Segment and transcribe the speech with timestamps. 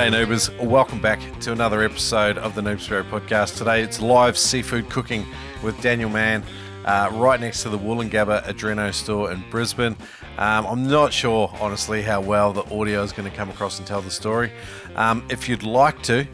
[0.00, 0.64] G'day, Noobers.
[0.64, 3.58] Welcome back to another episode of the Noob Spearo podcast.
[3.58, 5.26] Today it's live seafood cooking
[5.62, 6.42] with Daniel Mann
[6.86, 9.94] uh, right next to the Woolloongabba Adreno store in Brisbane.
[10.38, 13.86] Um, I'm not sure, honestly, how well the audio is going to come across and
[13.86, 14.50] tell the story.
[14.96, 16.26] Um, if you'd like to,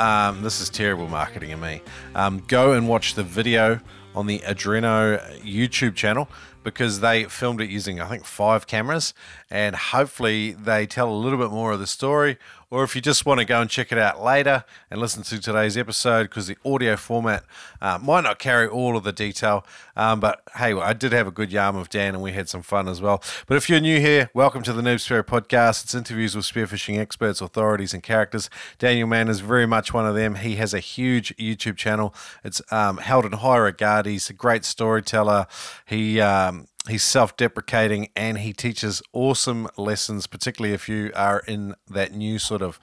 [0.00, 1.80] um, this is terrible marketing of me,
[2.16, 3.78] um, go and watch the video
[4.16, 6.28] on the Adreno YouTube channel
[6.64, 9.14] because they filmed it using, I think, five cameras,
[9.50, 12.38] and hopefully they tell a little bit more of the story.
[12.72, 15.38] Or if you just want to go and check it out later and listen to
[15.38, 17.44] today's episode, because the audio format
[17.82, 21.30] uh, might not carry all of the detail, um, but hey, I did have a
[21.30, 23.22] good yarn with Dan and we had some fun as well.
[23.46, 25.84] But if you're new here, welcome to the Noob Spearo podcast.
[25.84, 28.48] It's interviews with spearfishing experts, authorities, and characters.
[28.78, 30.36] Daniel Mann is very much one of them.
[30.36, 32.14] He has a huge YouTube channel.
[32.42, 34.06] It's um, held in high regard.
[34.06, 35.46] He's a great storyteller.
[35.84, 42.12] He um, he's self-deprecating and he teaches awesome lessons particularly if you are in that
[42.12, 42.80] new sort of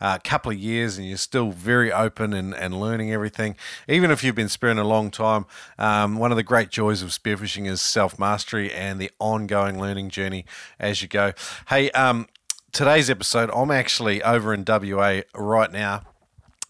[0.00, 3.56] uh, couple of years and you're still very open and, and learning everything.
[3.88, 5.46] Even if you've been spearing a long time
[5.78, 10.44] um, one of the great joys of spearfishing is self-mastery and the ongoing learning journey
[10.78, 11.32] as you go.
[11.68, 12.28] Hey um,
[12.72, 16.02] today's episode i'm actually over in wa right now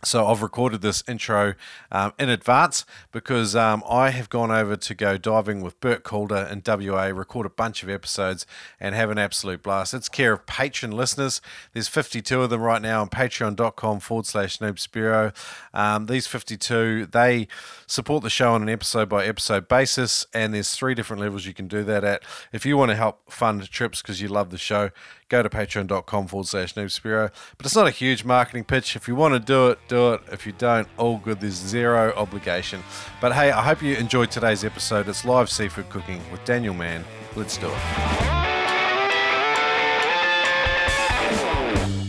[0.03, 1.55] so I've recorded this intro
[1.93, 6.49] um, in advance because um, I have gone over to go diving with Bert Calder
[6.51, 8.47] in WA, record a bunch of episodes,
[8.79, 9.93] and have an absolute blast.
[9.93, 11.41] It's care of patron listeners.
[11.73, 15.35] There's 52 of them right now on patreon.com forward slash noobspearo.
[15.75, 17.49] Um, these 52, they
[17.87, 21.55] support the show on an episode by episode basis, and there's three different levels you
[21.55, 22.23] can do that at.
[22.53, 24.91] If you want to help fund trips because you love the show,
[25.31, 27.31] go to patreon.com forward slash noobspearo.
[27.57, 28.97] But it's not a huge marketing pitch.
[28.97, 30.21] If you want to do it, do it.
[30.31, 31.41] If you don't, all good.
[31.41, 32.83] There's zero obligation.
[33.21, 35.09] But hey, I hope you enjoyed today's episode.
[35.09, 37.05] It's live seafood cooking with Daniel Mann.
[37.35, 38.60] Let's do it.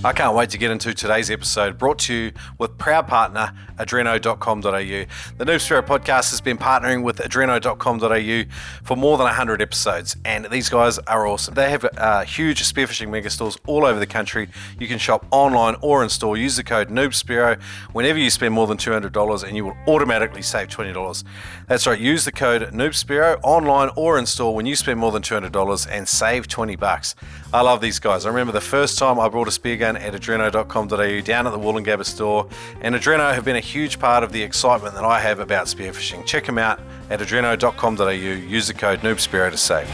[0.04, 4.62] I can't wait to get into today's episode brought to you with proud partner adreno.com.au.
[4.64, 10.46] The Noob Spearo podcast has been partnering with adreno.com.au for more than 100 episodes, and
[10.46, 11.54] these guys are awesome.
[11.54, 14.50] They have uh, huge spearfishing mega stores all over the country.
[14.80, 16.36] You can shop online or in store.
[16.36, 17.62] Use the code NoobSpearo
[17.94, 21.24] whenever you spend more than $200, and you will automatically save $20.
[21.68, 25.22] That's right, use the code NoobSpearo online or in store when you spend more than
[25.22, 27.14] $200 and save 20 bucks.
[27.54, 28.26] I love these guys.
[28.26, 31.60] I remember the first time I brought a spear gun at adreno.com.au down at the
[31.60, 32.48] Woolloongabba store,
[32.82, 36.26] and Adreno have been a huge part of the excitement that I have about spearfishing.
[36.26, 36.80] Check them out
[37.10, 38.10] at adreno.com.au.
[38.10, 39.88] Use the code NoobSpearo to save.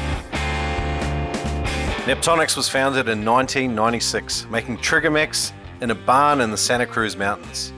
[2.06, 7.18] Neptonics was founded in 1996, making trigger mechs in a barn in the Santa Cruz
[7.18, 7.74] Mountains.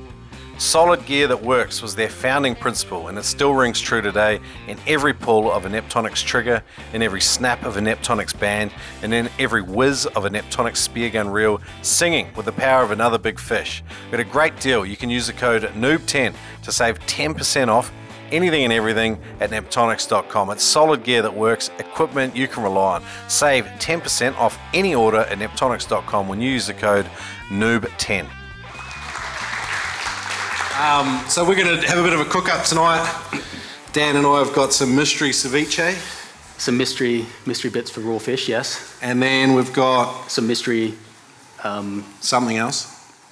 [0.60, 4.78] Solid gear that works was their founding principle, and it still rings true today in
[4.88, 6.62] every pull of a Neptonics trigger,
[6.92, 11.32] in every snap of a Neptonics band, and in every whiz of a Neptonics speargun
[11.32, 13.82] reel, singing with the power of another big fish.
[14.12, 14.86] Got a great deal.
[14.86, 17.90] You can use the code NOOB10 to save 10% off
[18.30, 20.50] anything and everything at neptonics.com.
[20.50, 23.04] It's solid gear that works, equipment you can rely on.
[23.30, 27.10] Save 10% off any order at neptonics.com when you use the code
[27.48, 28.28] NOOB10.
[30.80, 33.04] Um, so we're going to have a bit of a cook up tonight.
[33.92, 35.94] Dan and I have got some mystery ceviche,
[36.58, 38.98] Some mystery mystery bits for raw fish, yes.
[39.02, 40.94] and then we've got Some mystery
[41.64, 42.88] um, something else.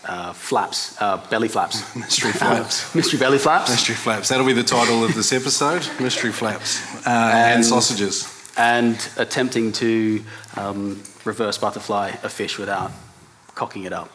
[0.06, 1.96] uh, flaps, uh, belly flaps.
[1.96, 2.94] Mystery flaps.
[2.96, 3.70] mystery belly flaps.
[3.70, 4.28] Mystery flaps.
[4.30, 5.88] That'll be the title of this episode.
[6.02, 8.34] Mystery flaps uh, and, And- sausages.
[8.58, 10.24] And attempting to
[10.56, 12.92] um, reverse butterfly a fish without
[13.56, 14.10] cocking it up.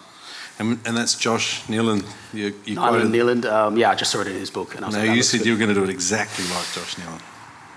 [0.63, 2.05] And, and that's Josh Niland.
[2.33, 3.09] You, you quoted.
[3.09, 4.77] Nealand, um, yeah, I just saw it in his book.
[4.77, 5.47] And I was No, like, you said good.
[5.47, 7.21] you were going to do it exactly like Josh Niland.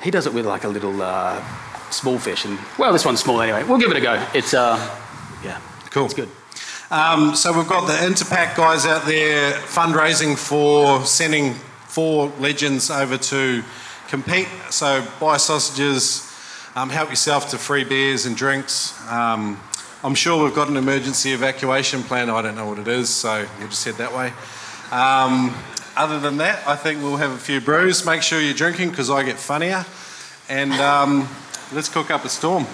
[0.03, 1.43] He does it with like a little uh,
[1.89, 2.45] small fish.
[2.45, 3.63] and Well, this one's small anyway.
[3.63, 4.23] We'll give it a go.
[4.35, 4.77] It's, uh,
[5.43, 5.59] yeah,
[5.89, 6.05] Cool.
[6.05, 6.29] it's good.
[6.91, 11.55] Um, so we've got the Interpack guys out there fundraising for sending
[11.87, 13.63] four legends over to
[14.09, 14.47] compete.
[14.69, 16.31] So buy sausages,
[16.75, 18.93] um, help yourself to free beers and drinks.
[19.09, 19.59] Um,
[20.05, 22.29] I'm sure we've got an emergency evacuation plan.
[22.29, 24.33] I don't know what it is, so we'll just head that way.
[24.91, 25.51] Um,
[25.97, 28.05] other than that, I think we'll have a few brews.
[28.05, 29.83] Make sure you're drinking because I get funnier.
[30.47, 31.27] And um,
[31.73, 32.67] let's cook up a storm.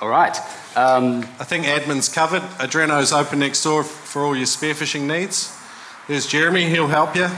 [0.00, 0.34] All right.
[0.74, 2.40] Um, I think admin's covered.
[2.56, 5.54] Adreno's open next door for all your spearfishing needs.
[6.08, 7.28] There's Jeremy, he'll help you.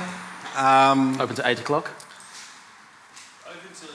[0.56, 1.90] Um, open to 8 o'clock
[3.44, 3.88] Open till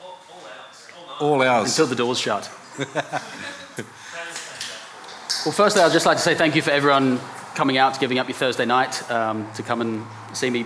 [0.00, 0.88] all, all hours.
[1.20, 1.44] All night.
[1.48, 1.70] all ours.
[1.70, 2.48] until the door's shut.
[5.44, 7.20] Well, firstly, I'd just like to say thank you for everyone
[7.54, 10.02] coming out, giving up your Thursday night um, to come and
[10.32, 10.64] see me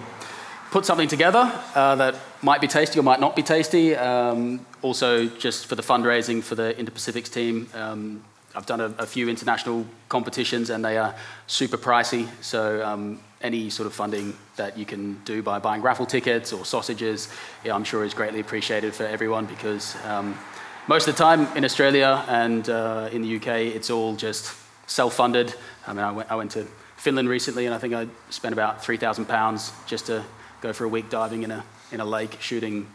[0.71, 3.97] put something together uh, that might be tasty or might not be tasty.
[3.97, 8.23] Um, also, just for the fundraising for the Indo-Pacifics team, um,
[8.55, 11.13] I've done a, a, few international competitions and they are
[11.49, 12.29] super pricey.
[12.41, 16.65] So um, any sort of funding that you can do by buying raffle tickets or
[16.65, 17.29] sausages,
[17.65, 20.39] yeah, I'm sure is greatly appreciated for everyone because um,
[20.87, 24.55] most of the time in Australia and uh, in the UK, it's all just
[24.89, 25.55] self-funded.
[25.87, 28.83] I mean, I went, I went to Finland recently and I think I spent about
[28.83, 30.25] £3,000 just to
[30.61, 32.89] go for a week diving in a, in a lake shooting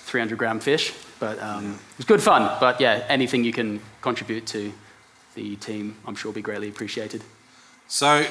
[0.00, 0.92] 300 gram fish.
[1.18, 2.54] But um, it was good fun.
[2.60, 4.72] But yeah, anything you can contribute to
[5.34, 7.22] the team, I'm sure will be greatly appreciated.
[7.88, 8.26] So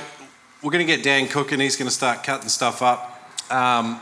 [0.61, 1.55] we're going to get Dan cooking.
[1.55, 3.11] And he's going to start cutting stuff up.
[3.49, 3.99] Um,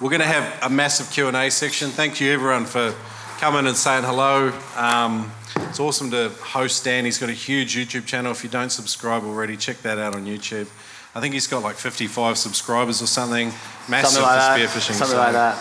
[0.00, 1.90] we're going to have a massive Q&A section.
[1.90, 2.94] Thank you everyone for
[3.38, 4.52] coming and saying hello.
[4.76, 7.04] Um, it's awesome to host Dan.
[7.04, 8.32] He's got a huge YouTube channel.
[8.32, 10.68] If you don't subscribe already, check that out on YouTube.
[11.14, 13.48] I think he's got like 55 subscribers or something.
[13.88, 14.92] Massive something like spearfishing.
[14.92, 15.18] Something so.
[15.18, 15.58] like that.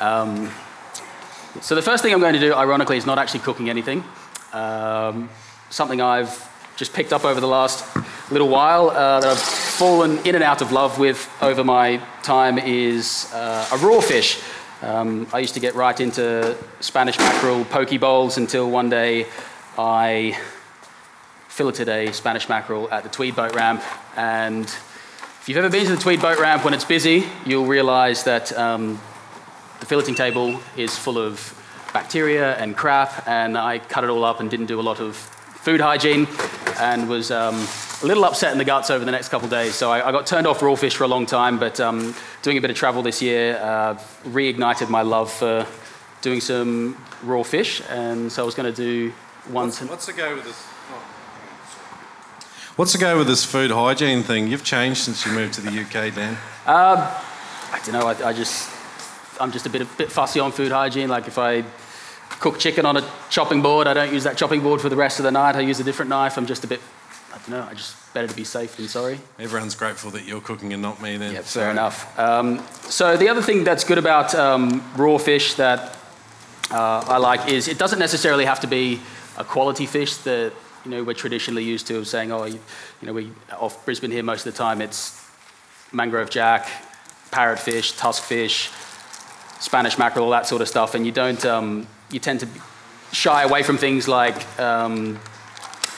[0.00, 0.50] Um,
[1.60, 4.04] so the first thing I'm going to do, ironically, is not actually cooking anything.
[4.52, 5.28] Um,
[5.70, 7.84] something I've just picked up over the last
[8.30, 12.58] little while uh, that I've fallen in and out of love with over my time
[12.58, 14.40] is uh, a raw fish.
[14.86, 19.26] Um, I used to get right into Spanish mackerel poke bowls until one day
[19.76, 20.40] I
[21.48, 23.82] filleted a Spanish mackerel at the Tweed boat ramp.
[24.16, 28.22] And if you've ever been to the Tweed boat ramp when it's busy, you'll realize
[28.24, 29.00] that um,
[29.80, 31.52] the filleting table is full of
[31.92, 35.16] bacteria and crap, and I cut it all up and didn't do a lot of
[35.16, 36.28] food hygiene
[36.78, 37.56] and was um,
[38.02, 39.74] a little upset in the guts over the next couple of days.
[39.74, 42.58] So I, I, got turned off raw fish for a long time, but um, doing
[42.58, 43.94] a bit of travel this year uh,
[44.24, 45.66] reignited my love for
[46.20, 49.12] doing some raw fish, and so I was going to do
[49.48, 49.68] one.
[49.68, 50.62] What's, what's the go with this?
[52.76, 54.48] What's the go with this food hygiene thing?
[54.48, 56.36] You've changed since you moved to the UK, Dan.
[56.66, 57.22] Uh,
[57.72, 58.06] I don't know.
[58.06, 58.70] I, I just
[59.40, 61.08] I'm just a bit, a bit fussy on food hygiene.
[61.08, 61.64] Like if I
[62.40, 65.18] cook chicken on a chopping board, I don't use that chopping board for the rest
[65.18, 65.56] of the night.
[65.56, 66.36] I use a different knife.
[66.36, 66.80] I'm just a bit,
[67.36, 69.18] I don't know, I just better to be safe than sorry.
[69.38, 71.34] Everyone's grateful that you're cooking and not me then.
[71.34, 72.18] Yeah, fair enough.
[72.18, 75.98] Um, so the other thing that's good about um, raw fish that
[76.70, 79.00] uh, I like is it doesn't necessarily have to be
[79.36, 80.54] a quality fish that
[80.84, 82.58] you know we're traditionally used to of saying, oh, you,
[83.02, 85.22] you know, we off Brisbane here most of the time it's
[85.92, 86.68] mangrove jack,
[87.30, 88.72] parrotfish, tuskfish,
[89.60, 92.48] Spanish mackerel, all that sort of stuff, and you don't, um, you tend to
[93.12, 95.18] shy away from things like um,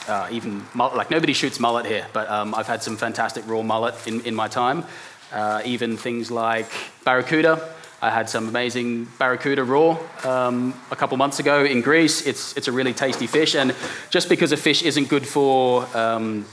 [0.09, 4.07] uh, even like nobody shoots mullet here, but um, I've had some fantastic raw mullet
[4.07, 4.83] in, in my time.
[5.31, 6.67] Uh, even things like
[7.03, 7.75] barracuda.
[8.01, 12.25] I had some amazing barracuda raw um, a couple months ago in Greece.
[12.25, 13.75] It's, it's a really tasty fish, and
[14.09, 16.45] just because a fish isn't good for um,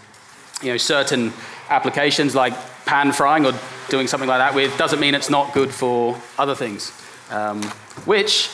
[0.61, 1.33] you know, certain
[1.71, 2.53] applications like
[2.85, 3.53] pan frying or
[3.89, 6.93] doing something like that with doesn't mean it's not good for other things,
[7.31, 7.63] um,
[8.05, 8.51] which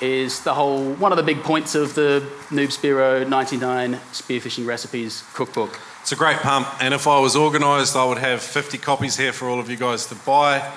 [0.00, 5.24] is the whole one of the big points of the Noob Spearo 99 spearfishing recipes
[5.34, 5.80] cookbook.
[6.02, 9.32] It's a great pump, and if I was organised, I would have 50 copies here
[9.32, 10.72] for all of you guys to buy,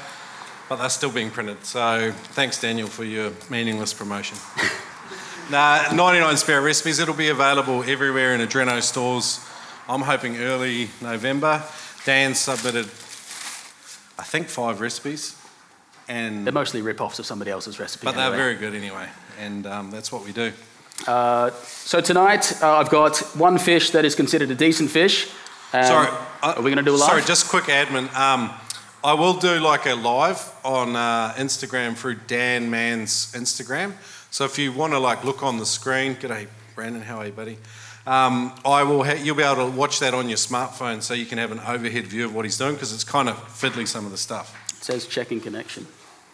[0.68, 1.64] but they're still being printed.
[1.66, 4.38] So thanks, Daniel, for your meaningless promotion.
[5.52, 7.00] nah, 99 Spearo recipes.
[7.00, 9.46] It'll be available everywhere in Adreno stores.
[9.88, 11.64] I'm hoping early November.
[12.06, 12.86] Dan submitted,
[14.18, 15.39] I think, five recipes.
[16.10, 18.04] And they're mostly rip-offs of somebody else's recipe.
[18.04, 18.30] But anyway.
[18.30, 19.08] they're very good anyway,
[19.40, 20.52] and um, that's what we do.
[21.08, 25.30] Uh, so tonight uh, I've got one fish that is considered a decent fish.
[25.72, 26.08] Um, sorry,
[26.42, 27.10] uh, are we going to do a live?
[27.10, 28.14] Sorry, just quick admin.
[28.16, 28.52] Um,
[29.04, 33.94] I will do like a live on uh, Instagram through Dan Mann's Instagram.
[34.32, 37.32] So if you want to like look on the screen, g'day Brandon, how are you,
[37.32, 37.58] buddy?
[38.06, 39.04] Um, I will.
[39.04, 41.60] Ha- you'll be able to watch that on your smartphone, so you can have an
[41.60, 44.56] overhead view of what he's doing because it's kind of fiddly some of the stuff.
[44.78, 45.86] It says checking connection.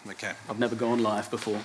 [0.08, 0.34] Okay.
[0.48, 1.60] I've never gone live before.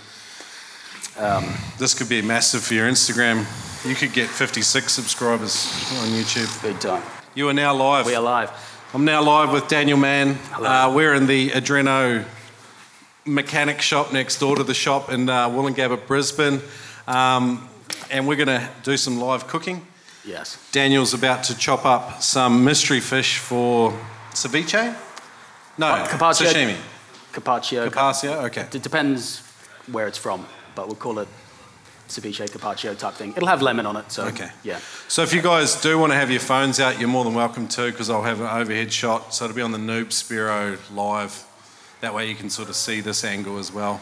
[1.18, 1.44] Um,
[1.78, 3.44] this could be massive for your Instagram.
[3.86, 5.66] You could get 56 subscribers
[6.00, 6.62] on YouTube.
[6.62, 7.02] Big time.
[7.34, 8.06] You are now live.
[8.06, 8.50] We are live.
[8.94, 10.38] I'm now live with Daniel Mann.
[10.54, 12.24] Uh, we're in the Adreno
[13.26, 16.62] mechanic shop next door to the shop in uh, Woolloongabba, Brisbane.
[17.06, 17.68] Um,
[18.10, 19.86] and we're going to do some live cooking.
[20.24, 20.58] Yes.
[20.72, 23.92] Daniel's about to chop up some mystery fish for
[24.30, 24.96] ceviche?
[25.76, 26.46] No, uh, carpaccio.
[26.46, 26.76] Sashimi.
[27.32, 27.88] Carpaccio.
[27.88, 28.66] Carpaccio, okay.
[28.72, 29.42] It depends
[29.90, 31.28] where it's from, but we'll call it
[32.08, 33.32] ceviche carpaccio type thing.
[33.36, 34.50] It'll have lemon on it, so okay.
[34.64, 34.80] yeah.
[35.08, 37.68] So if you guys do want to have your phones out, you're more than welcome
[37.68, 41.44] to, because I'll have an overhead shot, so it'll be on the Noob Spearo live.
[42.00, 44.00] That way you can sort of see this angle as well.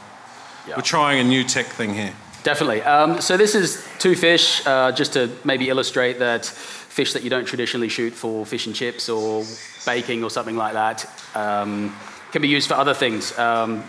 [0.67, 0.77] Yep.
[0.77, 2.15] We're trying a new tech thing here.
[2.45, 2.83] Definitely.
[2.83, 7.31] Um, so this is two fish, uh, just to maybe illustrate that fish that you
[7.31, 9.45] don't traditionally shoot for fish and chips or
[9.85, 11.95] baking or something like that um,
[12.33, 13.37] can be used for other things.
[13.39, 13.85] Um,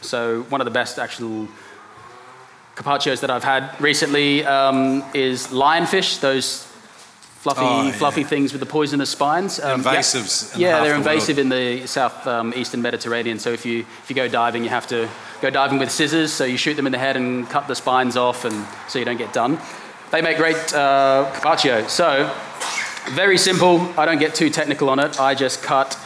[0.00, 1.48] so one of the best actual
[2.76, 6.66] carpaccios that I've had recently um, is lionfish, those
[7.42, 7.92] fluffy, Oh, yeah.
[7.92, 9.60] fluffy things with the poisonous spines.
[9.60, 10.00] Um, yeah.
[10.00, 10.96] In Yeah, they're the world.
[10.98, 13.38] invasive in the south um, eastern Mediterranean.
[13.38, 15.08] So if you if you go diving, you have to
[15.40, 16.32] go diving with scissors.
[16.32, 19.04] So you shoot them in the head and cut the spines off, and so you
[19.04, 19.58] don't get done.
[20.10, 21.86] They make great uh, carpaccio.
[21.88, 22.30] So
[23.10, 23.80] very simple.
[23.98, 25.20] I don't get too technical on it.
[25.20, 25.98] I just cut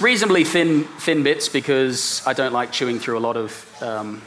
[0.00, 4.22] reasonably thin thin bits because I don't like chewing through a lot of um,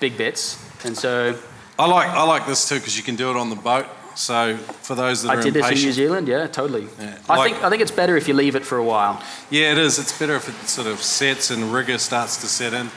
[0.00, 0.58] big bits.
[0.84, 1.38] And so
[1.78, 3.86] I like I like this too because you can do it on the boat.
[4.16, 6.28] So for those that I are did this in New Zealand.
[6.28, 6.86] Yeah, totally.
[7.00, 9.20] Yeah, I like- think I think it's better if you leave it for a while.
[9.50, 9.98] yeah, it is.
[9.98, 12.90] It's better if it sort of sets and rigor starts to set in.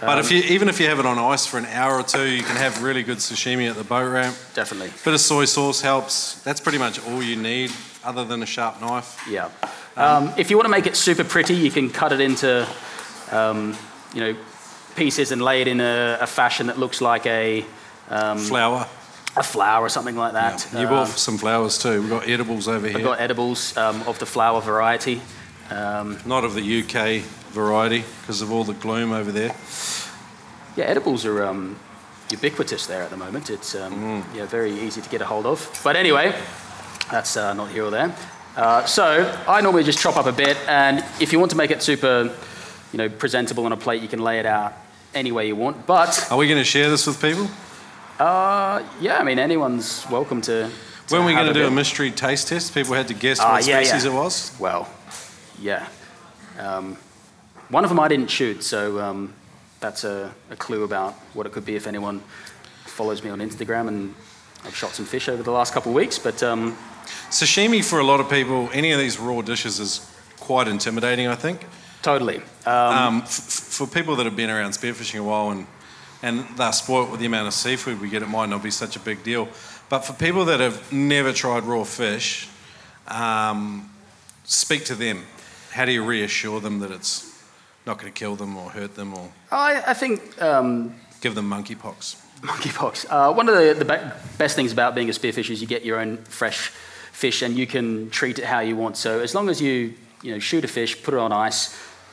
[0.00, 2.02] But Um, if you even if you have it on ice for an hour or
[2.04, 4.36] two, you can have really good sashimi at the boat ramp.
[4.54, 4.92] Definitely.
[5.04, 6.34] Bit of soy sauce helps.
[6.44, 7.70] That's pretty much all you need,
[8.04, 9.18] other than a sharp knife.
[9.28, 9.48] Yeah.
[10.00, 12.66] Um, if you want to make it super pretty, you can cut it into,
[13.30, 13.76] um,
[14.14, 14.36] you know,
[14.96, 17.64] pieces and lay it in a, a fashion that looks like a,
[18.08, 18.86] um, Flour.
[19.36, 20.66] a flower or something like that.
[20.72, 22.00] You Um, bought some flowers too.
[22.00, 22.96] We've got edibles over here.
[22.96, 25.20] We've got edibles um, of the flower variety.
[25.70, 29.54] Um, Not of the UK variety because of all the gloom over there.
[30.76, 31.76] yeah, edibles are um,
[32.30, 33.50] ubiquitous there at the moment.
[33.50, 34.34] It's um, Mm.
[34.34, 35.80] yeah, very easy to get a hold of.
[35.84, 36.34] But anyway,
[37.10, 38.14] that's uh, not here or there.
[38.56, 39.04] Uh, so
[39.46, 42.34] I normally just chop up a bit, and if you want to make it super,
[42.92, 44.72] you know, presentable on a plate, you can lay it out
[45.14, 45.86] any way you want.
[45.86, 47.48] But Are we going to share this with people?
[48.18, 50.68] Uh, yeah, I mean, anyone's welcome to.
[51.06, 52.74] to When we have going to do a mystery taste test?
[52.74, 54.10] People had to guess Ah, what yeah, species yeah.
[54.10, 54.54] it was.
[54.58, 54.88] Well,
[55.60, 55.88] yeah.
[56.58, 56.96] Um,
[57.70, 59.32] one of them I didn't shoot, so um,
[59.78, 62.20] that's a, a clue about what it could be if anyone
[62.84, 63.86] follows me on Instagram.
[63.88, 64.14] And
[64.64, 66.76] I've shot some fish over the last couple of weeks, but um,
[67.30, 70.00] Sashimi for a lot of people, any of these raw dishes is
[70.38, 71.28] quite intimidating.
[71.28, 71.60] I think.
[72.02, 72.38] totally.
[72.66, 73.30] Um, Um, f-
[73.78, 75.66] for people that have been around spearfishing a while and
[76.22, 78.96] and they're spoilt with the amount of seafood we get, it might not be such
[78.96, 79.48] a big deal.
[79.88, 82.46] But for people that have never tried raw fish,
[83.08, 83.90] um,
[84.44, 85.24] speak to them.
[85.72, 87.24] How do you reassure them that it's
[87.86, 91.48] not going to kill them or hurt them or I, I think um, give them
[91.48, 92.16] monkeypox?
[92.42, 93.06] Monkeypox.
[93.08, 95.84] Uh, one of the, the be- best things about being a spearfish is you get
[95.84, 96.70] your own fresh
[97.20, 98.96] fish and you can treat it how you want.
[98.96, 101.62] So as long as you, you know, shoot a fish, put it on ice,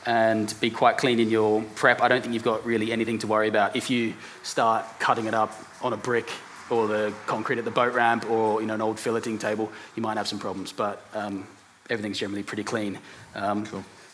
[0.04, 3.26] and be quite clean in your prep, I don't think you've got really anything to
[3.26, 3.76] worry about.
[3.76, 6.28] If you start cutting it up on a brick
[6.70, 10.02] or the concrete at the boat ramp or you know, an old filleting table, you
[10.02, 10.72] might have some problems.
[10.72, 11.46] But um,
[11.90, 12.98] everything's generally pretty clean.
[13.34, 13.64] Um,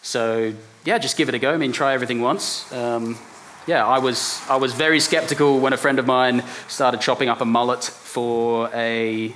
[0.02, 0.52] So
[0.84, 1.54] yeah, just give it a go.
[1.54, 2.70] I mean, try everything once.
[2.72, 3.16] Um,
[3.66, 7.40] yeah, I was I was very skeptical when a friend of mine started chopping up
[7.40, 9.32] a mullet for a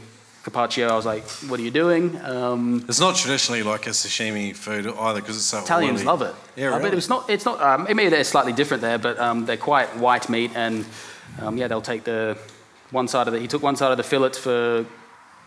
[0.50, 0.88] carpaccio.
[0.88, 4.87] I was like, "What are you doing?" Um, It's not traditionally like a sashimi food
[4.87, 6.07] either because it's so Italians oily.
[6.07, 6.35] love it.
[6.57, 7.28] Yeah, Uh, but it's not.
[7.28, 7.61] It's not.
[7.61, 10.85] Um, maybe they're slightly different there, but um, they're quite white meat, and
[11.43, 12.37] um, yeah, they'll take the
[12.90, 13.40] one side of the.
[13.40, 14.85] He took one side of the fillet for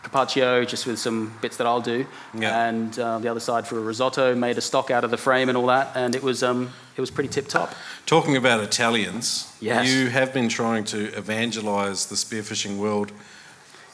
[0.02, 2.04] carpaccio, just with some bits that I'll do,
[2.34, 2.68] Yeah.
[2.68, 4.34] and uh, the other side for a risotto.
[4.34, 7.00] Made a stock out of the frame and all that, and it was um, it
[7.00, 7.72] was pretty tip top.
[8.06, 9.88] Talking about Italians, Yes.
[9.88, 13.12] you have been trying to evangelise the spearfishing world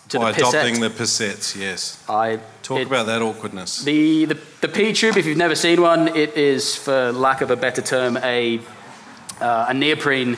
[0.09, 0.49] To by the pisette.
[0.49, 1.55] adopting the piscettes.
[1.55, 3.85] Yes, I talk it- about that awkwardness.
[3.85, 7.51] The, the, the P tube, if you've never seen one, it is, for lack of
[7.51, 8.61] a better term, a,
[9.41, 10.37] uh, a neoprene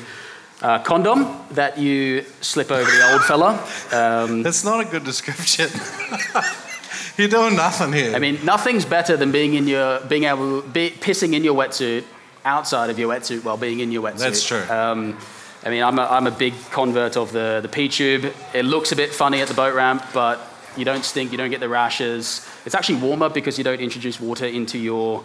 [0.63, 3.65] uh, condom that you slip over the old fella.
[3.93, 5.69] Um, That's not a good description.
[7.17, 8.15] You're doing nothing here.
[8.15, 12.05] I mean, nothing's better than being in your, being able, be, pissing in your wetsuit
[12.45, 14.19] outside of your wetsuit while being in your wetsuit.
[14.19, 14.63] That's true.
[14.69, 15.19] Um,
[15.65, 18.33] I mean, I'm a, I'm a big convert of the, the P tube.
[18.55, 20.41] It looks a bit funny at the boat ramp, but
[20.77, 22.47] you don't stink, you don't get the rashes.
[22.65, 25.25] It's actually warmer because you don't introduce water into your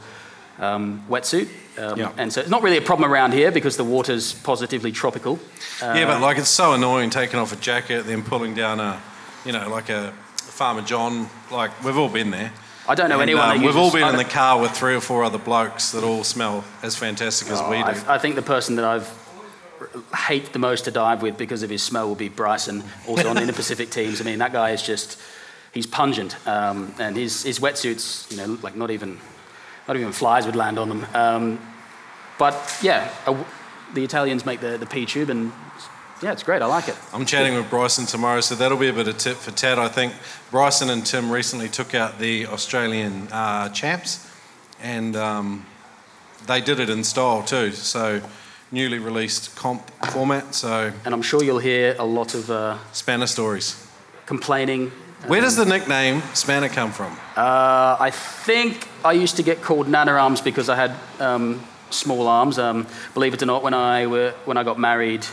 [0.60, 1.48] um, wetsuit.
[1.78, 2.12] Um, Yeah.
[2.18, 5.40] And so it's not really a problem around here because the water's positively tropical.
[5.82, 9.02] yeah, but like it's so annoying taking off a jacket, then pulling down a,
[9.46, 11.30] you know, like a Farmer John.
[11.52, 12.52] Like we've all been there.
[12.88, 15.02] I don't know And, anyone um, we've all been in the car with three or
[15.02, 17.84] four other blokes that all smell as fantastic as Oh, we do.
[17.84, 19.08] I, I think the person that I've
[20.16, 23.36] hate the most to dive with because of his smell will be Bryson, also on
[23.36, 24.22] the Pacific teams.
[24.22, 25.20] I mean, that guy is just,
[25.74, 26.36] he's pungent.
[26.48, 29.20] Um, and his, his wetsuits, you know, like not even,
[29.88, 31.06] not even flies would land on them.
[31.14, 31.60] Um,
[32.38, 33.46] but yeah, a,
[33.94, 35.52] the Italians make the, the P tube and
[36.22, 36.62] yeah, it's great.
[36.62, 36.96] I like it.
[37.14, 39.78] I'm chatting with Bryson tomorrow, so that'll be a bit of tip for Tad.
[39.78, 40.14] I think
[40.50, 44.32] Bryson and Tim recently took out the Australian uh, champs,
[44.82, 45.66] and um,
[46.48, 47.74] they did it in style too.
[47.74, 48.22] So
[48.72, 49.82] newly released comp
[50.12, 50.54] format.
[50.56, 53.76] So And I'm sure you'll hear a lot of uh, Spanner stories.
[54.26, 54.92] complaining.
[55.28, 57.14] Where does the nickname Spanner come from?
[57.36, 62.28] Uh, I think I used to get called Nana Arms because I had um, small
[62.28, 62.60] arms.
[62.60, 65.26] Um, believe it or not, when I were, when I got married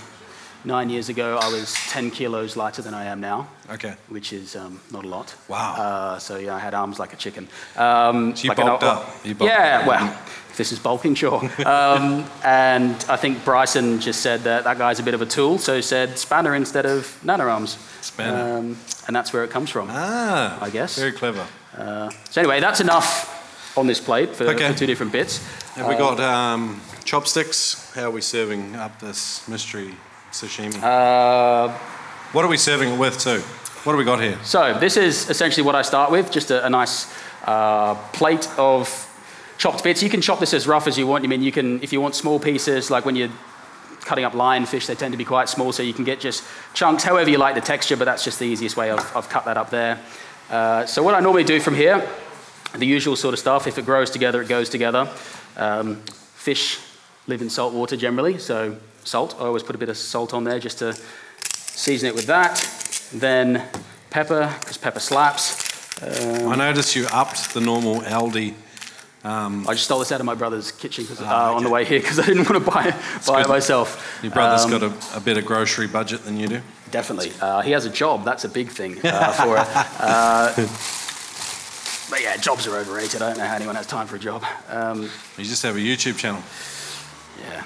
[0.65, 3.95] nine years ago, I was 10 kilos lighter than I am now, Okay.
[4.09, 5.35] which is um, not a lot.
[5.49, 5.75] Wow.
[5.75, 7.49] Uh, so yeah, I had arms like a chicken.
[7.77, 9.11] Um, So you like an- bulked up.
[9.25, 9.87] You bulked yeah, up.
[9.89, 10.19] well,
[10.57, 11.41] this is bulking, sure.
[11.67, 15.59] um, and I think Bryson just said that that guy's a bit of a tool,
[15.59, 17.77] so he said spanner instead of nanorams.
[18.03, 18.59] Spanner.
[18.59, 19.89] Um, and that's where it comes from.
[19.91, 20.97] Ah, I guess.
[20.99, 21.47] Very clever.
[21.77, 24.71] Uh, so anyway, that's enough on this plate for, Okay.
[24.73, 25.39] for two different bits.
[25.77, 27.93] Have we got um, chopsticks?
[27.95, 29.95] How are we serving up this mystery
[30.33, 30.83] sashimi?
[30.83, 31.73] Uh,
[32.33, 33.41] what are we serving it with too?
[33.85, 34.39] What do we got here?
[34.45, 37.13] So this is essentially what I start with, just a, a nice
[37.47, 38.89] uh, plate of
[39.63, 40.03] chopped bits.
[40.03, 41.23] You can chop this as rough as you want.
[41.23, 43.31] I mean, you can, if you want small pieces, like when you're
[44.01, 46.43] cutting up lionfish, they tend to be quite small, so you can get just
[46.75, 49.45] chunks, however you like the texture, but that's just the easiest way I've, I've cut
[49.45, 50.01] that up there.
[50.51, 52.05] Uh, so what I normally do from here,
[52.77, 55.09] the usual sort of stuff, if it grows together, it goes together.
[55.57, 56.03] Um,
[56.35, 56.81] fish
[57.29, 59.37] live in salt water generally, so salt.
[59.39, 60.93] I always put a bit of salt on there just to
[61.45, 62.69] season it with that.
[63.15, 63.63] Then
[64.11, 66.03] pepper, because pepper slaps.
[66.03, 68.55] I noticed you upped the normal Aldi.
[69.25, 71.85] Um, I just stole this out of my brother's kitchen uh, Ah, on the way
[71.85, 72.91] here because I didn't want to buy,
[73.27, 74.19] buy it myself.
[74.23, 76.61] your brother's Um, got a, a better grocery budget than you do.
[76.91, 77.33] Definitely.
[77.41, 78.25] Uh, he has a job.
[78.25, 79.67] That's a big thing uh, for it.
[80.01, 80.53] Uh,
[82.11, 83.23] but yeah, jobs are overrated.
[83.23, 84.45] I don't know how anyone has time for a job.
[84.69, 86.43] Um, You just have a YouTube channel.
[87.49, 87.65] yeah.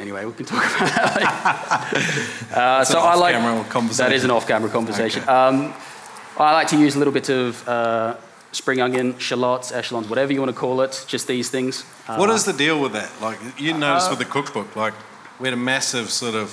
[0.00, 3.34] Anyway, we can talk about that uh, so I like
[3.68, 4.04] conversation.
[4.10, 5.22] that is an off-camera conversation.
[5.22, 5.30] Okay.
[5.32, 5.72] Um,
[6.38, 8.14] I like to use a little bit of uh,
[8.52, 11.04] spring onion, shallots, eschalots, whatever you want to call it.
[11.06, 11.84] Just these things.
[12.06, 13.10] Uh, what is the deal with that?
[13.20, 14.94] Like you noticed with the cookbook, like
[15.38, 16.50] we had a massive sort of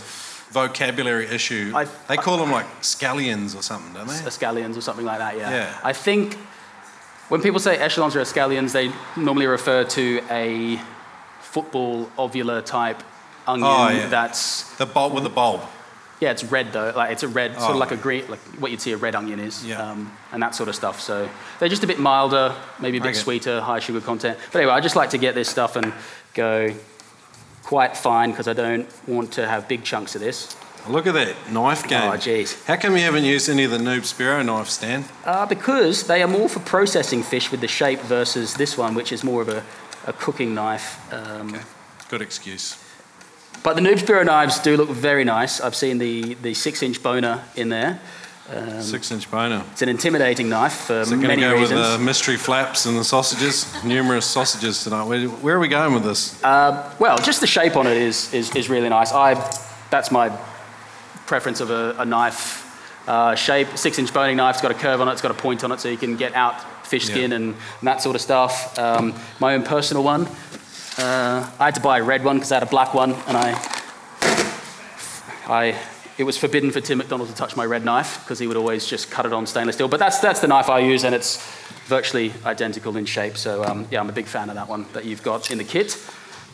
[0.52, 1.72] vocabulary issue.
[1.76, 4.14] I- they call them like scallions or something, don't they?
[4.14, 5.38] escallions or something like that.
[5.38, 5.50] Yeah.
[5.50, 5.80] Yeah.
[5.84, 6.36] I think
[7.30, 10.80] when people say eschalots or escallions, they normally refer to a
[11.42, 13.02] football ovular type
[13.48, 14.08] onion Oh, yeah.
[14.08, 15.62] that's The bulb with the bulb.
[16.22, 16.94] Yeah, it's red though.
[16.96, 17.74] Like it's a red, sort Oh.
[17.74, 19.82] of like a green, like what you'd see a red onion is, Yeah.
[19.92, 21.02] um, and that sort of stuff.
[21.02, 21.28] So
[21.60, 23.20] they're just a bit milder, maybe a bit Okay.
[23.20, 24.38] sweeter, high sugar content.
[24.52, 25.94] But anyway, I just like to get this stuff and
[26.34, 26.74] go
[27.64, 30.56] quite fine because I don't want to have big chunks of this.
[30.88, 32.04] Look at that knife game.
[32.04, 32.64] Oh, jeez.
[32.66, 35.04] How come you haven't used any of the Noob Spearo knives, Stan?
[35.26, 39.12] Uh, because they are more for processing fish with the shape versus this one, which
[39.12, 39.64] is more of a,
[40.06, 41.00] a cooking knife.
[41.12, 41.60] Um,
[42.08, 42.78] Good excuse.
[43.66, 45.60] But the Noob Spearo knives do look very nice.
[45.60, 48.00] I've seen the, the six inch boner in there.
[48.48, 49.64] Um, Six inch boner.
[49.72, 51.80] it's an intimidating knife for Is it many go reasons.
[51.80, 53.66] with the mystery flaps and the sausages?
[53.84, 55.06] Numerous sausages tonight.
[55.06, 56.44] Where, where are we going with this?
[56.44, 59.12] Uh, well, just the shape on it is, is, is really nice.
[59.12, 59.34] I,
[59.90, 60.30] that's my
[61.26, 62.62] preference of a, a knife
[63.10, 63.70] uh, shape.
[63.76, 65.72] Six inch boning knife, it's got a curve on it, it's got a point on
[65.72, 67.16] it so you can get out fish Yeah.
[67.16, 68.78] skin and, and that sort of stuff.
[68.78, 70.28] Um, my own personal one,
[70.98, 73.38] uh, I had to buy a red one because I had a black one and
[73.38, 73.52] I,
[75.48, 75.80] I,
[76.18, 78.86] it was forbidden for Tim McDonald to touch my red knife because he would always
[78.86, 79.88] just cut it on stainless steel.
[79.88, 81.46] But that's, that's the knife I use and it's
[81.86, 83.38] virtually identical in shape.
[83.38, 85.64] So um, yeah, I'm a big fan of that one that you've got in the
[85.64, 85.94] kit,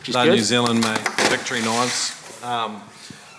[0.00, 0.30] which is good.
[0.30, 0.98] New Zealand made
[1.30, 2.42] Victory knives.
[2.42, 2.82] Um,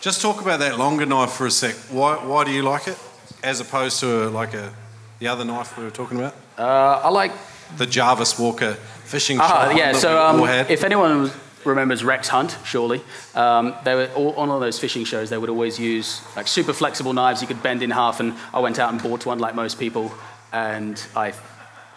[0.02, 1.76] just talk about that longer knife for a sec.
[1.92, 2.98] Why, why do you like it
[3.44, 4.74] as opposed to a, like a
[5.20, 6.36] the other knife we were talking about?
[6.58, 7.32] Uh, I like.
[7.78, 8.78] The Jarvis Walker
[9.14, 9.94] fishing Ah, shot yeah.
[9.94, 11.32] So um, if anyone
[11.66, 13.00] remembers Rex Hunt, surely
[13.36, 15.30] um, they were all, on all those fishing shows.
[15.30, 18.20] They would always use like super flexible knives you could bend in half.
[18.20, 20.12] And I went out and bought one like most people,
[20.52, 21.34] and I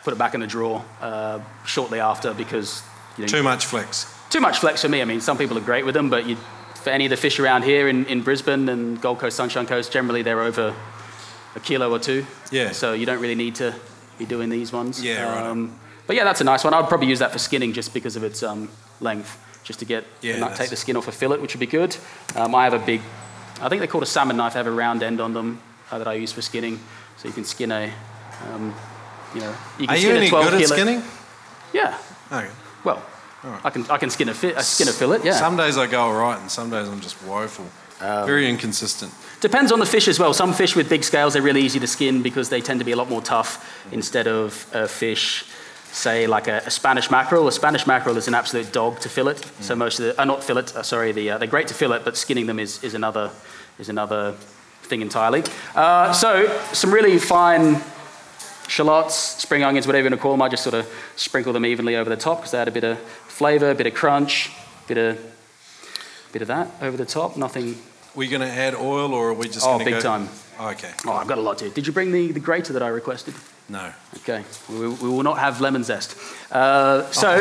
[0.04, 2.82] put it back in the drawer uh, shortly after because
[3.18, 4.06] you know, Too much flex.
[4.30, 5.00] too much flex for me.
[5.02, 6.36] I mean, some people are great with them, but you,
[6.84, 9.90] for any of the fish around here in, in Brisbane and Gold Coast, Sunshine Coast,
[9.90, 10.74] generally they're over
[11.56, 12.24] a kilo or two.
[12.52, 12.70] Yeah.
[12.72, 13.74] So you don't really need to
[14.18, 15.02] be doing these ones.
[15.02, 15.68] Yeah, right.
[16.06, 16.74] But yeah, that's a nice one.
[16.74, 18.68] I'd probably use that for skinning just because of its um,
[19.00, 21.66] length, just to get Yeah, not take the skin off a fillet, which would be
[21.66, 21.96] good.
[22.34, 23.00] Um, I have a big,
[23.60, 24.52] I think they're called a salmon knife.
[24.52, 26.78] They have a round end on them uh, that I use for skinning,
[27.16, 27.92] so you can skin a,
[28.52, 28.74] um,
[29.34, 30.76] you know, you can Are you skin a any 12 good at kilo.
[30.76, 31.02] skinning?
[31.72, 31.98] Yeah.
[32.30, 32.50] Okay.
[32.84, 33.02] Well,
[33.64, 35.20] I can I can skin a fi- uh, skin a fillet.
[35.24, 35.32] Yeah.
[35.32, 37.66] Some days I go all right, and some days I'm just woeful.
[38.00, 39.12] Um, Very inconsistent.
[39.40, 40.34] Depends on the fish as well.
[40.34, 42.92] Some fish with big scales they're really easy to skin because they tend to be
[42.92, 43.58] a lot more tough
[43.92, 45.44] instead of a fish,
[45.96, 47.48] say like a, a Spanish mackerel.
[47.48, 49.36] A Spanish mackerel is an absolute dog to fillet.
[49.60, 52.00] So most of the, uh, not fillet, uh, sorry, the, uh, they're great to fillet,
[52.04, 53.30] but skinning them is, is another
[53.78, 54.32] is another
[54.82, 55.42] thing entirely.
[55.74, 57.80] Uh, so some really fine
[58.68, 60.42] shallots, spring onions, whatever you want to call them.
[60.42, 62.84] I just sort of sprinkle them evenly over the top because they add a bit
[62.84, 64.50] of flavour, a bit of crunch,
[64.84, 65.18] a bit of
[66.32, 67.36] bit of that over the top.
[67.36, 67.76] Nothing.
[68.14, 70.00] Were you going to add oil, or are we just Oh, going to big go?
[70.00, 70.28] time.
[70.58, 70.90] Oh, okay.
[71.06, 71.68] Oh, I've got a lot to.
[71.70, 73.34] Did you bring the, the grater that I requested?
[73.68, 73.92] No.
[74.18, 76.16] Okay, we, we will not have lemon zest.
[76.52, 77.38] Uh, so,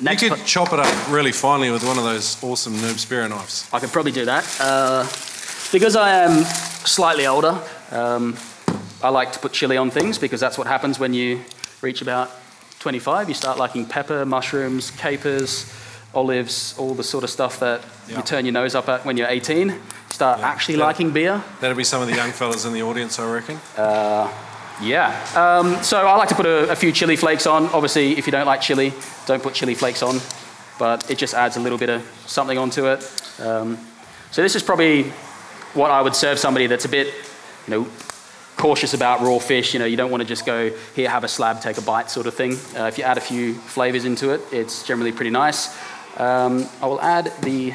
[0.00, 2.94] next, you po- could chop it up really finely with one of those awesome Noob
[3.04, 3.68] Spearo knives.
[3.72, 4.44] I could probably do that.
[4.60, 5.02] Uh,
[5.72, 6.44] because I am
[6.84, 8.36] slightly older, um,
[9.02, 11.40] I like to put chili on things because that's what happens when you
[11.82, 12.30] reach about
[12.78, 13.28] 25.
[13.28, 15.66] You start liking pepper, mushrooms, capers,
[16.14, 18.18] olives, all the sort of stuff that Yeah.
[18.18, 19.68] you turn your nose up at when you're 18.
[19.68, 20.84] You start actually Yeah.
[20.86, 21.42] liking beer.
[21.60, 23.58] That'll be some of the young fellas in the audience, I reckon.
[24.82, 25.10] Yeah.
[25.36, 27.66] Um, so I like to put a, a few chili flakes on.
[27.66, 28.92] Obviously, if you don't like chili,
[29.26, 30.18] don't put chili flakes on.
[30.78, 32.98] But it just adds a little bit of something onto it.
[33.40, 33.78] Um,
[34.32, 35.04] so this is probably
[35.74, 37.06] what I would serve somebody that's a bit,
[37.66, 37.88] you know,
[38.56, 39.72] cautious about raw fish.
[39.74, 42.10] You know, you don't want to just go here, have a slab, take a bite,
[42.10, 42.54] sort of thing.
[42.76, 45.68] Uh, if you add a few flavors into it, it's generally pretty nice.
[46.18, 47.74] Um, I will add the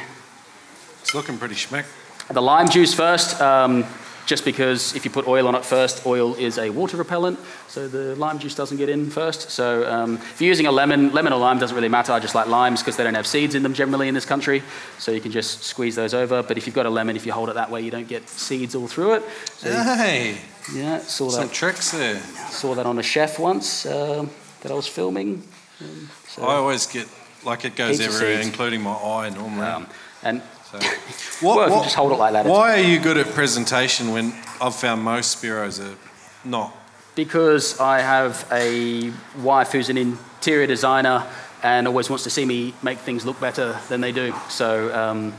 [1.01, 1.85] It's looking pretty schmick.
[2.29, 3.85] the lime juice first, um,
[4.29, 7.87] just because if you put oil on it first, oil is a water repellent, so
[7.87, 9.49] the lime juice doesn't get in first.
[9.49, 12.13] So um, if you're using a lemon, lemon or lime doesn't really matter.
[12.13, 14.61] I just like limes because they don't have seeds in them generally in this country,
[14.99, 16.43] so you can just squeeze those over.
[16.43, 18.29] But if you've got a lemon, if you hold it that way, you don't get
[18.29, 19.23] seeds all through it.
[19.57, 20.37] So, Hey,
[20.75, 22.19] yeah, saw some that, tricks there.
[22.51, 24.29] saw that on a chef once um,
[24.61, 25.41] that I was filming.
[25.81, 27.07] Um, so, I always get
[27.43, 29.65] like it goes everywhere, including my eye normally.
[29.65, 29.87] um,
[30.21, 30.77] and so.
[31.45, 34.34] well, if you just hold it like that, why are you good at presentation when
[34.62, 35.97] I've found most Spearos are
[36.43, 36.75] not?
[37.15, 41.25] Because I have a wife who's an interior designer
[41.63, 44.34] and always wants to see me make things look better than they do.
[44.49, 45.34] So, um,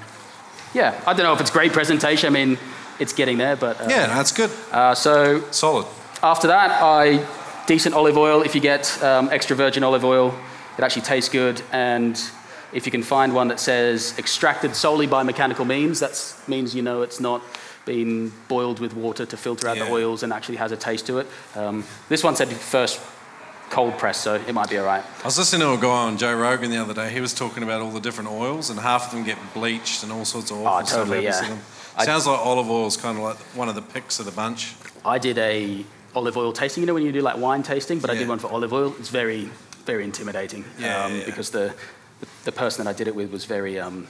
[0.75, 2.27] yeah, I don't know if it's great presentation.
[2.27, 2.59] I mean,
[2.99, 4.51] it's getting there, but uh, Yeah, that's good.
[4.71, 5.87] Uh, so Solid.
[6.23, 7.27] after that, I
[7.67, 8.43] decent olive oil.
[8.43, 10.35] If you get um, extra virgin olive oil,
[10.77, 11.63] it actually tastes good.
[11.73, 12.21] And
[12.73, 16.83] if you can find one that says extracted solely by mechanical means, that means you
[16.83, 17.43] know it's not
[17.87, 19.85] been boiled with water to filter out Yeah.
[19.87, 21.27] the oils and actually has a taste to it.
[21.57, 23.01] Um, this one said first
[23.71, 25.03] cold press, so it might be all right.
[25.23, 27.11] I was listening to a guy on Joe Rogan the other day.
[27.11, 30.13] He was talking about all the different oils, and half of them get bleached and
[30.13, 31.49] all sorts of awful Oh, stuff totally, happens yeah.
[31.49, 31.63] to them.
[31.97, 34.33] I- Sounds like olive oil is kind of like one of the picks of the
[34.33, 34.75] bunch.
[35.05, 36.83] I did a olive oil tasting.
[36.83, 38.95] You know when you do like wine tasting, but I did one for olive oil.
[38.99, 39.49] It's very,
[39.87, 40.65] very intimidating.
[40.79, 41.25] Yeah, um, yeah, yeah.
[41.27, 41.75] Because the
[42.45, 44.07] the person that I did it with was very, um,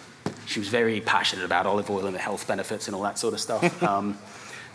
[0.46, 3.34] she was very passionate about olive oil and the health benefits and all that sort
[3.34, 3.82] of stuff.
[3.82, 4.18] um,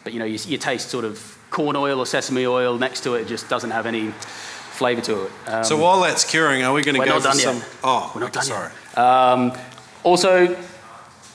[0.03, 3.15] but you know, you, you taste sort of corn oil or sesame oil next to
[3.15, 3.21] it.
[3.21, 5.31] It just doesn't have any flavour to it.
[5.47, 7.57] Um, so while that's curing, are we going to go for some?
[7.57, 7.69] yet.
[7.83, 8.71] Oh, We're not done sorry.
[8.95, 8.97] yet.
[8.97, 9.53] Um,
[10.03, 10.55] also,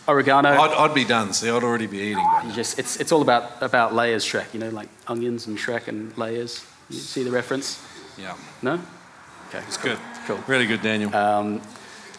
[0.07, 0.51] oregano.
[0.51, 1.33] I'd, I'd be done.
[1.33, 2.27] See, I'd already be eating.
[2.55, 4.53] just it's it's all about about layers, Shrek.
[4.53, 6.65] You know, like onions and Shrek and layers.
[6.91, 7.81] You see the reference?
[8.19, 8.81] Yeah, No?
[9.49, 9.99] Okay, it's good.
[10.27, 10.39] Cool.
[10.47, 11.15] Really good, Daniel.
[11.15, 11.61] Um,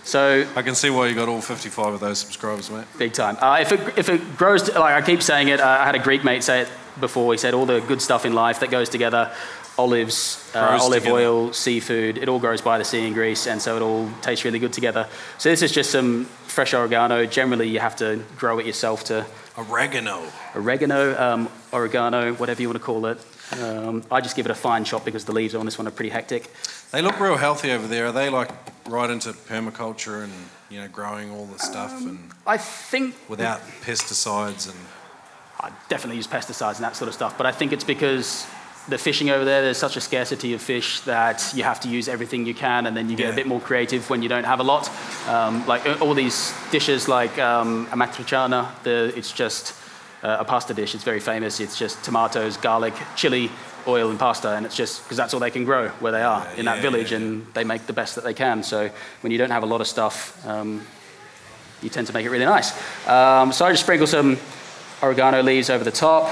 [0.03, 2.85] so I can see why you got all 55 of those subscribers, mate.
[2.97, 3.37] big time.
[3.39, 5.95] Uh, if it if it grows, to, like I keep saying it, uh, I had
[5.95, 7.33] a Greek mate say it before.
[7.33, 9.31] He said all the good stuff in life that goes together,
[9.77, 11.17] olives, uh, olive together.
[11.17, 14.43] oil, seafood, it all grows by the sea in Greece, and so it all tastes
[14.45, 15.07] really good together.
[15.37, 17.25] So this is just some fresh oregano.
[17.25, 19.25] Generally, you have to grow it yourself to
[19.57, 20.23] Oregano.
[20.55, 23.19] oregano, um, oregano, whatever you want to call it.
[23.59, 25.91] Um, I just give it a fine chop because the leaves on this one are
[25.91, 26.49] pretty hectic.
[26.91, 28.07] They look real healthy over there.
[28.07, 28.49] Are they like
[28.89, 30.33] right into permaculture and
[30.69, 34.77] you know growing all the stuff and I think without pesticides and
[35.59, 38.45] I definitely use pesticides and that sort of stuff, but I think it's because
[38.89, 42.07] the fishing over there, there's such a scarcity of fish that you have to use
[42.09, 43.33] everything you can, and then you get Yeah.
[43.33, 44.89] a bit more creative when you don't have a lot.
[45.29, 49.73] Um, like all these dishes, like um, amatriciana, the, it's just
[50.23, 50.93] uh, a pasta dish.
[50.95, 51.59] It's very famous.
[51.59, 53.49] It's just tomatoes, garlic, chili,
[53.87, 56.43] oil, and pasta, and it's just because that's all they can grow where they are
[56.45, 58.61] Yeah, in yeah, that village, yeah, and they make the best that they can.
[58.63, 58.89] So
[59.21, 60.85] when you don't have a lot of stuff, um,
[61.81, 62.71] you tend to make it really nice.
[63.07, 64.37] Um, so I just sprinkle some
[65.01, 66.29] oregano leaves over the top,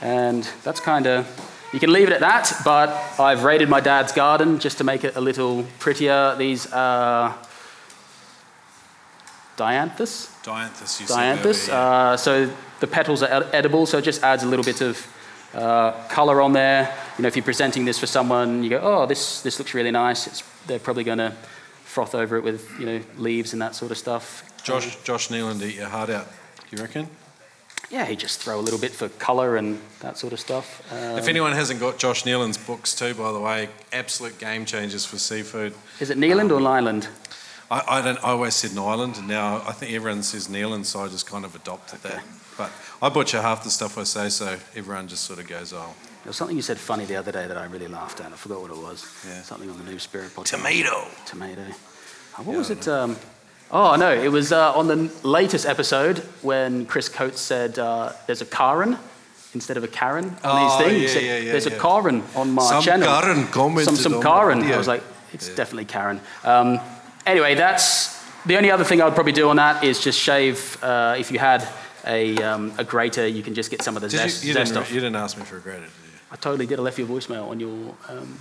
[0.00, 1.26] and that's kind of.
[1.72, 2.88] You can leave it at that, but
[3.20, 6.34] I've raided my dad's garden just to make it a little prettier.
[6.36, 7.36] These are
[9.56, 10.30] dianthus.
[10.42, 11.00] dianthus.
[11.00, 11.68] You said Dianthus.
[11.68, 11.78] yeah.
[11.78, 15.06] Uh, so the petals are ed- edible, so it just adds a little bit of
[15.54, 16.94] uh, color on there.
[17.16, 19.90] You know, if you're presenting this for someone, you go, "Oh, this this looks really
[19.90, 21.32] nice." It's, they're probably going to
[21.84, 24.44] froth over it with you know leaves and that sort of stuff.
[24.62, 26.26] Josh Josh Niland eat your heart out.
[26.70, 27.08] do You reckon?
[27.90, 30.82] Yeah, he just throw a little bit for color and that sort of stuff.
[30.92, 35.06] Um, if anyone hasn't got Josh Niland's books too, by the way, absolute game changers
[35.06, 35.72] for seafood.
[35.98, 37.08] is it Neeland um, or Nyland?
[37.70, 38.18] I, I don't.
[38.18, 41.44] I always said Nyland, and now I think everyone says Nealand, so I just kind
[41.44, 42.22] of adopted that.
[42.56, 42.70] But
[43.02, 45.92] I butcher half the stuff I say, so everyone just sort of goes, "Oh,
[46.24, 48.32] There was something you said funny the other day that I really laughed at.
[48.32, 49.06] I forgot what it was.
[49.26, 49.42] Yeah.
[49.42, 50.44] Something on the Noob Spearo podcast.
[50.56, 51.62] tomato." Tomato.
[51.62, 52.88] Uh, what Yeah, was it?
[52.88, 53.16] Um,
[53.70, 58.40] oh, no, it was uh, on the latest episode when Chris Coates said uh, there's
[58.40, 58.96] a Karen
[59.54, 61.02] instead of a Karen on Oh, these things.
[61.02, 61.74] Yeah, said, yeah, yeah, there's yeah.
[61.74, 63.06] a Karen on my Some channel.
[63.08, 64.62] Karen commented Some, some on my Karen.
[64.72, 65.02] I was like,
[65.34, 65.54] it's Yeah.
[65.56, 66.20] definitely Karen.
[66.44, 66.80] Um,
[67.28, 70.82] anyway, that's the only other thing I would probably do on that is just shave,
[70.82, 71.66] uh, if you had
[72.06, 74.54] a, um, a grater, you can just get some of the Did zest, you, you,
[74.54, 74.92] zest didn't, off.
[74.92, 76.18] you didn't ask me for a grater, did you?
[76.30, 76.78] I totally did.
[76.78, 77.94] I left you a voicemail on your.
[78.08, 78.38] Um,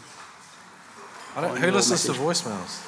[1.35, 2.45] I don't, On who listens to message.
[2.45, 2.83] voicemails?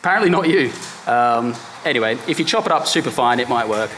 [0.00, 0.70] apparently not you.
[1.06, 3.90] Um, anyway, if you chop it up super fine, it might work.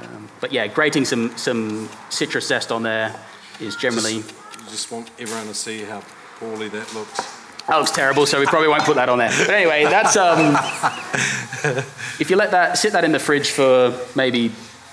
[0.00, 3.14] Um, but yeah, grating some some citrus zest on there
[3.60, 4.16] is generally.
[4.16, 4.24] You
[4.70, 6.02] just want everyone to see how
[6.38, 7.41] poorly that looks.
[7.68, 9.30] That looks terrible, so we probably won't put that on there.
[9.30, 10.56] But anyway, that's um,
[12.20, 14.50] if you let that sit that in the fridge for maybe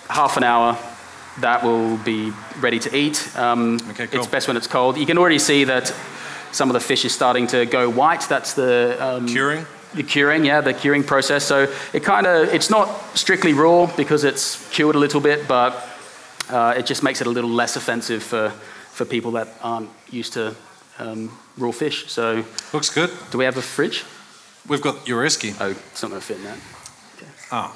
[0.07, 0.77] half an hour,
[1.39, 3.27] that will be ready to eat.
[3.35, 4.19] Um, Okay, cool.
[4.19, 4.97] It's best when it's cold.
[4.97, 5.93] You can already see that
[6.51, 8.21] some of the fish is starting to go white.
[8.29, 9.65] That's the um, Curing?
[9.95, 11.43] the curing, yeah, the curing process.
[11.43, 15.87] So it kind of it's not strictly raw because it's cured a little bit, but
[16.49, 18.51] uh, it just makes it a little less offensive for
[18.91, 20.55] for people that aren't used to
[20.99, 22.09] um, raw fish.
[22.11, 22.43] So.
[22.73, 23.09] Looks good.
[23.31, 24.03] Do we have a fridge?
[24.67, 25.55] We've got your esky.
[25.59, 26.57] Oh, it's not going to fit in that.
[27.51, 27.75] Oh.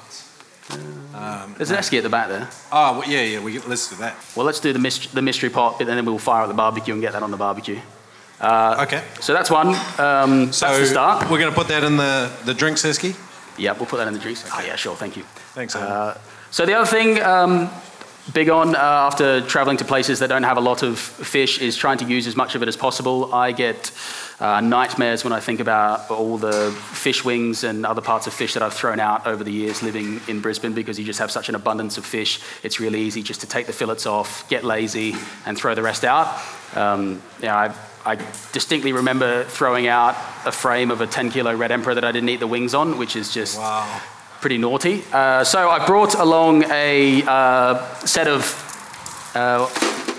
[1.56, 2.48] There's an esky at the back there.
[2.72, 4.14] Oh, well, yeah, yeah, we, let's do that.
[4.36, 6.94] Well, let's do the, myst- the mystery pot, but then we'll fire up the barbecue
[6.94, 7.80] and get that on the barbecue.
[8.40, 9.02] okay.
[9.20, 9.68] So that's one.
[9.98, 11.30] Um, So that's the start.
[11.30, 13.14] we're going to put that in the, the drinks esky.
[13.58, 14.48] Yeah, we'll put that in the drinks.
[14.52, 14.96] Oh, yeah, sure.
[14.96, 15.22] Thank you.
[15.54, 15.76] Thanks.
[15.76, 16.18] Uh,
[16.50, 17.68] so the other thing, um,
[18.32, 21.76] big on uh, after traveling to places that don't have a lot of fish, is
[21.76, 23.34] trying to use as much of it as possible.
[23.34, 23.92] I get
[24.40, 28.54] uh, nightmares when I think about all the fish wings and other parts of fish
[28.54, 31.48] that I've thrown out over the years living in Brisbane because you just have such
[31.48, 32.40] an abundance of fish.
[32.62, 35.14] It's really easy just to take the fillets off, get lazy,
[35.46, 36.40] and throw the rest out.
[36.74, 37.56] Um, yeah,
[38.04, 38.16] I, I
[38.52, 42.28] distinctly remember throwing out a frame of a 10 kilo red emperor that I didn't
[42.28, 44.00] eat the wings on, which is just Wow.
[44.44, 45.02] Pretty naughty.
[45.10, 48.44] Uh, so I brought along a uh, set of
[49.34, 49.66] uh,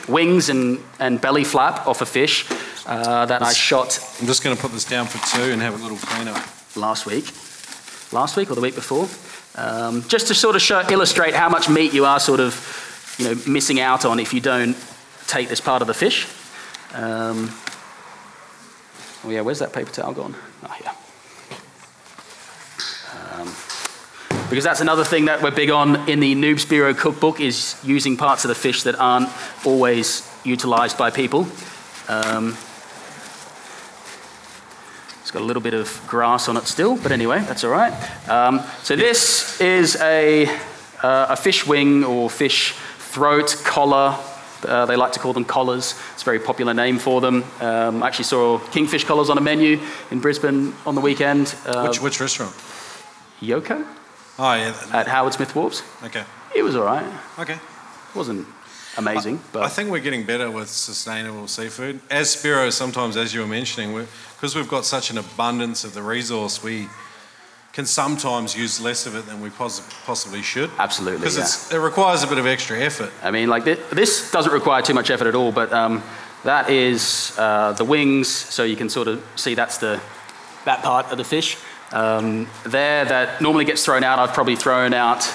[0.07, 2.49] wings and, and belly flap off a fish
[2.87, 5.79] uh, that I shot I'm just going to put this down for two and have
[5.79, 6.43] a little clean up.
[6.75, 7.25] last week.
[8.11, 9.07] Last week or the week before.
[9.63, 13.25] Um, just to sort of show, illustrate how much meat you are sort of you
[13.25, 14.75] know, missing out on if you don't
[15.27, 16.25] take this part of the fish.
[16.95, 17.51] Um,
[19.23, 20.33] oh yeah, where's that paper towel gone?
[20.63, 20.95] Oh yeah.
[23.39, 23.53] Um,
[24.49, 28.15] because that's another thing that we're big on in the Noob Spearo cookbook is using
[28.15, 29.29] parts of the fish that aren't
[29.65, 31.47] always utilized by people.
[32.07, 32.55] Um,
[35.21, 38.29] it's got a little bit of grass on it still, but anyway, that's all right.
[38.29, 40.47] Um, so this is a,
[41.01, 44.15] uh, a fish wing or fish throat collar.
[44.63, 45.99] Uh, they like to call them collars.
[46.13, 47.43] It's a very popular name for them.
[47.59, 49.79] Um, I actually saw kingfish collars on a menu
[50.11, 51.55] in Brisbane on the weekend.
[51.65, 52.53] Uh, Which, which restaurant?
[53.41, 53.85] Yoko
[54.37, 54.75] Oh, yeah.
[54.91, 55.81] at Howard Smith Wharves.
[56.03, 56.23] Okay.
[56.53, 57.05] It was all right.
[57.39, 57.53] Okay.
[57.53, 58.47] It wasn't
[58.97, 61.99] amazing, but I think we're getting better with sustainable seafood.
[62.09, 63.93] As Spearo, sometimes, as you were mentioning,
[64.35, 66.87] because we've got such an abundance of the resource, we
[67.73, 70.69] can sometimes use less of it than we poss- possibly should.
[70.79, 71.77] Absolutely, Because yeah.
[71.77, 73.11] it requires a bit of extra effort.
[73.21, 76.01] I mean, like this, this doesn't require too much effort at all, but um,
[76.45, 79.99] that is uh, the wings, so you can sort of see that's the
[80.63, 81.57] that part of the fish.
[81.95, 84.19] Um, there, that normally gets thrown out.
[84.19, 85.25] I've probably thrown out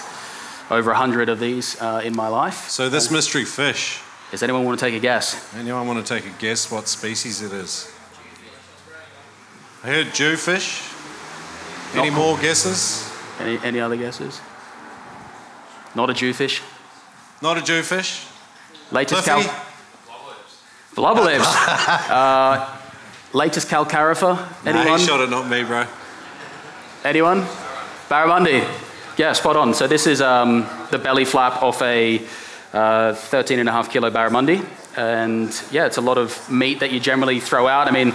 [0.70, 2.68] over a hundred of these uh, in my life.
[2.68, 3.99] So this mystery fish,
[4.31, 5.35] Does anyone want to take a guess?
[5.55, 7.90] anyone want to take a guess what species it is?
[9.83, 10.87] I heard jewfish.
[11.94, 13.11] Any Not- more guesses?
[13.40, 14.38] Any, any other guesses?
[15.94, 16.61] Not a jewfish.
[17.40, 18.27] Not a jewfish.
[18.92, 19.49] Latest Cliffy.
[19.49, 19.64] cal.
[20.94, 21.40] Blubberlips.
[22.11, 22.77] uh,
[23.33, 24.37] Lates calcarifer.
[24.64, 25.01] Nah, Anyone?
[25.01, 25.87] he shot it, not me, bro.
[27.04, 27.42] Anyone?
[28.10, 28.62] Barramundi.
[29.16, 29.72] Yeah, spot on.
[29.72, 32.20] So this is um, the belly flap off a
[32.74, 34.66] uh, 13 and a half kilo barramundi.
[34.98, 37.88] And yeah, it's a lot of meat that you generally throw out.
[37.88, 38.12] I mean,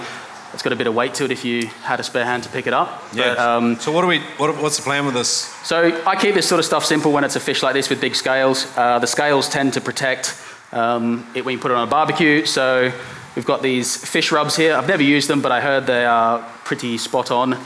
[0.54, 2.50] it's got a bit of weight to it if you had a spare hand to
[2.50, 3.04] pick it up.
[3.12, 3.34] Yeah.
[3.34, 4.20] But, um, so what do we?
[4.38, 5.30] What, what's the plan with this?
[5.66, 8.00] so I keep this sort of stuff simple when it's a fish like this with
[8.00, 8.72] big scales.
[8.78, 10.40] Uh, the scales tend to protect
[10.72, 12.46] um, it when you put it on a barbecue.
[12.46, 12.92] So
[13.36, 14.76] we've got these fish rubs here.
[14.76, 17.58] I've never used them, but I heard they are pretty spot on.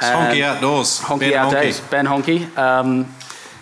[0.00, 1.00] It's honky outdoors.
[1.00, 1.90] Honky Ben out Honky.
[1.90, 2.58] Ben Honky.
[2.58, 3.06] Um,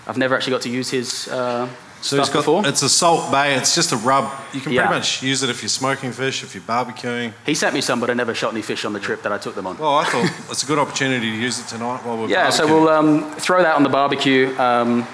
[0.06, 1.66] I've never actually got to use his uh,
[2.00, 2.66] So stuff it's got before.
[2.66, 3.54] it's a salt bay.
[3.54, 4.30] It's just a rub.
[4.52, 4.86] You can Yeah.
[4.86, 7.32] pretty much use it if you're smoking fish, if you're barbecuing.
[7.44, 9.38] He sent me some, but I never shot any fish on the trip that I
[9.38, 9.78] took them on.
[9.78, 12.66] Well, I thought it's a good opportunity to use it tonight while we're Yeah, so
[12.66, 15.06] we'll um, throw that on the barbecue, um,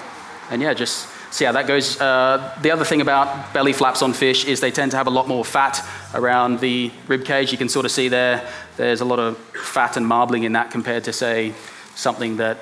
[0.51, 1.99] and yeah, just see how that goes.
[1.99, 5.09] Uh, the other thing about belly flaps on fish is they tend to have a
[5.09, 7.51] lot more fat around the rib cage.
[7.51, 8.47] You can sort of see there.
[8.77, 11.53] There's a lot of fat and marbling in that compared to say
[11.95, 12.59] something that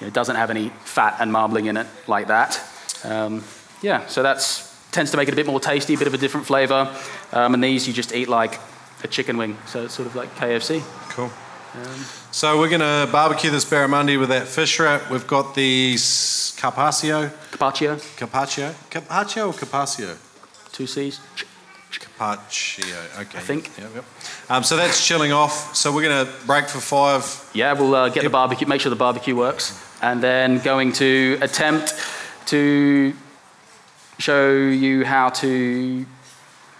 [0.00, 2.62] you know, doesn't have any fat and marbling in it like that.
[3.02, 3.42] Um,
[3.82, 6.18] yeah, so that's tends to make it a bit more tasty, a bit of a
[6.18, 6.94] different flavor.
[7.32, 8.60] Um, and these you just eat like
[9.02, 10.82] a chicken wing, so it's sort of like KFC.
[11.10, 11.30] Cool.
[12.30, 15.10] So we're going to barbecue this barramundi with that fish wrap.
[15.10, 15.94] We've got the
[16.56, 20.16] carpaccio, Carpaccio, carpaccio, carpaccio or carpaccio?
[20.72, 21.20] two C's.
[21.90, 22.96] Carpaccio.
[23.20, 23.38] Okay.
[23.38, 23.70] I think.
[23.78, 24.04] Yep, yep.
[24.48, 25.74] Um, so that's chilling off.
[25.74, 27.50] So we're going to break for five.
[27.54, 31.38] Yeah, we'll uh, get the barbecue, make sure the barbecue works, and then going to
[31.40, 31.94] attempt
[32.46, 33.12] to
[34.18, 36.04] show you how to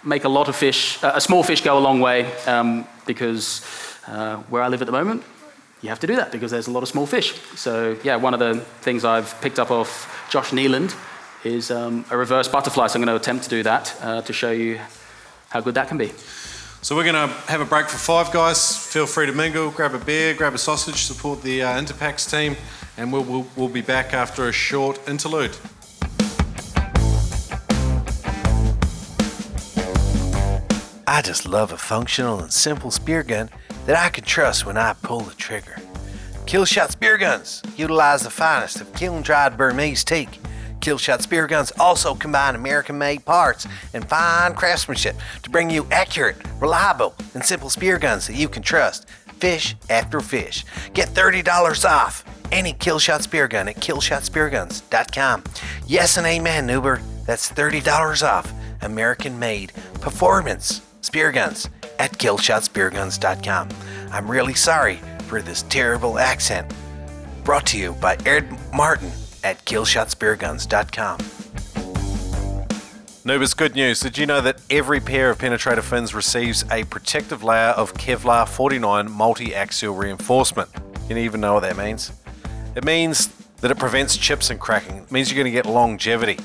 [0.03, 3.61] make a lot of fish, uh, a small fish go a long way, um, because
[4.09, 5.23] uh, where I live at the moment,
[5.81, 7.33] you have to do that because there's a lot of small fish.
[7.55, 10.95] So yeah, one of the things I've picked up off Josh Niland
[11.43, 12.87] is um, a reverse butterfly.
[12.87, 14.79] So I'm going to attempt to do that uh, to show you
[15.49, 16.11] how good that can be.
[16.81, 18.77] So we're going to have a break for five, guys.
[18.77, 22.55] Feel free to mingle, grab a beer, grab a sausage, support the uh, Interpax team,
[22.97, 25.55] and we'll, we'll, we'll be back after a short interlude.
[31.05, 33.49] I just love a functional and simple spear gun
[33.85, 35.77] that I can trust when I pull the trigger.
[36.45, 40.39] Killshot spear guns utilize the finest of kiln dried Burmese teak.
[40.79, 46.37] Killshot spear guns also combine American made parts and fine craftsmanship to bring you accurate,
[46.59, 49.07] reliable, and simple spear guns that you can trust.
[49.39, 50.65] Fish after fish.
[50.93, 55.43] Get $30 off any Killshot spear gun at killshotspearguns.com.
[55.87, 57.01] Yes and amen, Uber.
[57.25, 63.69] That's $30 off American made performance spear guns at killshotspearguns.com.
[64.11, 66.71] I'm really sorry for this terrible accent.
[67.43, 69.11] Brought to you by Ed Martin
[69.43, 71.19] at killshotspearguns.com.
[73.25, 73.99] Noob, it's good news.
[73.99, 78.47] Did you know that every pair of penetrator fins receives a protective layer of Kevlar
[78.47, 80.69] 49 multi axial reinforcement?
[81.09, 82.11] You even know what that means?
[82.75, 84.97] It means that it prevents chips and cracking.
[84.97, 86.37] It means you're going to get longevity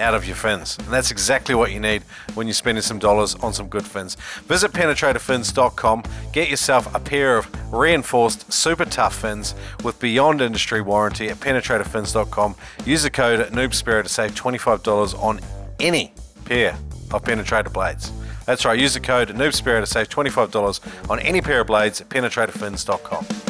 [0.00, 0.78] out of your fins.
[0.78, 2.02] And that's exactly what you need
[2.34, 4.16] when you're spending some dollars on some good fins.
[4.46, 11.28] Visit penetratorfins.com, get yourself a pair of reinforced super tough fins with beyond industry warranty
[11.28, 12.54] at penetratorfins.com.
[12.84, 15.40] Use the code NoobSpearo to save $25 on
[15.80, 16.12] any
[16.44, 16.76] pair
[17.12, 18.12] of penetrator blades.
[18.46, 22.08] That's right, use the code NoobSpearo to save $25 on any pair of blades at
[22.08, 23.47] penetratorfins.com.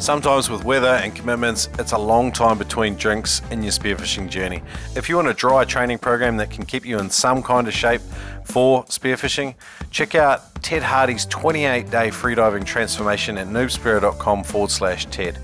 [0.00, 4.62] Sometimes with weather and commitments, it's a long time between drinks in your spearfishing journey.
[4.94, 7.74] If you want a dry training program that can keep you in some kind of
[7.74, 8.00] shape
[8.44, 9.54] for spearfishing,
[9.90, 15.36] check out Ted Hardy's 28 day freediving transformation at noobspearo.com forward slash TED.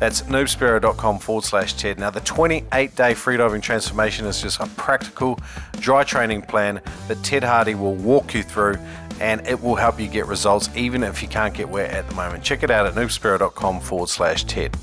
[0.00, 2.00] That's noobspearo.com forward slash TED.
[2.00, 5.38] Now, the 28 day freediving transformation is just a practical
[5.74, 8.76] dry training plan that Ted Hardy will walk you through
[9.20, 12.14] and it will help you get results even if you can't get wet at the
[12.14, 12.42] moment.
[12.42, 14.76] Check it out at noobspearo.com forward slash TED.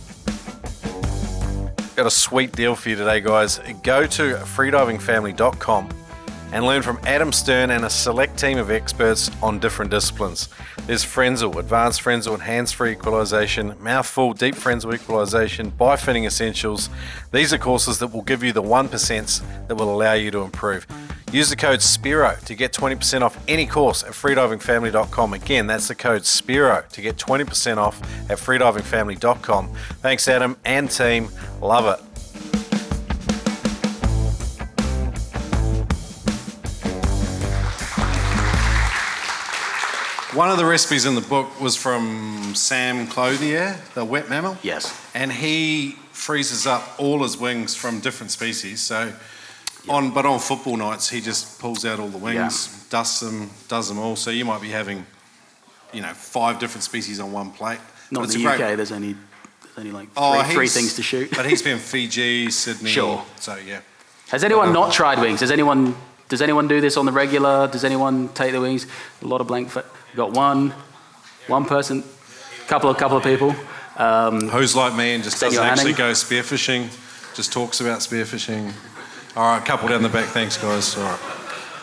[1.95, 3.59] Got a sweet deal for you today, guys.
[3.81, 5.89] Go to freedivingfamily.com
[6.53, 10.47] and learn from Adam Stern and a select team of experts on different disciplines.
[10.85, 16.89] There's Frenzel, Advanced Frenzel and Hands-Free Equalization, Mouthful, Deep Frenzel Equalization, Bifitting Essentials.
[17.31, 20.87] These are courses that will give you the 1% that will allow you to improve.
[21.33, 25.33] Use the code SPEARO to get 20% off any course at freedivingfamily.com.
[25.33, 29.73] Again, that's the code SPEARO to get 20% off at freedivingfamily.com.
[30.01, 31.29] Thanks, Adam and team.
[31.59, 32.03] Love it.
[40.33, 44.57] One of the recipes in the book was from Sam Clothier, the wet mammal.
[44.63, 44.95] Yes.
[45.13, 48.79] And he freezes up all his wings from different species.
[48.79, 49.11] So,
[49.89, 53.87] on but on football nights, he just pulls out all the wings, dusts them, does
[53.89, 54.15] them all.
[54.15, 55.05] So you might be having,
[55.93, 57.79] you know, five different species on one plate.
[58.11, 58.57] Not But in the UK.
[58.57, 59.13] great- There's only
[59.63, 61.29] there's only like Oh, three, three he's- things to shoot.
[61.35, 62.89] But he's been Fiji, Sydney.
[62.89, 63.23] Sure.
[63.39, 63.79] So yeah.
[64.29, 65.39] Has anyone not tried wings?
[65.39, 65.95] Does anyone
[66.29, 67.67] does anyone do this on the regular?
[67.67, 68.85] Does anyone take the wings?
[69.21, 69.69] A lot of blank.
[69.69, 70.73] Fa- got one,
[71.47, 72.03] one person,
[72.67, 73.55] couple of couple of people.
[73.97, 76.89] Um, Who's like me and just doesn't actually go spearfishing,
[77.35, 78.73] just talks about spearfishing.
[79.37, 80.25] All right, couple down the back.
[80.29, 80.97] Thanks, guys.
[80.97, 81.19] All right.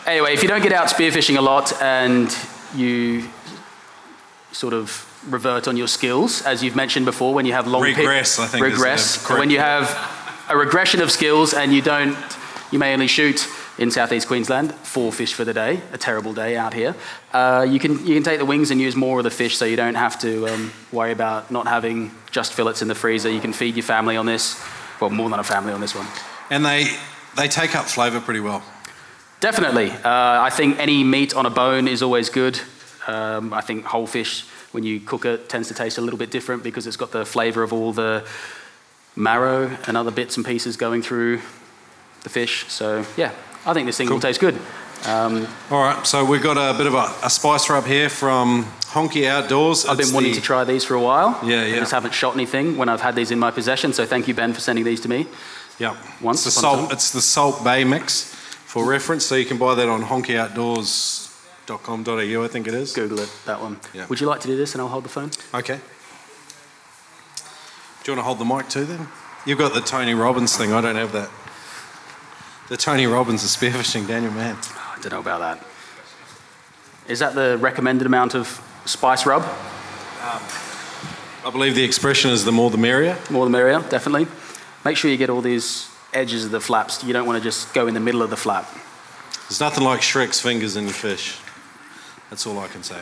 [0.05, 2.29] anyway, if you don't get out spearfishing a lot and
[2.75, 3.29] you
[4.51, 8.39] sort of revert on your skills, as you've mentioned before, when you have long Regress,
[8.39, 9.29] I think regress.
[9.29, 9.89] when you have
[10.49, 12.17] a regression of skills and you don't,
[12.73, 13.47] you may only shoot
[13.77, 16.93] in southeast Queensland four fish for the day, a terrible day out here.
[17.31, 19.63] Uh, you can you can take the wings and use more of the fish, so
[19.63, 23.29] you don't have to um, worry about not having just fillets in the freezer.
[23.29, 24.61] You can feed your family on this,
[24.99, 26.07] well, more than a family on this one.
[26.49, 26.87] And they
[27.35, 28.63] they take up flavour pretty well.
[29.39, 29.91] Definitely.
[29.91, 32.59] Uh, I think any meat on a bone is always good.
[33.07, 36.31] Um, I think whole fish, when you cook it, tends to taste a little bit
[36.31, 38.25] different because it's got the flavour of all the
[39.15, 41.41] marrow and other bits and pieces going through
[42.23, 42.65] the fish.
[42.69, 43.31] So, yeah,
[43.65, 44.57] I think this thing will taste good.
[45.05, 48.63] Um, All right, so we've got a bit of a, a spice rub here from
[48.85, 49.85] Honky Outdoors.
[49.85, 51.39] I've been wanting the- to try these for a while.
[51.43, 51.79] Yeah, I yeah.
[51.79, 53.93] just haven't shot anything when I've had these in my possession.
[53.93, 55.27] So thank you, Ben, for sending these to me.
[55.79, 56.91] Yeah, Once it's the salt.
[56.93, 59.25] It's the Salt Bay mix for reference.
[59.25, 62.43] So you can buy that on honkyoutdoors.com.au.
[62.43, 62.93] I think it is.
[62.93, 63.79] Google it, that one.
[63.93, 64.07] Yeah.
[64.07, 65.31] Would you like to do this and I'll hold the phone?
[65.53, 65.79] Okay.
[68.03, 69.07] Do you want to hold the mic too then?
[69.45, 70.71] You've got the Tony Robbins thing.
[70.73, 71.29] I don't have that.
[72.69, 74.55] The Tony Robbins is spearfishing, Daniel Man.
[74.59, 75.63] Oh, I don't know about that.
[77.07, 79.43] Is that the recommended amount of spice rub?
[79.43, 79.49] Um,
[81.45, 83.17] I believe the expression is the more the merrier.
[83.29, 84.25] More the merrier, definitely.
[84.85, 87.03] Make sure you get all these edges of the flaps.
[87.03, 88.71] You don't want to just go in the middle of the flap.
[89.49, 91.39] There's nothing like Shrek's fingers in your fish.
[92.29, 93.01] That's all I can say.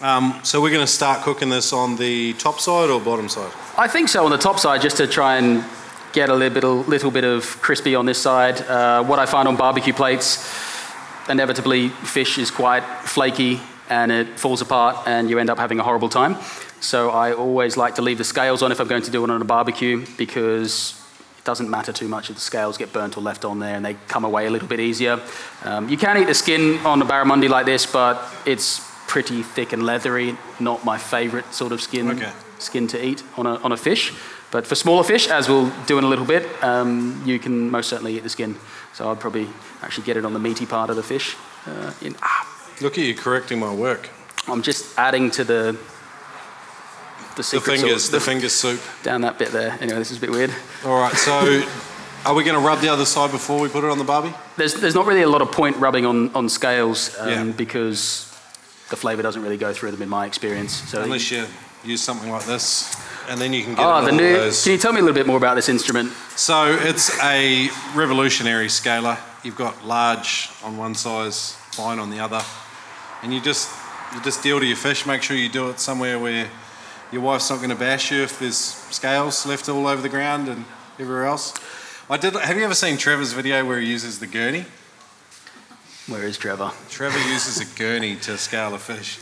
[0.00, 3.52] Um, so we're going to start cooking this on the top side or bottom side?
[3.76, 5.64] I think so on the top side, just to try and
[6.12, 8.60] get a little bit, a little bit of crispy on this side.
[8.62, 10.48] Uh, what I find on barbecue plates,
[11.28, 15.82] inevitably fish is quite flaky and it falls apart and you end up having a
[15.82, 16.36] horrible time.
[16.80, 19.30] So I always like to leave the scales on if I'm going to do it
[19.30, 20.94] on a barbecue because
[21.38, 23.84] it doesn't matter too much if the scales get burnt or left on there and
[23.84, 25.20] they come away a little bit easier.
[25.64, 29.72] Um, you can eat the skin on a barramundi like this, but it's pretty thick
[29.72, 30.36] and leathery.
[30.60, 32.32] Not my favorite sort of skin Okay.
[32.58, 34.12] skin to eat on a, on a fish.
[34.50, 37.88] But for smaller fish, as we'll do in a little bit, um, you can most
[37.90, 38.56] certainly eat the skin.
[38.94, 39.46] So I'd probably
[39.82, 41.36] actually get it on the meaty part of the fish.
[41.66, 42.46] Uh, in, ah,
[42.80, 44.08] Look at you correcting my work.
[44.46, 45.76] I'm just adding to the
[47.38, 48.80] the The fingers, sauce the finger soup.
[49.02, 49.76] down that bit there.
[49.80, 50.52] Anyway, this is a bit weird.
[50.84, 51.64] All right, so
[52.26, 54.34] are we going to rub the other side before we put it on the barbie?
[54.56, 57.44] There's, there's not really a lot of point rubbing on, on scales um, Yeah.
[57.52, 58.24] because
[58.90, 60.72] the flavour doesn't really go through them in my experience.
[60.72, 61.46] So Unless you
[61.84, 62.94] use something like this,
[63.28, 64.34] and then you can get oh, the new.
[64.34, 64.62] those.
[64.62, 66.12] Can you tell me a little bit more about this instrument?
[66.36, 69.18] So it's a revolutionary scaler.
[69.44, 72.42] You've got large on one size, fine on the other,
[73.22, 73.70] and you just
[74.14, 75.06] you just deal to your fish.
[75.06, 76.48] Make sure you do it somewhere where
[77.12, 80.48] your wife's not going to bash you if there's scales left all over the ground
[80.48, 80.64] and
[80.98, 81.54] everywhere else.
[82.10, 82.34] I did.
[82.34, 84.64] Have you ever seen Trevor's video where he uses the gurney?
[86.06, 86.70] Where is Trevor?
[86.88, 89.18] Trevor uses a gurney to scale a fish.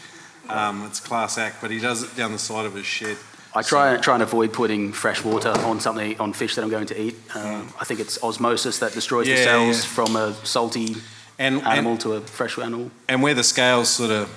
[0.48, 3.16] Um, it's class act, but he does it down the side of his shed.
[3.54, 6.86] I try, try and avoid putting fresh water on something on fish that I'm going
[6.86, 7.16] to eat.
[7.34, 9.90] Um, I think it's osmosis that destroys the Yeah, cells yeah.
[9.90, 10.96] from a salty
[11.38, 12.90] And, animal and to a fresh animal.
[13.08, 14.28] and where the scales sort of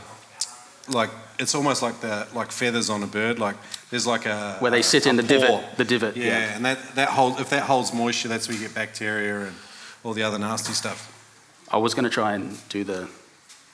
[0.87, 1.09] like
[1.39, 3.39] it's almost like the like feathers on a bird.
[3.39, 3.55] Like
[3.89, 5.39] there's like a Where they a- sit in the pore.
[5.39, 5.77] divot.
[5.77, 6.15] The divot.
[6.17, 6.55] Yeah, Yeah.
[6.55, 9.55] and that that hold if that holds moisture, that's where you get bacteria and
[10.03, 10.99] all the other nasty stuff.
[11.71, 13.07] I was going to try and do the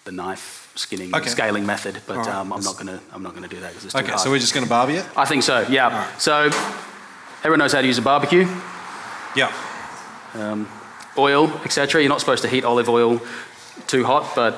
[0.05, 1.29] the knife skinning Okay.
[1.29, 2.27] scaling method, but right.
[2.27, 4.09] um, I'm not going to I'm not going to do that because it's too Okay,
[4.09, 4.19] hard.
[4.21, 5.05] so we're just going to barbie it.
[5.17, 5.65] I think so.
[5.69, 6.05] Yeah.
[6.17, 6.49] So
[7.39, 8.45] everyone knows how to use a barbecue.
[9.35, 9.51] Yeah.
[11.17, 12.01] oil, etc.
[12.01, 13.21] You're not supposed to heat olive oil
[13.87, 14.53] too hot, but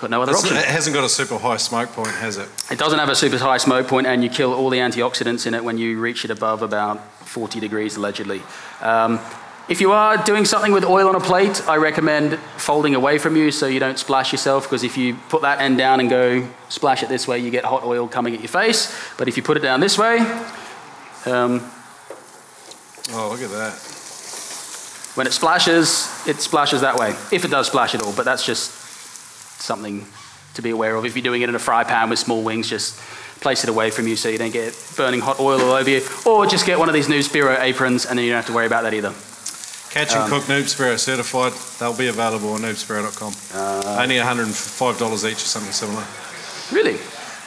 [0.00, 0.56] got no other option.
[0.56, 2.48] it hasn't got a super high smoke point, has it?
[2.70, 5.54] It doesn't have a super high smoke point, and you kill all the antioxidants in
[5.54, 8.42] it when you reach it above about 40 degrees, allegedly.
[8.80, 9.20] Um,
[9.68, 13.36] if you are doing something with oil on a plate, I recommend folding away from
[13.36, 16.48] you so you don't splash yourself, because if you put that end down and go
[16.68, 18.92] splash it this way, you get hot oil coming at your face.
[19.16, 20.18] But if you put it down this way,
[21.26, 21.62] um,
[23.12, 23.72] Oh, look at that.
[25.16, 28.12] when it splashes, it splashes that way, if it does splash at all.
[28.12, 28.70] But that's just
[29.60, 30.06] something
[30.54, 31.04] to be aware of.
[31.04, 32.98] If you're doing it in a fry pan with small wings, just
[33.40, 36.02] place it away from you so you don't get burning hot oil all over you.
[36.26, 38.52] Or just get one of these new Spearo aprons and then you don't have to
[38.52, 39.14] worry about that either.
[39.90, 41.52] Catch Um, and Cook Noob Spearo certified.
[41.80, 43.32] They'll be available on noobspearo.com.
[43.54, 46.04] Uh, Only $105 each or something similar.
[46.70, 46.98] Really?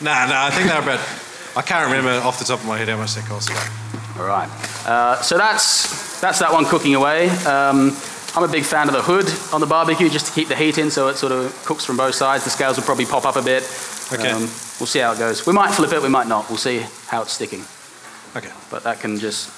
[0.02, 1.00] Nah, nah, I think they're about.
[1.56, 3.52] I can't remember off the top of my head how much they cost.
[4.20, 4.50] All right.
[4.86, 7.30] Uh, so that's, that's that one cooking away.
[7.46, 7.96] Um,
[8.36, 10.80] I'm a big fan of the hood on the barbecue just to keep the heat
[10.80, 12.44] in so it sort of cooks from both sides.
[12.44, 13.64] The scales will probably pop up a bit.
[13.64, 14.32] Um, Okay.
[14.34, 15.46] we'll see how it goes.
[15.46, 16.50] We might flip it, we might not.
[16.50, 17.64] We'll see how it's sticking.
[18.36, 18.52] okay.
[18.72, 19.50] But that can just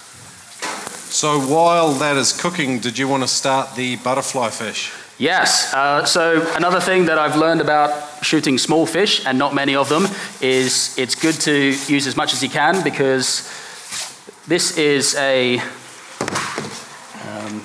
[1.12, 4.92] So while that is cooking, did you want to start the butterfly fish?
[5.18, 5.74] Yes.
[5.74, 9.88] Uh, so another thing that I've learned about shooting small fish, and not many of
[9.88, 10.08] them,
[10.42, 11.54] is it's good to
[11.88, 13.50] use as much as you can because
[14.48, 15.60] this is a.
[17.30, 17.64] Um,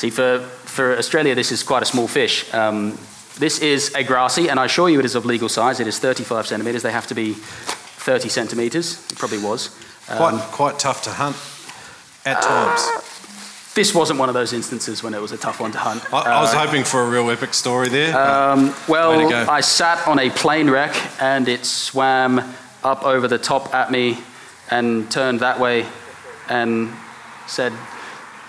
[0.00, 2.52] see, for, for Australia, this is quite a small fish.
[2.54, 2.98] Um,
[3.38, 5.80] this is a grassy, and I assure you it is of legal size.
[5.80, 6.82] It is 35 centimetres.
[6.82, 8.98] They have to be 30 centimetres.
[9.10, 9.70] It probably was.
[10.06, 11.36] Quite, quite tough to hunt
[12.26, 12.82] at times.
[13.74, 16.02] This wasn't one of those instances when it was a tough one to hunt.
[16.12, 18.18] I, I was Uh, hoping for a real epic story there.
[18.18, 19.12] Um, well.
[19.48, 22.40] I sat on a plane wreck and it swam
[22.82, 24.18] up over the top at me
[24.70, 25.86] and turned that way
[26.48, 26.90] and
[27.46, 27.72] said,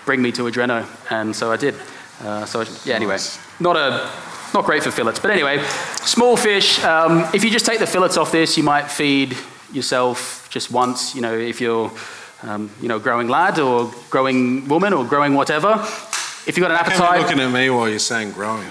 [0.04, 0.86] Bring me to Adreno.
[1.10, 1.74] And so I did.
[2.22, 3.18] Uh, so yeah, anyway,
[3.60, 4.10] not a
[4.54, 5.62] not great for fillets, but anyway,
[6.02, 6.82] small fish.
[6.84, 9.36] Um, if you just take the fillets off this, you might feed
[9.72, 11.14] yourself just once.
[11.14, 11.90] You know, if you're
[12.42, 15.74] um, you know growing lad or growing woman or growing whatever.
[16.44, 18.68] If you've got an appetite, looking at me while you're saying growing?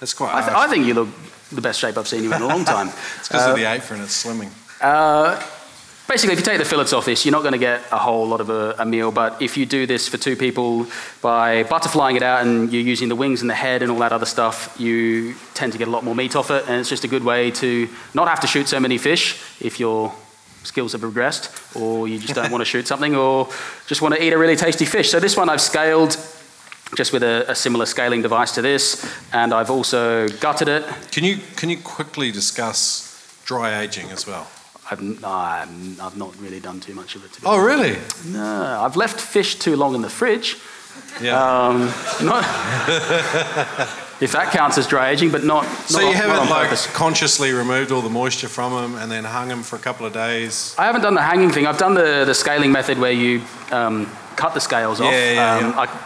[0.00, 1.08] That's quite I, th- I think you look
[1.50, 2.88] the best shape I've seen you in a long time.
[3.18, 4.50] It's because of the apron, it's slimming.
[6.06, 8.26] Basically, if you take the fillets off this, you're not going to get a whole
[8.26, 9.10] lot of a, a meal.
[9.10, 10.86] But if you do this for two people
[11.22, 14.12] by butterflying it out and you're using the wings and the head and all that
[14.12, 16.64] other stuff, you tend to get a lot more meat off it.
[16.68, 19.80] And it's just a good way to not have to shoot so many fish if
[19.80, 20.14] your
[20.62, 23.48] skills have progressed, or you just don't want to shoot something, or
[23.86, 25.10] just want to eat a really tasty fish.
[25.10, 26.18] So this one I've scaled
[26.96, 30.84] just with a, a similar scaling device to this, and I've also gutted it.
[31.12, 34.46] Can you can you quickly discuss dry aging as well?
[34.90, 37.32] I've, I'm, I've not really done too much of it.
[37.32, 37.96] To be Oh, really?
[38.26, 40.56] No, I've left fish too long in the fridge.
[41.22, 41.36] Yeah.
[41.68, 41.86] Um,
[42.22, 42.44] not
[44.20, 45.64] if that counts as dry aging, but not.
[45.86, 46.86] so not you on- haven't like purpose.
[46.94, 50.12] consciously removed all the moisture from them and then hung them for a couple of
[50.12, 50.74] days?
[50.78, 51.66] I haven't done the hanging thing.
[51.66, 54.06] I've done the, the scaling method where you um,
[54.36, 55.12] cut the scales off.
[55.12, 55.80] Yeah, yeah, um, yeah.
[55.80, 56.00] I,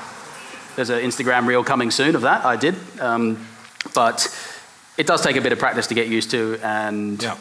[0.77, 2.45] there's an Instagram reel coming soon of that.
[2.45, 3.45] I did, um,
[3.95, 4.27] but
[4.97, 6.59] it does take a bit of practice to get used to.
[6.63, 7.37] And Yeah.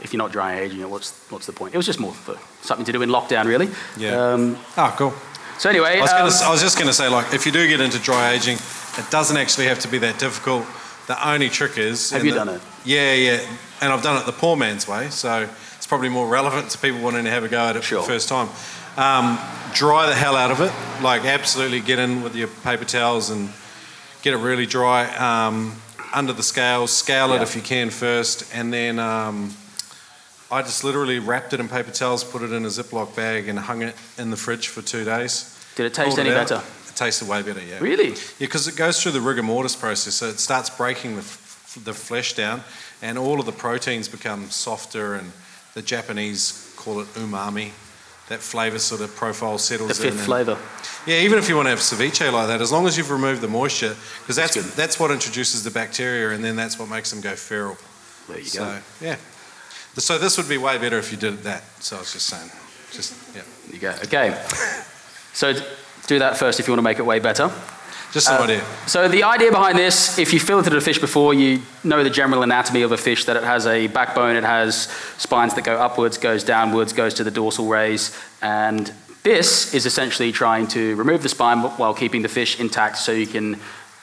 [0.00, 1.74] If you're not dry aging it, what's what's the point?
[1.74, 3.68] It was just more for something to do in lockdown, really.
[3.96, 4.32] Yeah.
[4.32, 5.14] Um, Oh, cool.
[5.58, 7.46] so anyway, I was, um, gonna, s- I was just going to say, like, if
[7.46, 8.56] you do get into dry aging,
[8.98, 10.64] it doesn't actually have to be that difficult.
[11.06, 12.10] The only trick is.
[12.10, 12.60] Have you the- done it?
[12.84, 13.40] Yeah, yeah.
[13.80, 17.00] And I've done it the poor man's way, so it's probably more relevant to people
[17.00, 18.02] wanting to have a go at it Sure.
[18.02, 18.48] for the first time.
[18.96, 19.38] Um,
[19.74, 20.72] dry the hell out of it.
[21.02, 23.50] Like, absolutely get in with your paper towels and
[24.22, 25.06] get it really dry.
[25.16, 25.80] Um,
[26.12, 28.98] under the scales, scale it if you can first, and then.
[30.50, 33.58] I just literally wrapped it in paper towels, put it in a Ziploc bag, and
[33.58, 35.54] hung it in the fridge for two days.
[35.76, 36.62] did it taste any it better?
[36.88, 37.78] It tasted way better, yeah.
[37.80, 38.10] Really?
[38.10, 41.78] Yeah, because it goes through the rigor mortis process, so it starts breaking the, f-
[41.84, 42.62] the flesh down,
[43.02, 45.32] and all of the proteins become softer, and
[45.74, 47.70] the Japanese call it umami.
[48.28, 50.12] That flavour sort of profile The settles in.
[50.12, 50.58] fifth flavour.
[51.06, 53.40] Yeah, even if you want to have ceviche like that, as long as you've removed
[53.40, 54.64] the moisture, because that's good.
[54.76, 57.78] that's what introduces the bacteria, and then that's what makes them go feral.
[58.28, 58.78] There you so go.
[59.00, 59.16] yeah,
[59.98, 61.62] so this would be way better if you did that.
[61.80, 62.50] So I was just saying,
[62.92, 63.90] just yeah, There you go.
[64.04, 64.42] Okay.
[65.32, 65.52] So
[66.06, 67.50] do that first if you want to make it way better.
[68.12, 68.64] just an uh, idea.
[68.86, 72.42] So the idea behind this, if you filleted a fish before, you know the general
[72.42, 74.88] anatomy of a fish, that it has a backbone, it has
[75.18, 78.92] spines that go upwards, goes downwards, goes to the dorsal rays, and
[79.22, 83.26] this is essentially trying to remove the spine while keeping the fish intact so you
[83.26, 83.60] can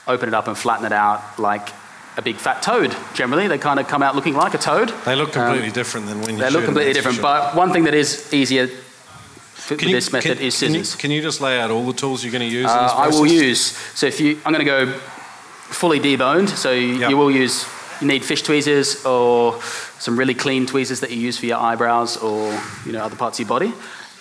[0.08, 1.70] open it up and flatten it out like
[2.18, 2.96] a big fat toad.
[3.14, 4.90] Generally, they kind of come out looking like a toad.
[5.06, 7.24] They look completely different than when you They look completely different, sure.
[7.24, 10.96] but one thing that is easier for with this method is can you- scissors.
[11.02, 12.72] Can you, just lay out all the tools you're going to use?
[12.72, 13.62] in Uh, I will use,
[13.96, 17.10] so if you, I'm going to go fully deboned, so you, Yep.
[17.10, 17.66] you will use,
[18.00, 19.60] you need fish tweezers or
[20.00, 22.52] some really clean tweezers that you use for your eyebrows or,
[22.86, 23.74] you know, other parts of your body.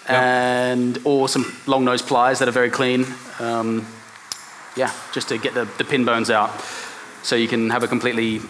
[0.07, 3.07] And, or some long nose pliers that are very clean.
[3.41, 3.87] Um,
[4.77, 6.51] yeah, just to get the, the pin bones out
[7.25, 8.41] so you can have a completely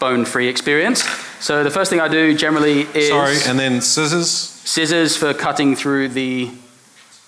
[0.00, 1.02] bone free experience.
[1.40, 4.28] So the first thing I do generally is Sorry, and then scissors.
[4.30, 6.50] scissors for cutting through the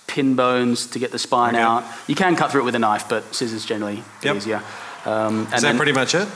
[0.05, 1.63] pin bones to get the spine Okay.
[1.63, 1.83] out.
[2.07, 4.35] You can cut through it with a knife, but scissors generally Yep.
[4.35, 4.61] easier.
[5.05, 6.27] Um, and, Is that then- pretty much it?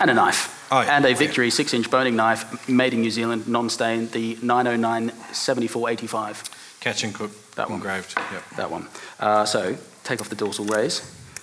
[0.00, 0.48] and a knife.
[0.70, 0.96] Oh, yeah.
[0.96, 6.42] And a Victory six-inch boning knife made in New Zealand, non-stain, the 909 7485.
[6.80, 7.30] Catch and cook.
[7.56, 7.76] That one.
[7.78, 8.14] Engraved.
[8.16, 8.42] Yep.
[8.56, 8.88] That one.
[9.20, 11.02] Uh, so take off the dorsal rays.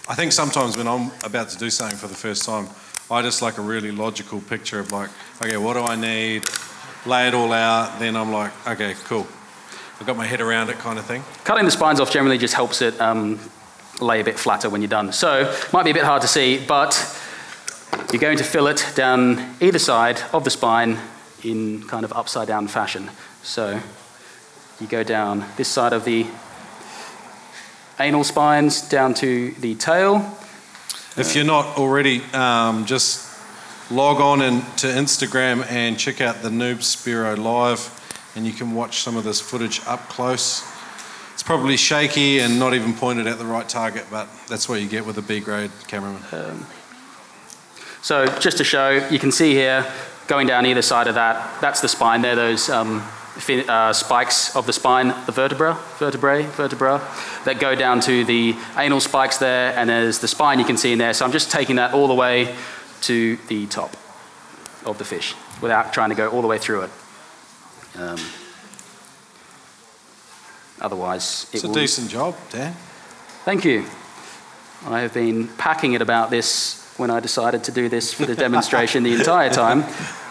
[0.09, 2.67] I think sometimes when I'm about to do something for the first time,
[3.11, 6.45] I just like a really logical picture of like, okay, what do I need?
[7.05, 7.99] Lay it all out.
[7.99, 9.27] Then I'm like, okay, cool.
[9.99, 11.23] I've got my head around it, kind of thing.
[11.43, 13.39] Cutting the spines off generally just helps it um,
[14.01, 15.13] lay a bit flatter when you're done.
[15.13, 16.97] So, might be a bit hard to see, but
[18.11, 20.97] you're going to fillet down either side of the spine
[21.43, 23.11] in kind of upside down fashion.
[23.43, 23.79] So,
[24.81, 26.25] you go down this side of the
[27.99, 30.37] anal spines down to the tail.
[31.17, 33.27] If you're not already, um, just
[33.91, 37.89] log on in, to Instagram and check out the Noob Spearo live,
[38.35, 40.63] and you can watch some of this footage up close.
[41.33, 44.87] It's probably shaky and not even pointed at the right target, but that's what you
[44.87, 46.21] get with a B grade cameraman.
[48.01, 49.85] So, just to show, you can see here
[50.27, 53.03] going down either side of that, that's the spine there, those um,
[53.37, 57.01] fin- uh, spikes of the spine, the vertebra, vertebrae, vertebra,
[57.45, 60.91] that go down to the anal spikes there, and there's the spine you can see
[60.91, 61.13] in there.
[61.13, 62.55] So, I'm just taking that all the way
[63.01, 63.95] to the top
[64.85, 66.89] of the fish without trying to go all the way through it.
[67.95, 68.19] Um,
[70.79, 72.73] otherwise, it It's a decent job, Dan.
[73.45, 73.85] Thank you.
[74.87, 78.35] I have been packing it about this when I decided to do this for the
[78.35, 79.83] demonstration the entire time.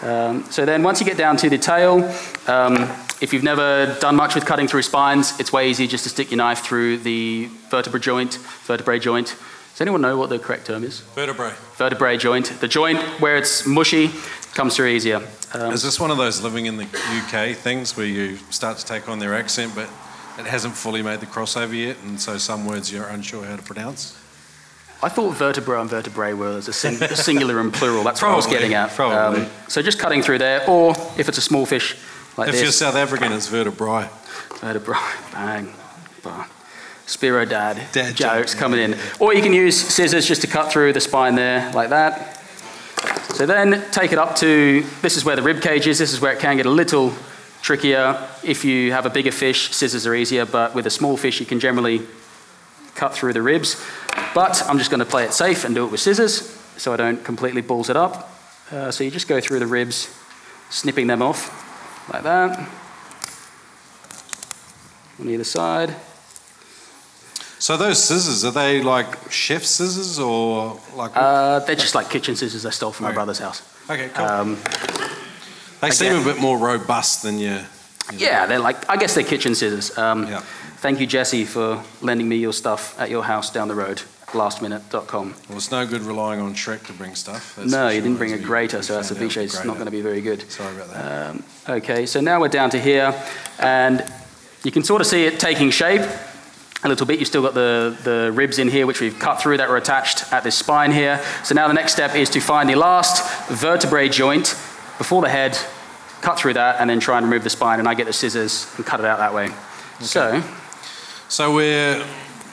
[0.03, 2.03] Um, so then once you get down to the tail,
[2.47, 2.75] um,
[3.21, 6.31] if you've never done much with cutting through spines, it's way easier just to stick
[6.31, 9.35] your knife through the vertebra joint, vertebrae joint.
[9.73, 10.99] Does anyone know what the correct term is?
[11.15, 11.53] Vertebrae.
[11.75, 12.47] Vertebrae joint.
[12.59, 14.11] The joint where it's mushy
[14.53, 15.21] comes through easier.
[15.53, 18.85] Um, Is this one of those living in the UK things where you start to
[18.85, 19.89] take on their accent, but
[20.37, 23.63] it hasn't fully made the crossover yet, and so some words you're unsure how to
[23.63, 24.18] pronounce?
[25.01, 28.03] I thought vertebra and vertebrae were as a, sing- singular and plural.
[28.03, 28.89] That's what I was getting at.
[28.89, 29.47] Um, probably.
[29.67, 31.95] so just cutting through there, or if it's a small fish
[32.37, 34.09] like If you're this, South African, it's vertebrae.
[34.61, 34.97] Vertebrae,
[35.33, 35.73] bang,
[36.23, 36.45] bang.
[37.05, 38.97] Spearo dad, Dad jokes joke, coming in.
[39.19, 42.37] Or you can use scissors just to cut through the spine there, like that.
[43.33, 45.97] So then take it up to this is where the rib cage is.
[45.97, 47.13] This is where it can get a little
[47.61, 48.25] trickier.
[48.43, 51.45] If you have a bigger fish, scissors are easier, but with a small fish, you
[51.45, 52.01] can generally
[52.99, 53.81] cut through the ribs.
[54.35, 56.97] But I'm just going to play it safe and do it with scissors so I
[56.97, 58.29] don't completely balls it up.
[58.71, 60.09] Uh, so you just go through the ribs,
[60.69, 61.49] snipping them off
[62.13, 62.69] like that
[65.19, 65.95] on either side.
[67.59, 71.11] So those scissors, are they like chef scissors or like?
[71.15, 73.61] Uh, they're just like kitchen scissors I stole from my brother's house.
[73.89, 74.25] okay, cool.
[74.25, 74.57] Um,
[75.81, 77.59] they seem a bit more robust than your.
[78.13, 79.97] yeah, they're like, I guess they're kitchen scissors.
[79.97, 80.43] Um, Yeah.
[80.81, 85.35] Thank you, Jesse, for lending me your stuff at your house down the road, lastminute.com.
[85.49, 87.57] Well, it's no good relying on Shrek to bring stuff.
[87.57, 89.87] that's No, for you didn't bring a as grater, so out ceviche is not going
[89.87, 90.49] to be very good.
[90.49, 91.29] Sorry about that.
[91.31, 93.13] Um, okay, so now we're down to here,
[93.59, 94.05] and
[94.63, 95.99] you can sort of see it taking shape
[96.85, 97.19] a little bit.
[97.19, 100.31] You've still got the, the ribs in here, which we've cut through that were attached
[100.31, 101.21] at this spine here.
[101.43, 104.55] So now the next step is to find the last vertebrae joint
[104.97, 105.57] before the head,
[106.21, 107.79] cut through that, and then try and remove the spine.
[107.79, 109.49] And I get the scissors and cut it out that way.
[109.99, 110.41] So,
[111.29, 112.03] So we're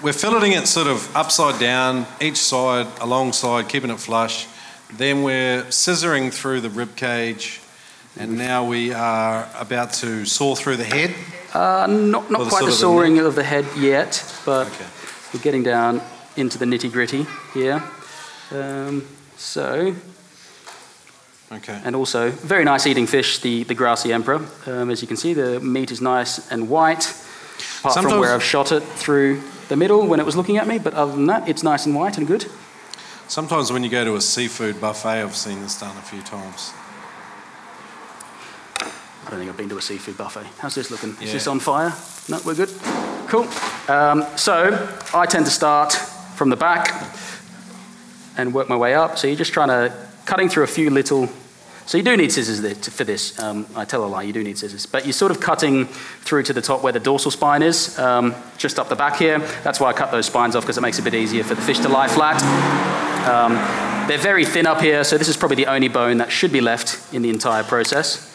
[0.02, 4.46] we're filleting it sort of upside down, each side, alongside, keeping it flush.
[4.92, 7.60] Then we're scissoring through the rib cage,
[8.18, 11.14] and now we are about to saw through the head.
[11.54, 14.66] uh, not, not the quite sort the of the sawing of the head yet, but
[14.66, 14.84] Okay.
[15.32, 16.02] we're getting down
[16.36, 17.82] into the nitty gritty here.
[18.52, 19.06] Um,
[19.36, 19.94] so,
[21.52, 21.80] Okay.
[21.84, 24.44] And also, very nice eating fish, the, the grassy emperor.
[24.66, 27.04] Um, as you can see, the meat is nice and white,
[27.80, 30.78] apart from where I've shot it through the middle when it was looking at me.
[30.78, 32.46] But other than that, it's nice and white and good.
[33.28, 36.72] Sometimes when you go to a seafood buffet, I've seen this done a few times.
[39.26, 40.46] I don't think I've been to a seafood buffet.
[40.58, 41.16] How's this looking?
[41.20, 41.92] Is this on fire?
[42.28, 42.70] No, we're good.
[43.26, 43.48] Cool.
[43.88, 47.04] Um, so I tend to start from the back
[48.36, 49.18] and work my way up.
[49.18, 49.92] So you're just trying to
[50.26, 51.28] cutting through a few little.
[51.86, 53.38] So you do need scissors for this.
[53.38, 56.42] Um, I tell a lie, you do need scissors, but you're sort of cutting through
[56.44, 59.38] to the top where the dorsal spine is, um, just up the back here.
[59.62, 61.54] That's why I cut those spines off because it makes it a bit easier for
[61.54, 62.42] the fish to lie flat.
[63.28, 63.54] Um,
[64.08, 66.60] they're very thin up here, so this is probably the only bone that should be
[66.60, 68.32] left in the entire process.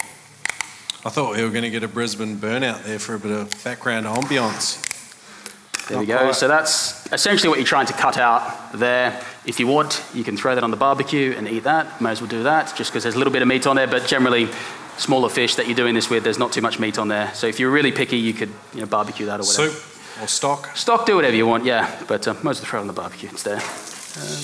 [1.04, 3.64] I thought we were going to get a Brisbane burnout there for a bit of
[3.64, 4.91] background ambience.
[5.88, 6.32] There we go.
[6.32, 9.20] So that's essentially what you're trying to cut out there.
[9.44, 12.00] If you want, you can throw that on the barbecue and eat that.
[12.00, 13.88] May as well do that, just because there's a little bit of meat on there.
[13.88, 14.48] But generally,
[14.96, 17.32] smaller fish that you're doing this with, there's not too much meat on there.
[17.34, 19.70] So if you're really picky, you could you know, barbecue that or whatever.
[19.70, 20.76] Soup or stock.
[20.76, 22.02] Stock, do whatever you want, yeah.
[22.06, 23.58] But uh, most of the throw it on the barbecue instead.
[23.58, 24.42] Um,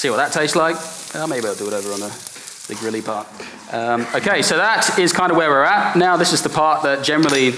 [0.00, 0.76] see what that tastes like.
[1.14, 3.26] Uh, maybe I'll do it over on the, the grilly part.
[3.72, 5.96] Um, okay, so that is kind of where we're at.
[5.96, 7.52] Now, this is the part that generally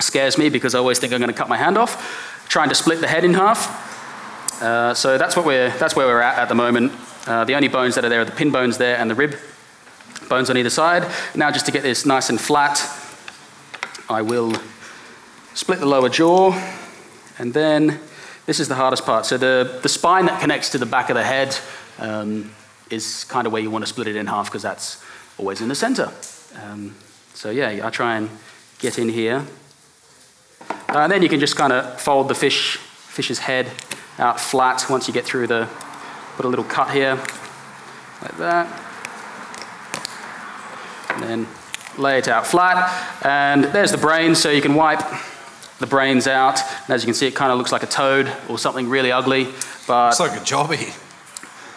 [0.00, 2.74] scares me because I always think I'm going to cut my hand off, trying to
[2.74, 4.62] split the head in half.
[4.62, 6.92] Uh, so that's, what we're, that's where we're at at the moment.
[7.26, 9.36] Uh, the only bones that are there are the pin bones there and the rib
[10.28, 11.10] bones on either side.
[11.34, 12.80] Now, just to get this nice and flat,
[14.08, 14.54] I will
[15.54, 16.52] split the lower jaw,
[17.38, 18.00] and then
[18.46, 19.26] this is the hardest part.
[19.26, 21.56] So the, the spine that connects to the back of the head
[21.98, 22.50] um,
[22.90, 25.02] is kind of where you want to split it in half because that's
[25.38, 26.12] always in the center.
[26.62, 26.94] Um,
[27.32, 28.30] so yeah, I try and
[28.78, 29.44] get in here.
[30.88, 33.70] Uh, and then you can just kind of fold the fish, fish's head
[34.18, 35.68] out flat once you get through the,
[36.36, 37.16] put a little cut here,
[38.22, 38.80] like that.
[41.10, 41.46] And then
[41.98, 43.24] lay it out flat.
[43.24, 45.00] And there's the brain, so you can wipe
[45.78, 46.60] the brains out.
[46.86, 49.12] And as you can see, it kind of looks like a toad or something really
[49.12, 49.48] ugly.
[49.86, 50.96] But It's like a jobby.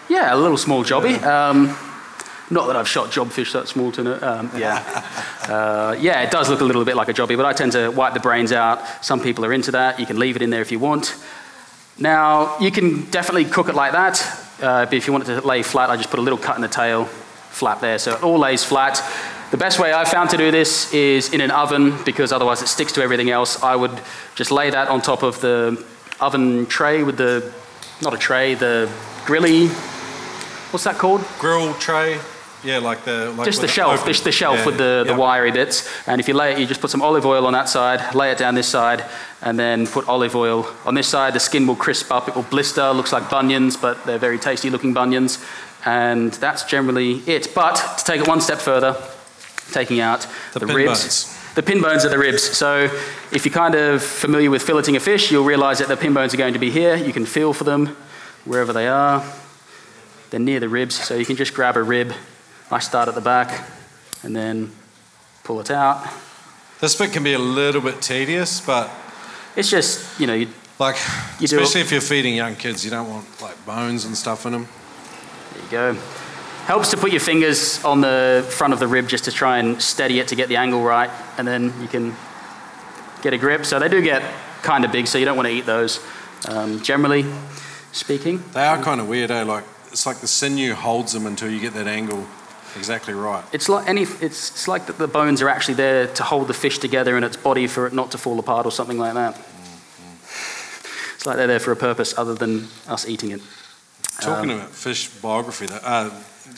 [0.09, 1.21] yeah, a little small jobby.
[1.23, 1.75] Um,
[2.49, 4.19] not that I've shot jobfish that small to know.
[4.21, 5.03] Um, yeah.
[5.47, 7.87] Uh, yeah, it does look a little bit like a jobby, but I tend to
[7.87, 8.81] wipe the brains out.
[9.01, 9.97] Some people are into that.
[9.97, 11.15] You can leave it in there if you want.
[11.97, 14.21] Now, you can definitely cook it like that,
[14.61, 16.57] uh, but if you want it to lay flat, I just put a little cut
[16.57, 19.01] in the tail, flap there, so it all lays flat.
[19.51, 22.67] The best way I've found to do this is in an oven, because otherwise it
[22.67, 23.63] sticks to everything else.
[23.63, 23.97] I would
[24.35, 25.81] just lay that on top of the
[26.19, 27.53] oven tray with the,
[28.01, 28.91] not a tray, the
[29.25, 29.67] grilly,
[30.71, 31.23] what's that called?
[31.39, 32.19] Grill tray.
[32.63, 35.51] Yeah, like the like just the shelf, open- the, shelf yeah, with the, the wiry
[35.51, 35.87] bits.
[36.07, 38.31] And if you lay it, you just put some olive oil on that side, lay
[38.31, 39.05] it down this side,
[39.41, 41.33] and then put olive oil on this side.
[41.33, 44.69] The skin will crisp up, it will blister, looks like bunions, but they're very tasty
[44.69, 45.43] looking bunions.
[45.85, 47.53] And that's generally it.
[47.53, 48.95] But to take it one step further,
[49.71, 51.03] taking out The the, ribs.
[51.03, 51.53] bones.
[51.55, 52.43] The pin bones are the ribs.
[52.43, 52.85] So
[53.31, 56.33] if you're kind of familiar with filleting a fish, you'll realize that the pin bones
[56.33, 56.95] are going to be here.
[56.95, 57.95] You can feel for them
[58.45, 59.23] wherever they are.
[60.29, 62.13] They're near the ribs, so you can just grab a rib.
[62.69, 63.65] I start at the back
[64.23, 64.71] and then
[65.43, 66.05] pull it out.
[66.81, 68.89] This bit can be a little bit tedious, but
[69.55, 70.49] It's just, you know, you,
[70.79, 70.97] like
[71.39, 74.51] You especially if you're feeding young kids, you don't want like bones and stuff in
[74.51, 74.67] them.
[75.53, 76.01] there you go.
[76.65, 79.81] Helps to put your fingers on the front of the rib just to try and
[79.81, 82.13] steady it to get the angle right, and then you can
[83.21, 83.65] get a grip.
[83.65, 84.21] So they do get
[84.61, 86.05] kind of big, so you don't want to eat those.
[86.47, 87.25] Um, generally
[87.93, 89.43] speaking, They are kind of weird, eh?
[89.43, 92.27] Like it's like the sinew holds them until you get that angle
[92.75, 93.43] exactly right.
[93.53, 96.53] it's like any, it's, it's like that the bones are actually there to hold the
[96.53, 99.39] fish together in its body for it not to fall apart or something like that.
[101.15, 103.41] It's like they're there for a purpose other than us eating it.
[104.21, 106.11] Talking Um, about fish biography, though, uh,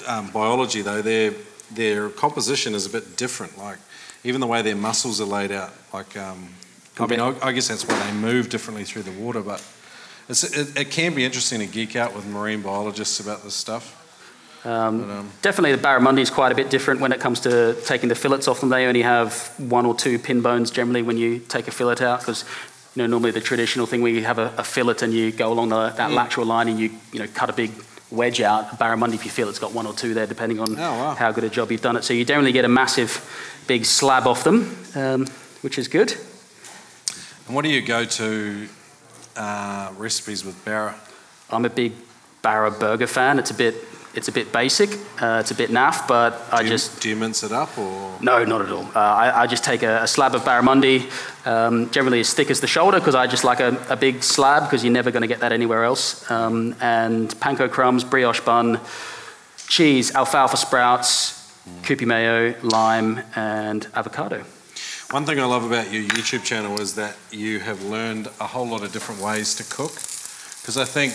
[0.08, 1.34] um, biology though, their
[1.72, 3.58] their composition is a bit different.
[3.58, 3.78] Like
[4.24, 5.72] even the way their muscles are laid out.
[5.94, 6.50] Like um,
[7.00, 9.42] I mean, I, I guess that's why they move differently through the water.
[9.42, 9.64] But
[10.28, 13.96] it's, it, it can be interesting to geek out with marine biologists about this stuff.
[14.66, 17.76] Um, But, um, Definitely, the barramundi is quite a bit different when it comes to
[17.86, 18.70] taking the fillets off them.
[18.70, 22.20] They only have one or two pin bones generally when you take a fillet out,
[22.20, 22.44] because
[22.96, 25.52] you know normally the traditional thing where you have a, a fillet and you go
[25.54, 27.72] along the, that lateral line and you you know cut a big
[28.12, 28.74] wedge out.
[28.74, 31.16] A barramundi, if you feel it's got one or two there, depending on Oh, wow.
[31.16, 32.04] how good a job you've done it.
[32.04, 33.12] So you generally get a massive,
[33.68, 35.28] big slab off them, um,
[35.62, 36.12] which is good.
[37.48, 38.68] and what do you go to
[39.38, 40.96] uh, recipes with barra?
[41.50, 41.94] I'm a big
[42.42, 43.40] barra burger fan.
[43.40, 43.76] It's a bit
[44.20, 44.90] it's a bit basic.
[45.22, 48.18] Uh, it's a bit naff, but I you, just do you mince it up or?
[48.22, 48.84] No, not at all.
[48.94, 50.98] Uh, I, I just take a, a slab of barramundi,
[51.48, 54.64] um, generally as thick as the shoulder, because I just like a, a big slab,
[54.64, 56.30] because you're never going to get that anywhere else.
[56.30, 58.82] Um, and panko crumbs, brioche bun,
[59.68, 61.34] cheese, alfalfa sprouts,
[61.84, 64.44] kewpie mayo, lime, and avocado.
[65.12, 68.68] One thing I love about your YouTube channel is that you have learned a whole
[68.68, 69.94] lot of different ways to cook.
[70.62, 71.14] Because I think,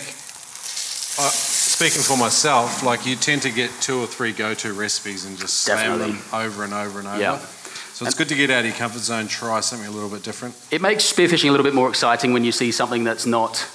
[1.75, 5.55] speaking for myself, like you tend to get two or three go-to recipes and just
[5.63, 6.13] slam Definitely.
[6.13, 7.19] them over and over and over.
[7.19, 7.37] Yeah.
[7.37, 10.23] So it's good to get out of your comfort zone, try something a little bit
[10.23, 10.55] different.
[10.71, 13.67] It makes spearfishing a little bit more exciting when you see something that's not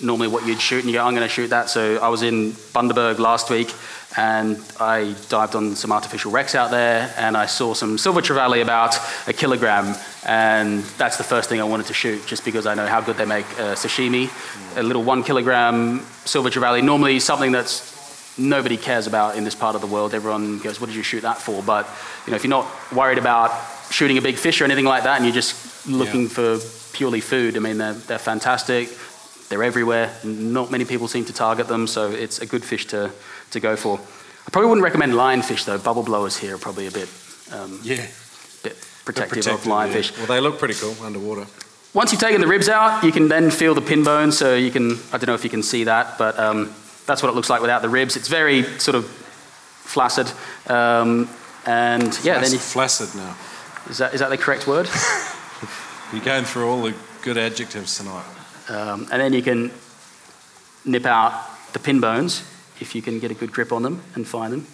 [0.00, 1.70] normally what you'd shoot, and you go, I'm going to shoot that.
[1.70, 3.74] So I was in Bundaberg last week,
[4.16, 8.62] and I dived on some artificial wrecks out there, and I saw some silver trevally
[8.62, 8.96] about
[9.28, 9.94] a kilogram,
[10.26, 13.16] and that's the first thing I wanted to shoot, just because I know how good
[13.16, 14.28] they make uh, sashimi.
[14.76, 19.74] A little one kilogram silver trevally, normally something that's nobody cares about in this part
[19.74, 20.14] of the world.
[20.14, 21.86] Everyone goes, "What did you shoot that for?" But
[22.26, 23.52] you know, if you're not worried about
[23.90, 26.58] shooting a big fish or anything like that, and you're just looking for
[26.92, 28.88] purely food, I mean, they're, they're fantastic.
[29.48, 30.12] They're everywhere.
[30.22, 33.10] Not many people seem to target them, so it's a good fish to,
[33.50, 33.98] to go for.
[34.46, 35.78] I probably wouldn't recommend lionfish though.
[35.78, 37.08] Bubble blowers here are probably a bit,
[37.52, 38.06] um, Yeah.
[38.62, 40.16] bit protective, of lionfish.
[40.16, 41.46] Well, they look pretty cool underwater.
[41.92, 44.30] Once you've taken the ribs out, you can then feel the pin bone.
[44.32, 46.72] So you can, I don't know if you can see that, but um,
[47.06, 48.16] that's what it looks like without the ribs.
[48.16, 50.30] It's very sort of flaccid.
[50.68, 51.28] Um,
[51.66, 53.36] and yeah, then Flaccid, you, flaccid now.
[53.90, 54.88] is, that, is that the correct word?
[56.12, 58.24] You're going through all the good adjectives tonight.
[58.68, 59.70] Um, and then you can
[60.84, 61.32] nip out
[61.72, 62.42] the pin bones
[62.80, 64.66] if you can get a good grip on them and find them.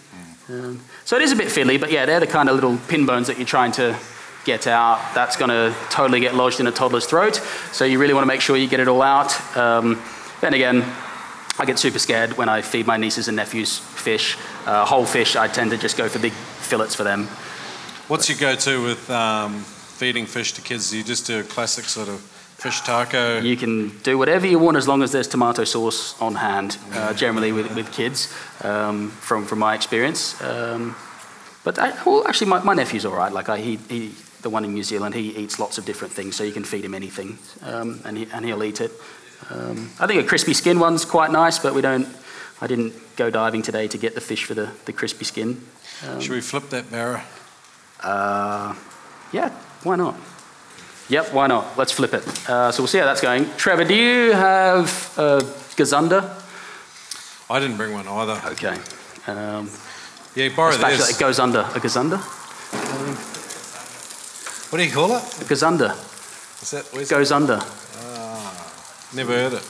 [0.49, 3.05] Um, so it is a bit fiddly, but yeah, they're the kind of little pin
[3.05, 3.97] bones that you're trying to
[4.45, 5.01] get out.
[5.13, 7.37] That's going to totally get lodged in a toddler's throat.
[7.73, 9.57] So you really want to make sure you get it all out.
[9.57, 10.01] Um,
[10.41, 10.85] then again,
[11.59, 14.37] I get super scared when I feed my nieces and nephews fish.
[14.67, 17.27] Uh, whole fish, I tend to just go for big fillets for them.
[18.09, 20.91] What's your go-to with um, feeding fish to kids?
[20.91, 22.21] Do you just do a classic sort of
[22.57, 23.39] fish taco?
[23.41, 27.13] You can do whatever you want as long as there's tomato sauce on hand, uh,
[27.15, 28.33] generally with, with kids,
[28.63, 30.41] um, from, from my experience.
[30.43, 30.97] Um,
[31.65, 33.33] but I, well, actually, my, my nephew's all right.
[33.33, 36.37] Like I, he, he, the one in New Zealand, he eats lots of different things,
[36.37, 38.93] so you can feed him anything, um, and, he, and he'll eat it.
[39.51, 42.09] Um, I think a crispy skin one's quite nice, but we don't.
[42.61, 45.61] I didn't go diving today to get the fish for the, the crispy skin.
[46.21, 47.23] Should we flip that barra?
[48.03, 48.75] Uh,
[49.33, 49.51] yeah,
[49.83, 50.15] why not?
[51.09, 51.79] Yep, why not?
[51.79, 52.27] Let's flip it.
[52.49, 53.49] Uh, so we'll see how that's going.
[53.57, 54.87] Trevor, do you have
[55.17, 55.39] a
[55.77, 56.23] gazunder?
[57.49, 58.41] I didn't bring one either.
[58.53, 58.77] Okay.
[59.29, 59.71] Um,
[60.35, 61.11] Yeah, borrow this.
[61.11, 61.61] it goes under.
[61.61, 62.19] A gazunder?
[64.73, 65.23] What do you call it?
[65.41, 65.93] A gazunder
[66.63, 67.61] Is that where's goes under.
[69.15, 69.63] Never heard it.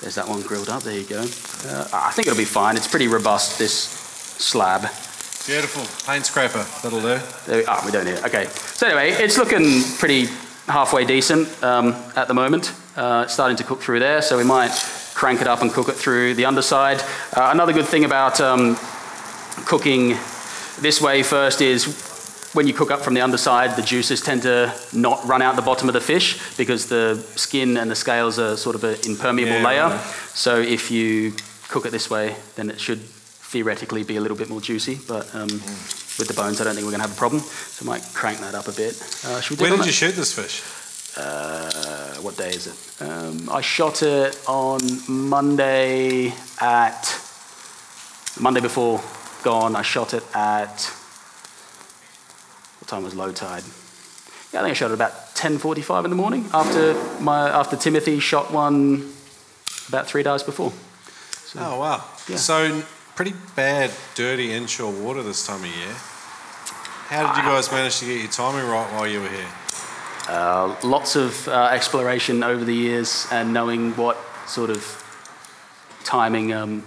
[0.00, 0.82] There's that one grilled up.
[0.82, 1.20] There you go.
[1.20, 2.76] Uh, I think it'll be fine.
[2.76, 3.58] It's pretty robust.
[3.58, 4.88] This slab.
[5.48, 5.82] Beautiful.
[6.06, 6.62] Paint scraper.
[6.82, 7.18] That'll do.
[7.46, 8.24] There we, ah, we don't need it.
[8.26, 8.44] Okay.
[8.52, 10.26] So anyway, it's looking pretty
[10.66, 12.74] halfway decent um, at the moment.
[12.94, 14.72] Uh, it's starting to cook through there, so we might
[15.14, 17.00] crank it up and cook it through the underside.
[17.34, 18.76] Uh, another good thing about um,
[19.64, 20.10] cooking
[20.82, 24.70] this way first is when you cook up from the underside, the juices tend to
[24.92, 28.54] not run out the bottom of the fish because the skin and the scales are
[28.58, 29.88] sort of an impermeable Yeah, layer.
[29.88, 30.00] right.
[30.34, 31.32] So if you
[31.70, 33.00] cook it this way, then it should
[33.50, 34.98] theoretically be a little bit more juicy.
[35.08, 37.40] But um, with the bones, I don't think we're going to have a problem.
[37.40, 38.94] So I might crank that up a bit.
[39.24, 40.62] Uh, should we Where did you shoot this fish?
[41.16, 43.02] Uh, what day is it?
[43.02, 47.20] Um, I shot it on Monday at
[48.38, 49.00] Monday before
[49.42, 49.74] gone.
[49.74, 50.92] I shot it at
[52.80, 53.64] what time was low tide?
[54.52, 58.20] Yeah, I think I shot it about 10:45 in the morning after my after Timothy
[58.20, 59.12] shot one
[59.88, 60.72] about three days before.
[61.56, 62.04] Oh, wow.
[62.28, 62.36] Yeah.
[62.36, 62.82] So,
[63.18, 65.92] pretty bad, dirty inshore water this time of year.
[67.08, 69.48] How did you guys manage to get your timing right while you were here?
[70.28, 74.16] Uh, lots of uh, exploration over the years and knowing what
[74.46, 74.84] sort of
[76.04, 76.52] timing.
[76.52, 76.84] Um,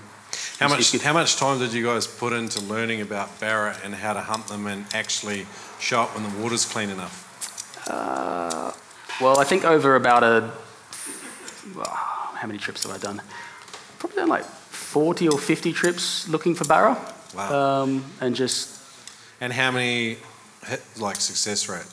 [0.58, 4.14] How much, how much time did you guys put into learning about barra and how
[4.14, 5.46] to hunt them and actually
[5.82, 7.86] show up when the water's clean enough?
[7.90, 8.72] Uh,
[9.20, 10.50] well, I think over about a.
[11.76, 13.22] well, How many trips have I done?
[14.00, 14.46] Probably done like
[14.92, 16.98] 40 or 50 trips looking for barra.
[17.34, 17.84] Wow.
[17.84, 18.78] Um, and just,
[19.40, 20.18] And how many
[20.68, 21.86] hit, like success rate?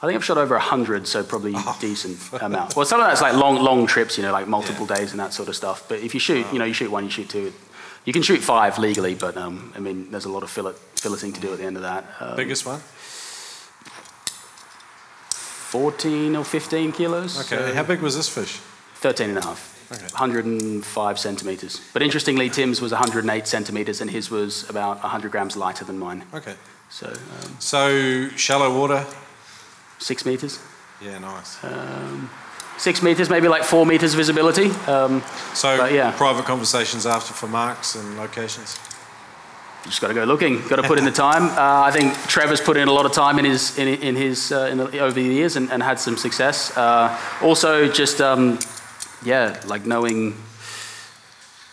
[0.00, 1.76] I think I've shot over 100, so probably Oh.
[1.78, 2.74] decent amount.
[2.74, 5.32] Well, some of that's like long, long trips, you know, like multiple days and that
[5.34, 5.84] sort of stuff.
[5.88, 7.52] But if you shoot, you know, you shoot one, you shoot two.
[8.06, 11.34] You can shoot five legally, but um, I mean, there's a lot of fillet, filleting
[11.34, 12.04] to do at the end of that.
[12.18, 12.80] Um, Biggest one?
[15.28, 17.38] 14 or 15 kilos.
[17.52, 17.68] Okay.
[17.68, 18.58] so- how big was this fish?
[18.96, 19.68] 13 and a half.
[19.92, 20.04] Okay.
[20.04, 21.80] 105 centimeters.
[21.92, 26.24] But interestingly, Tim's was 108 centimeters and his was about 100 grams lighter than mine.
[26.34, 26.54] Okay.
[26.90, 29.04] So um, So, shallow water?
[29.98, 30.58] six meters.
[31.00, 31.58] Yeah, nice.
[32.78, 34.70] Six meters, maybe like four meters visibility.
[34.86, 35.22] Um,
[35.54, 36.10] So, yeah.
[36.12, 38.78] private conversations after for marks and locations?
[39.84, 40.60] just got to go looking.
[40.68, 41.42] Got to put in the time.
[41.62, 44.52] Uh, I think Trevor's put in a lot of time in his in, in his
[44.52, 46.76] uh, in the, over the years and, and had some success.
[46.76, 47.08] Uh,
[47.42, 48.58] also, just um,
[49.24, 50.34] yeah, like knowing.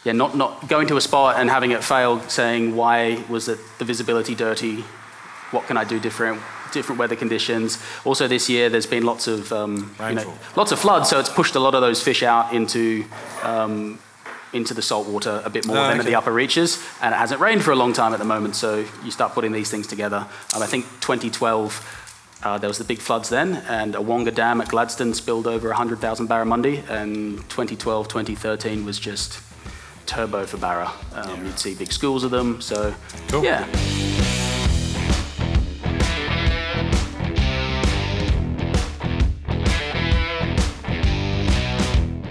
[0.06, 3.60] Yeah, not, not going to a spot and having it fail, saying why was it
[3.80, 4.86] the visibility dirty?
[5.52, 6.42] What can I do different?
[6.72, 7.84] Different weather conditions.
[8.06, 11.28] Also, this year there's been lots of um, you know, lots of floods, so it's
[11.30, 13.04] pushed a lot of those fish out into
[13.44, 14.00] um,
[14.54, 16.10] into the salt water a bit more Oh, than at okay.
[16.10, 18.56] the upper reaches, and it hasn't rained for a long time at the moment.
[18.56, 20.26] So you start putting these things together.
[20.56, 21.99] Um, I think 2012
[22.44, 26.28] uh, there was the big floods then, and Awoonga Dam at Gladstone spilled over 100,000
[26.28, 29.42] barramundi, and 2012 2013 was just
[30.06, 30.92] turbo for barra.
[31.14, 32.62] Um, You'd see big schools of them.
[32.62, 32.94] So
[33.28, 33.44] Cool.
[33.44, 33.68] yeah.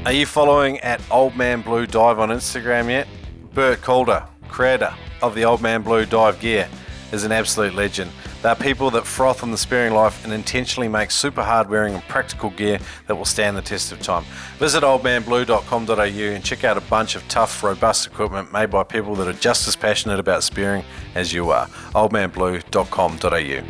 [0.04, 3.06] Are you following at Old Man Blue Dive on Instagram yet?
[3.52, 6.66] Bert Calder, creator of the Old Man Blue Dive gear,
[7.12, 8.10] is an absolute legend.
[8.42, 12.02] They're people that froth on the spearing life and intentionally make super hard wearing and
[12.04, 14.24] practical gear that will stand the test of time.
[14.58, 19.28] Visit oldmanblue.com.au and check out a bunch of tough, robust equipment made by people that
[19.28, 20.84] are just as passionate about spearing
[21.14, 21.66] as you are.
[21.94, 23.62] oldmanblue.com.au.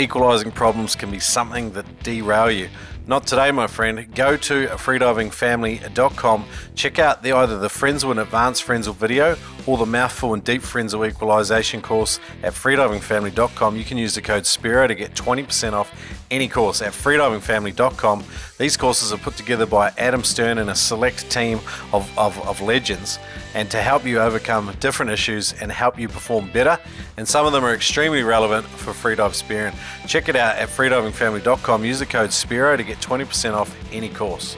[0.00, 2.68] Equalising problems can be something that derail you.
[3.08, 4.14] Not today, my friend.
[4.14, 6.44] Go to freedivingfamily.com.
[6.74, 9.34] Check out the either the Frenzel and Advanced Frenzel video
[9.66, 13.76] or the Mouthful and Deep Frenzel Equalisation course at freedivingfamily.com.
[13.76, 15.90] You can use the code SPEARO to get 20% off
[16.30, 18.24] any course at freedivingfamily.com.
[18.58, 21.60] These courses are put together by Adam Stern and a select team
[21.94, 23.18] of, of, of legends
[23.54, 26.78] and to help you overcome different issues and help you perform better.
[27.16, 29.74] And some of them are extremely relevant for freedive spearing.
[30.06, 31.84] Check it out at freedivingfamily.com.
[31.84, 34.56] Use the code SPEARO to get 20% off any course.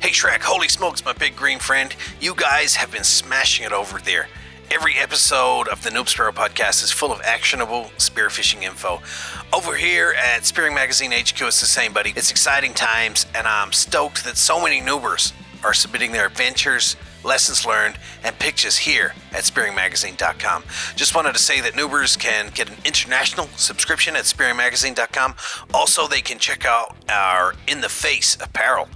[0.00, 1.94] Hey Shrek, holy smokes, my big green friend.
[2.20, 4.28] You guys have been smashing it over there.
[4.72, 9.02] Every episode of the Noob Spearo podcast is full of actionable spearfishing info.
[9.52, 12.12] Over here at Spearing Magazine HQ, it's the same, buddy.
[12.14, 15.32] It's exciting times, and I'm stoked that so many noobers
[15.64, 16.94] are submitting their adventures,
[17.24, 20.62] lessons learned, and pictures here at spearingmagazine.com.
[20.94, 25.34] Just wanted to say that noobers can get an international subscription at spearingmagazine.com.
[25.74, 28.88] Also, they can check out our In the Face apparel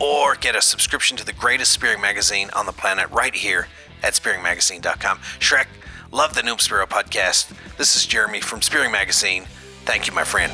[0.00, 3.68] or get a subscription to the greatest spearing magazine on the planet right here
[4.02, 5.18] at spearingmagazine.com.
[5.38, 5.66] Shrek,
[6.12, 7.52] Love the Noob Spearo podcast.
[7.76, 9.44] This is Jeremy from Spearing Magazine.
[9.84, 10.52] Thank you, my friend.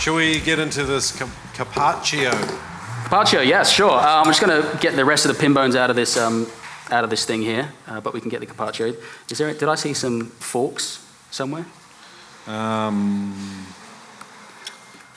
[0.00, 2.30] Shall we get into this ca- carpaccio?
[2.30, 3.90] Carpaccio, yes, sure.
[3.90, 6.16] Uh, I'm just going to get the rest of the pin bones out of this,
[6.16, 6.46] um,
[6.90, 8.94] out of this thing here, uh, but we can get the carpaccio.
[9.28, 9.52] Is there?
[9.52, 11.66] Did I see some forks somewhere?
[12.46, 13.66] Um,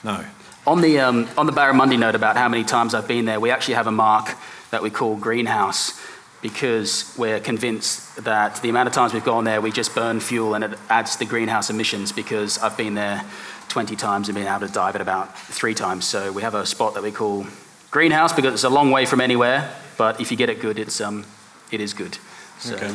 [0.02, 0.24] no.
[0.66, 3.50] On the, um, on the Barramundi note about how many times I've been there, we
[3.50, 4.34] actually have a mark
[4.70, 6.00] that we call greenhouse
[6.40, 10.54] because we're convinced that the amount of times we've gone there, we just burn fuel
[10.54, 13.22] and it adds to the greenhouse emissions because I've been there
[13.68, 16.06] 20 times and been able to dive it about three times.
[16.06, 17.46] So we have a spot that we call
[17.90, 20.98] greenhouse because it's a long way from anywhere, but if you get it good, it's,
[21.00, 21.26] um,
[21.70, 22.16] it is good.
[22.58, 22.94] So, Okay.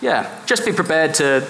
[0.00, 1.46] yeah, just be prepared to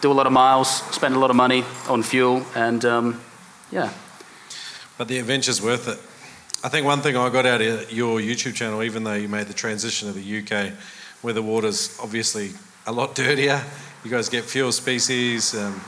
[0.00, 3.20] do a lot of miles, spend a lot of money on fuel, and um,
[3.72, 3.90] yeah.
[4.98, 5.98] But the adventure's worth it.
[6.64, 9.46] I think one thing I got out of your YouTube channel, even though you made
[9.46, 10.72] the transition to the UK,
[11.22, 12.50] where the water's obviously
[12.86, 13.62] a lot dirtier,
[14.04, 15.54] you guys get fewer species.
[15.54, 15.80] Um,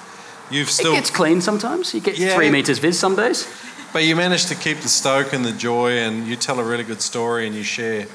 [0.50, 1.92] you've still, it gets clean sometimes.
[1.92, 2.36] You get Yeah.
[2.36, 3.48] three meters viz some days.
[3.92, 6.84] but you manage to keep the stoke and the joy, and you tell a really
[6.84, 8.06] good story, and you share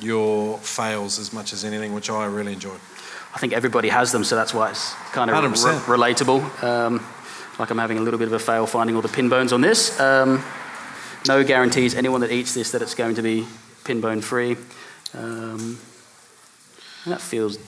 [0.00, 2.74] your fails as much as anything, which I really enjoy.
[3.34, 5.78] I think everybody has them, so that's why it's kind of 100%.
[5.86, 6.62] relatable.
[6.64, 7.00] Um,
[7.62, 9.60] like I'm having a little bit of a fail finding all the pin bones on
[9.60, 9.98] this.
[10.00, 10.42] Um,
[11.28, 13.46] no guarantees anyone that eats this that it's going to be
[13.84, 14.56] pin bone free.
[15.14, 15.78] Um,
[17.06, 17.58] that feels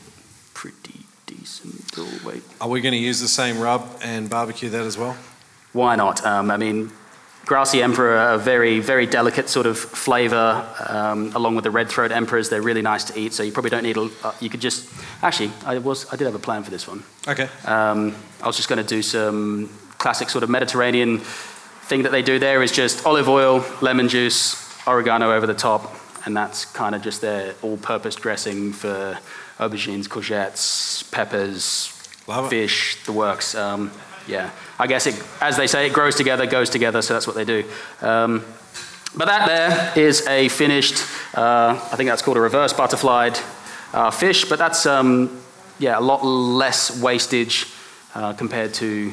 [0.52, 1.92] pretty decent.
[1.96, 2.42] Oh, wait.
[2.60, 5.16] Are we going to use the same rub and barbecue that as well?
[5.72, 6.26] Why not?
[6.26, 6.90] Um, I mean,
[7.44, 11.88] grassy emperor are a very, very delicate sort of flavour, um, along with the red
[11.88, 12.48] throat emperors.
[12.48, 13.96] They're really nice to eat, so you probably don't need.
[13.96, 14.90] A, uh, you could just
[15.22, 17.04] actually, I was, I did have a plan for this one.
[17.28, 17.48] Okay.
[17.64, 19.70] Um, I was just going to do some
[20.04, 21.18] classic sort of Mediterranean
[21.88, 24.54] thing that they do there is just olive oil, lemon juice,
[24.86, 25.94] oregano over the top,
[26.26, 29.18] and that's kind of just their all-purpose dressing for
[29.58, 31.90] aubergines, courgettes, peppers,
[32.26, 32.50] Love it.
[32.50, 33.54] fish, the works.
[33.54, 33.90] Um,
[34.28, 37.34] yeah, I guess it, as they say, it grows together, goes together, so that's what
[37.34, 37.64] they do.
[38.02, 38.44] Um,
[39.16, 41.02] but that there is a finished,
[41.34, 43.38] uh, I think that's called a reverse butterflied
[43.94, 45.40] uh, fish, but that's um,
[45.78, 47.68] yeah a lot less wastage
[48.14, 49.10] uh, compared to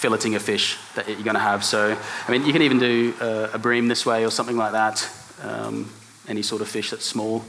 [0.00, 1.64] filleting a fish that you're going to have.
[1.64, 1.96] So
[2.26, 5.08] I mean, you can even do uh, a bream this way or something like that.
[5.42, 5.90] Um,
[6.28, 7.42] any sort of fish that's small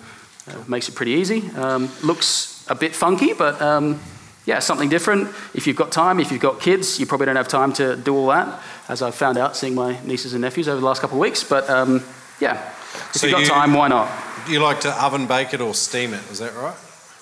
[0.47, 1.49] uh, makes it pretty easy.
[1.55, 3.99] Um, looks a bit funky, but um,
[4.45, 5.27] yeah, something different.
[5.53, 8.15] If you've got time, if you've got kids, you probably don't have time to do
[8.15, 11.17] all that, as I've found out seeing my nieces and nephews over the last couple
[11.17, 11.43] of weeks.
[11.43, 12.01] But um,
[12.39, 14.09] yeah, if So you've got you- time, why not?
[14.47, 16.75] Do you like to oven bake it or steam it, is that right?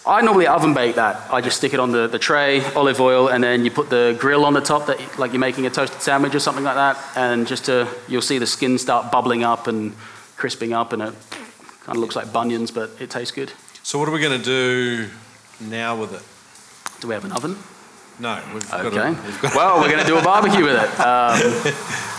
[0.10, 1.32] I normally oven bake that.
[1.32, 4.18] I just stick it on the, the tray, olive oil, and then you put the
[4.20, 6.98] grill on the top, that like you're making a toasted sandwich or something like that.
[7.16, 9.94] And just to, you'll see the skin start bubbling up and
[10.36, 11.14] crisping up, and it
[11.84, 13.52] kind of looks like bunions, but it tastes good.
[13.84, 15.10] So what are we going to do
[15.60, 17.02] now with it?
[17.02, 17.56] Do we have an oven?
[18.20, 19.14] No, we've got Okay.
[19.14, 20.90] to, Well, we're going to do a barbecue with it.
[21.00, 21.40] Um,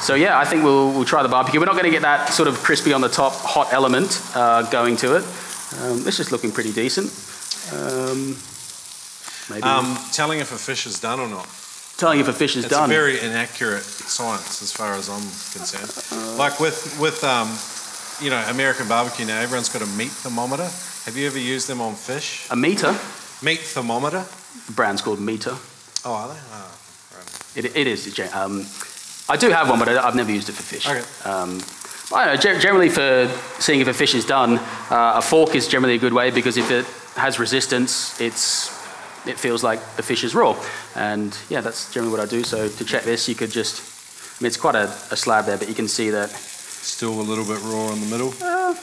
[0.01, 1.61] so yeah, I think we'll, we'll try the barbecue.
[1.61, 4.63] We're not going to get that sort of crispy on the top hot element uh,
[4.71, 5.25] going to it.
[5.83, 7.11] Um, this is looking pretty decent.
[7.73, 8.37] Um,
[9.51, 11.47] maybe um, telling if a fish is done or not.
[11.97, 12.91] telling if a fish is It's done.
[12.91, 16.39] a very inaccurate science as far as I'm concerned.
[16.39, 17.49] like with with um,
[18.25, 20.69] you know American barbecue now, everyone's got a meat thermometer.
[21.05, 22.47] Have you ever used them on fish?
[22.51, 22.95] a meter.
[23.43, 24.25] Meat thermometer?
[24.67, 25.57] The brand's called Meter.
[26.05, 26.41] Oh, are they?
[26.53, 26.79] Oh,
[27.17, 27.57] right.
[27.57, 28.19] It, it is.
[28.35, 28.67] Um,
[29.29, 30.87] I do have one, but I, I've never used it for fish.
[30.89, 31.03] Okay.
[31.25, 31.61] Um,
[32.13, 33.29] I don't know, generally for
[33.61, 34.59] seeing if a fish is done,
[34.91, 36.85] uh, a fork is generally a good way because if it
[37.17, 38.69] has resistance, it's,
[39.27, 40.57] it feels like the fish is raw.
[40.95, 42.43] And yeah, that's generally what I do.
[42.45, 43.83] So to check this, you could just,
[44.41, 47.23] I mean, it's quite a, a slab there, but you can see that, Still a
[47.23, 48.33] little bit raw in the middle.
[48.41, 48.75] no,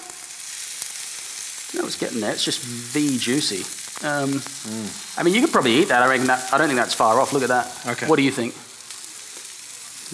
[1.88, 2.32] it's getting there.
[2.32, 3.64] It's just V juicy.
[4.06, 4.40] Um,
[5.18, 6.04] I mean, you could probably eat that.
[6.04, 7.34] I reckon that, I don't think that's far off.
[7.34, 7.68] Look at that.
[7.88, 8.06] Okay.
[8.08, 8.54] What do you think?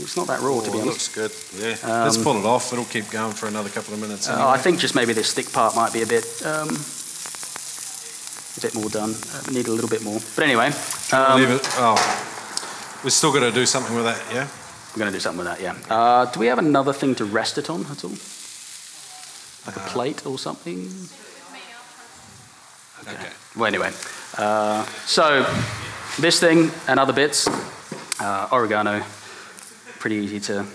[0.01, 1.18] It's not that raw, to be Oh, it honest.
[1.18, 1.82] looks good.
[1.84, 2.03] Yeah.
[2.03, 2.72] Let's pull it off.
[2.72, 4.28] It'll keep going for another couple of minutes.
[4.30, 4.47] Uh.
[4.47, 6.70] I think just maybe this thick part might be a bit, um,
[8.58, 9.12] a bit more done.
[9.14, 10.20] Uh, we need a little bit more.
[10.36, 10.72] But anyway,
[11.12, 11.62] um, Leave it.
[11.78, 11.95] Oh,
[13.04, 14.22] We're still going to do something with that.
[14.32, 14.47] Yeah.
[14.93, 15.62] we're going to do something with that.
[15.62, 15.76] Yeah.
[15.89, 18.12] Uh, do we have another thing to rest it on at all?
[19.66, 20.89] Like a plate or something?
[23.08, 23.30] Okay.
[23.56, 23.91] Well, anyway,
[24.38, 25.43] uh, so
[26.20, 27.47] this thing and other bits,
[28.20, 29.04] uh, oregano,
[29.99, 30.66] pretty easy to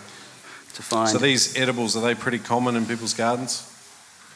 [0.75, 1.09] to find.
[1.09, 3.68] So these edibles are they pretty common in people's gardens?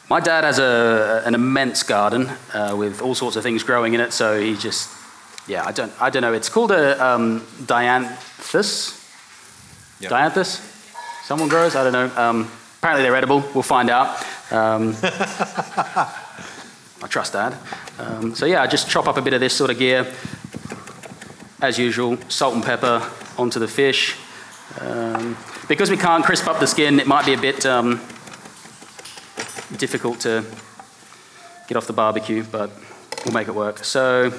[0.09, 4.01] My dad has a, an immense garden uh, with all sorts of things growing in
[4.01, 4.89] it, so he just,
[5.47, 6.33] yeah, I don't, I don't know.
[6.33, 8.99] It's called a um, dianthus.
[10.01, 10.11] Yep.
[10.11, 10.69] Dianthus?
[11.23, 11.75] Someone grows?
[11.75, 12.21] I don't know.
[12.21, 13.43] Um, apparently they're edible.
[13.53, 14.17] We'll find out.
[14.51, 14.95] Um,
[17.03, 17.57] I trust Dad.
[17.97, 20.05] Um, so yeah, I just chop up a bit of this sort of gear.
[21.61, 24.17] As usual, salt and pepper onto the fish.
[24.81, 25.37] Um,
[25.69, 28.01] because we can't crisp up the skin, it might be a bit um,
[29.77, 30.45] difficult to
[31.67, 32.69] get off the barbecue, but
[33.25, 33.83] we'll make it work.
[33.83, 34.31] So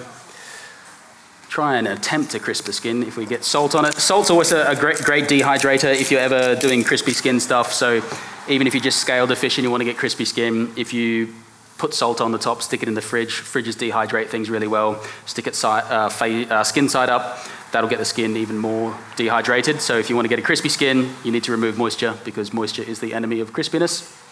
[1.48, 3.94] try and attempt to crisp the skin if we get salt on it.
[3.94, 7.72] Salt's always a, a great, great dehydrator if you're ever doing crispy skin stuff.
[7.72, 8.02] So
[8.48, 10.92] even if you just scale the fish and you want to get crispy skin, if
[10.92, 11.32] you
[11.78, 13.30] put salt on the top, stick it in the fridge.
[13.30, 15.02] Fridges dehydrate things really well.
[15.26, 17.38] Stick it uh, fa- uh, skin side up.
[17.72, 19.80] That'll get the skin even more dehydrated.
[19.80, 22.52] So if you want to get a crispy skin, you need to remove moisture because
[22.52, 24.23] moisture is the enemy of crispiness.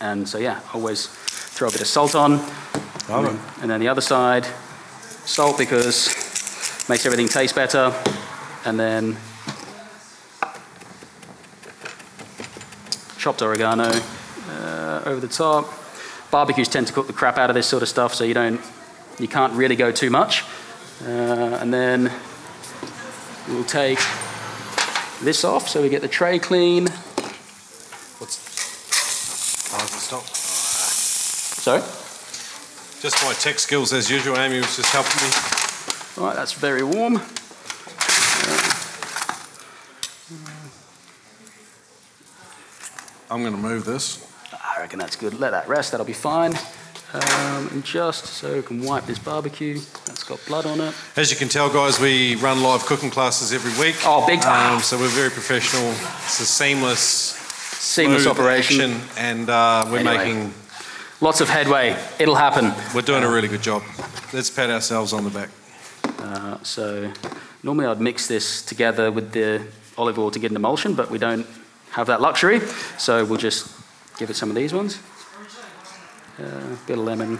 [0.00, 2.32] And so yeah, always throw a bit of salt on.
[3.08, 3.62] Love it.
[3.62, 4.46] And then the other side,
[5.24, 6.08] salt because
[6.88, 7.94] makes everything taste better.
[8.64, 9.16] And then
[13.18, 13.90] chopped oregano
[14.50, 15.66] uh, over the top.
[16.30, 18.60] Barbecues tend to cook the crap out of this sort of stuff, so you don't,
[19.18, 20.44] you can't really go too much.
[21.04, 22.12] Uh, and then
[23.48, 23.98] we'll take
[25.22, 26.86] this off so we get the tray clean.
[28.18, 28.38] What's.
[29.72, 30.24] Oh, is it stop?
[31.66, 31.80] Sorry?
[33.02, 34.36] Just my tech skills as usual.
[34.38, 36.22] Amy was just helping me.
[36.22, 37.20] All right, that's very warm.
[43.30, 44.22] I'm going to move this.
[44.52, 45.34] I reckon that's good.
[45.40, 46.54] Let that rest, that'll be fine.
[47.12, 50.94] Um, and just so we can wipe this barbecue, that's got blood on it.
[51.16, 53.96] As you can tell, guys, we run live cooking classes every week.
[54.04, 54.76] Oh, big time.
[54.76, 55.88] Um, so we're very professional.
[55.90, 57.00] It's a seamless,
[57.78, 59.00] Seamless operation.
[59.16, 60.16] and uh, we're Anyway.
[60.16, 60.54] making,
[61.20, 61.96] Lots of headway.
[62.18, 62.72] It'll happen.
[62.94, 63.82] we're doing a really good job.
[64.34, 65.48] Let's pat ourselves on the back.
[66.18, 67.10] Uh, so
[67.62, 71.18] normally I'd mix this together with the olive oil to get an emulsion, but we
[71.18, 71.46] don't
[71.92, 72.60] have that luxury.
[72.98, 73.66] So we'll just
[74.18, 75.00] give it some of these ones.
[76.38, 77.38] Uh, bit of lemon.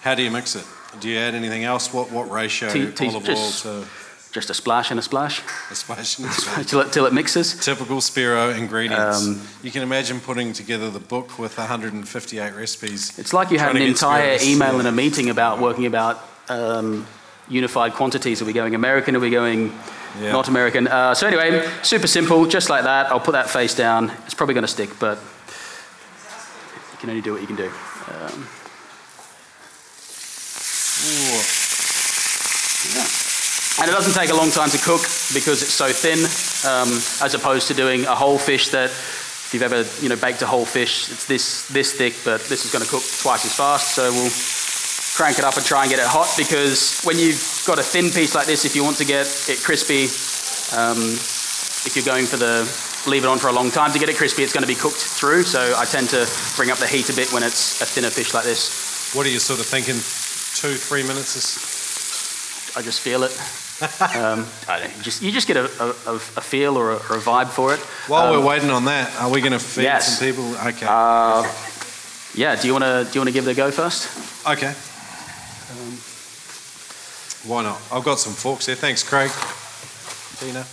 [0.00, 0.66] How do you mix it?
[0.98, 1.92] Do you add anything else?
[1.94, 3.86] What what ratio olive oil to
[4.32, 6.20] Just a splash and a splash a splash?
[6.20, 7.64] and till it, till it mixes.
[7.64, 9.26] Typical Spearo ingredients.
[9.26, 13.18] Um, you can imagine putting together the book with 158 recipes.
[13.18, 14.78] It's like you had an entire spirits, email yeah.
[14.78, 17.06] and a meeting about working about um,
[17.48, 18.40] unified quantities.
[18.40, 19.16] Are we going American?
[19.16, 19.72] Are we going
[20.20, 20.30] Yeah.
[20.30, 20.86] not American?
[20.86, 23.10] Uh, so anyway, super simple, just like that.
[23.10, 24.12] I'll put that face down.
[24.26, 25.18] It's probably going to stick, but
[26.92, 27.70] you can only do what you can do.
[28.08, 28.46] Um,
[33.80, 35.00] and it doesn't take a long time to cook
[35.32, 36.20] because it's so thin,
[36.68, 36.92] um,
[37.24, 38.90] as opposed to doing a whole fish that.
[38.90, 42.64] If you've ever, you know, baked a whole fish, it's this this thick, but this
[42.64, 43.98] is going to cook twice as fast.
[43.98, 44.30] So we'll
[45.18, 48.14] crank it up and try and get it hot because when you've got a thin
[48.14, 50.06] piece like this, if you want to get it crispy,
[50.78, 51.02] um,
[51.82, 52.62] if you're going for the
[53.10, 54.78] leave it on for a long time to get it crispy, it's going to be
[54.78, 55.42] cooked through.
[55.42, 58.34] So I tend to bring up the heat a bit when it's a thinner fish
[58.34, 59.10] like this.
[59.16, 59.98] What are you sort of thinking?
[60.54, 61.58] Two, three minutes is
[62.76, 63.34] I just feel it.
[63.82, 66.96] Um, I don't know, you just you just get a, a, a feel or a,
[66.96, 67.80] or a vibe for it.
[68.08, 70.18] While Um, we're waiting on that, are we going to feed yes.
[70.18, 70.44] some people?
[70.66, 70.86] Okay.
[70.88, 71.42] Uh,
[72.34, 72.56] yeah.
[72.60, 74.08] Do you want to do you want to give it a go first?
[74.46, 74.74] okay.
[77.48, 77.80] Why not?
[77.90, 78.74] I've got some forks here.
[78.76, 79.30] Thanks, Craig.
[80.40, 80.66] Tina.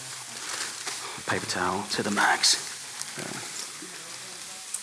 [1.28, 2.64] Paper towel to the max.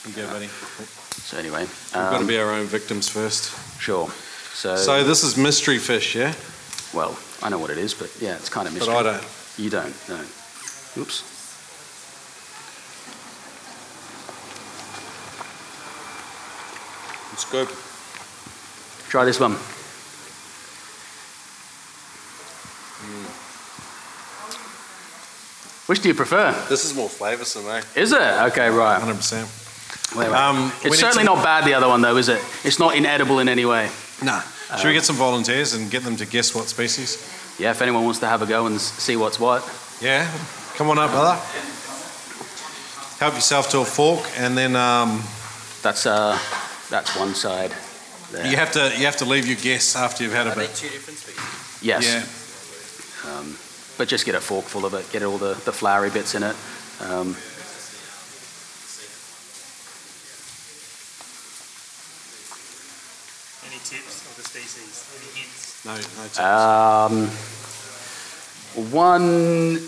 [0.07, 0.47] You go, buddy.
[0.49, 3.53] So anyway, We've got to um, be our own victims first.
[3.81, 4.09] sure.
[4.55, 6.35] So, So this is mystery fish, yeah?
[6.95, 8.89] well, I know what it is, but yeah, it's kind of But.
[8.89, 9.25] I don't.
[9.59, 10.21] You don't, no.
[10.97, 11.31] Oops.
[17.33, 17.69] It's good.
[19.09, 19.57] Try this one.
[25.87, 26.53] Which do you prefer?
[26.69, 28.01] This is more flavoursome, eh?
[28.01, 28.21] Is it?
[28.21, 29.01] Okay, right.
[29.01, 30.17] 100%.
[30.17, 30.35] Wait, wait.
[30.35, 32.41] Um, it's certainly to- not bad, the other one, though, is it?
[32.65, 33.91] It's not inedible in any way.
[34.23, 34.41] Nah.
[34.79, 37.19] Should we get some volunteers and get them to guess what species?
[37.59, 39.63] Yeah, if anyone wants to have a go and see what's what.
[40.01, 40.27] Yeah?
[40.77, 41.41] Come on up, brother.
[43.21, 45.23] Help yourself to a fork, and then um,
[45.83, 46.39] That's, uh,
[46.91, 47.73] that's one side.
[48.33, 48.47] There.
[48.47, 50.67] you have to you have to leave your guess after you've had a Are they
[50.67, 50.75] bit.
[50.75, 51.83] two different species?
[51.83, 52.05] Yes.
[53.25, 53.31] Yeah.
[53.39, 53.57] Um,
[53.97, 56.43] but just get a fork full of it, get all the, the floury bits in
[56.43, 56.57] it.
[57.01, 57.37] Um,
[63.67, 64.24] Any tips of the
[64.55, 65.03] species?
[65.19, 65.85] Any hints?
[65.85, 65.99] No, no.
[65.99, 66.39] tips.
[66.39, 67.29] Um,
[68.93, 69.81] one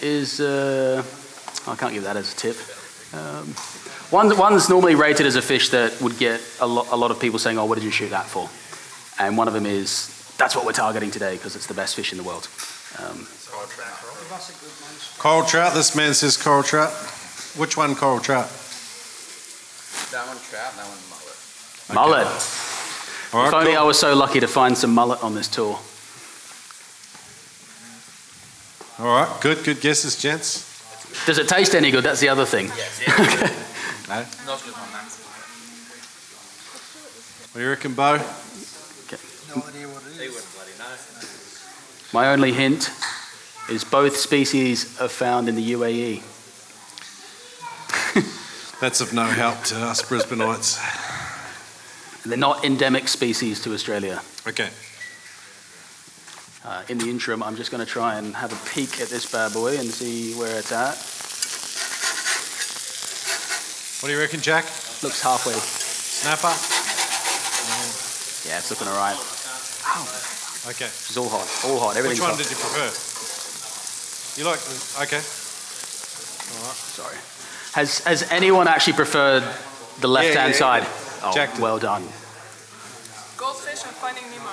[0.00, 1.02] is, uh,
[1.66, 2.56] I can't give that as a tip.
[3.12, 3.46] Um,
[4.10, 7.18] one, one's normally rated as a fish that would get a, lo- a lot of
[7.20, 8.48] people saying, oh, what did you shoot that for?
[9.22, 12.12] And one of them is, that's what we're targeting today because it's the best fish
[12.12, 12.48] in the world.
[12.98, 13.26] Um,
[15.18, 15.74] coral trout.
[15.74, 16.92] This man says coral trout.
[17.56, 18.46] Which one, coral trout?
[20.10, 22.26] That one trout, that one mullet.
[22.26, 22.63] Mullet.
[23.34, 23.80] All right, if only cool.
[23.80, 25.80] I was so lucky to find some mullet on this tour.
[29.00, 30.70] All right, good, good guesses, gents.
[31.26, 32.04] Does it taste any good?
[32.04, 32.70] That's the other thing.
[34.06, 34.16] No?
[37.52, 38.20] What do you reckon, Bo?
[42.12, 42.90] My only hint
[43.70, 45.72] is both species are found in the.
[45.72, 46.20] UAE.
[48.80, 51.03] That's of no help to us Brisbaneites.
[52.26, 54.22] They're not endemic species to Australia.
[54.46, 54.70] Okay.
[56.64, 59.30] Uh, in the interim, I'm just going to try and have a peek at this
[59.30, 60.96] bad boy and see where it's at.
[64.00, 64.64] What do you reckon, Jack?
[65.02, 65.52] Looks halfway.
[65.52, 66.48] Snapper?
[68.48, 69.16] Yeah, it's looking all right.
[70.68, 70.86] Okay.
[70.86, 71.44] It's all hot.
[71.68, 71.96] All hot.
[71.96, 72.40] Everything's Which one hot.
[72.40, 72.88] did you prefer?
[74.40, 75.20] You like the, okay.
[76.96, 77.16] Sorry.
[77.74, 79.44] Has, has anyone actually preferred
[80.00, 81.03] the left-hand yeah, side?
[81.24, 81.62] Oh, Jack did.
[81.62, 82.02] well done.
[83.36, 84.50] Goldfish and Finding Nemo.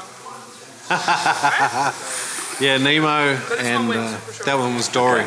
[2.62, 4.46] Yeah, Nemo this one and uh, sure.
[4.46, 5.24] that one was Dory.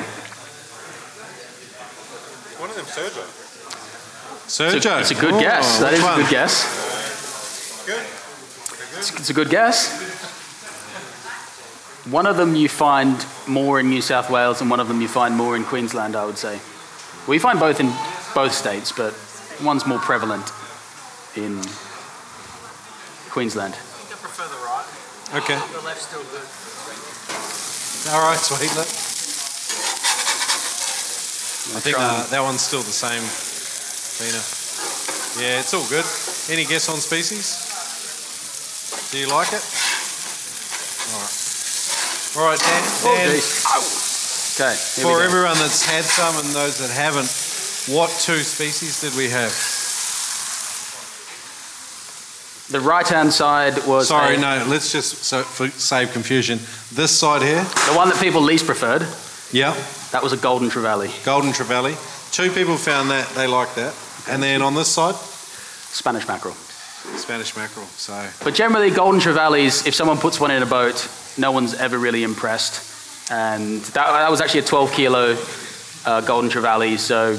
[2.60, 3.24] One of them Sergio.
[4.46, 4.76] Sergio.
[4.76, 5.80] It's a, it's a good Oh, guess.
[5.80, 7.84] That which is a good guess.
[7.86, 8.06] Good.
[8.98, 9.90] It's, it's a good guess.
[12.08, 15.08] One of them you find more in New South Wales, and one of them you
[15.08, 16.14] find more in Queensland.
[16.14, 16.60] I would say.
[17.26, 17.92] We find both in
[18.34, 19.12] both states, but
[19.60, 20.52] one's more prevalent
[21.36, 21.60] in
[23.30, 23.74] Queensland.
[23.74, 24.86] I think I prefer the right.
[25.42, 25.58] Okay.
[25.74, 26.46] The left's still good.
[28.14, 28.70] All right, sweet.
[28.76, 28.86] Look.
[31.74, 33.24] I think uh, that one's still the same,
[34.20, 34.38] Tina.
[35.40, 36.04] Yeah, it's all good.
[36.52, 37.58] Any guess on species?
[39.10, 39.64] Do you like it?
[41.10, 41.34] All right.
[42.36, 42.82] All right, Dan.
[43.02, 43.40] Oh, Dan.
[44.54, 44.74] Okay.
[45.02, 47.26] for everyone that's had some and those that haven't,
[47.90, 49.50] what two species did we have?
[52.74, 54.66] The right-hand side was Sorry, a- no.
[54.68, 56.58] Let's just so for save confusion.
[56.92, 57.62] This side here.
[57.62, 59.02] the one that people least preferred.
[59.52, 59.80] Yeah.
[60.10, 61.94] That was a golden trevally, Golden trevally.
[62.32, 63.94] Two people found that they liked that,
[64.28, 66.54] and then on this side, Spanish mackerel.
[67.14, 67.86] Spanish mackerel.
[67.94, 71.96] So But generally, golden trevallies, if someone puts one in a boat, no one's ever
[71.96, 73.30] really impressed.
[73.30, 75.36] And that, that was actually a 12 kilo
[76.06, 76.98] uh, golden trevally.
[76.98, 77.38] So,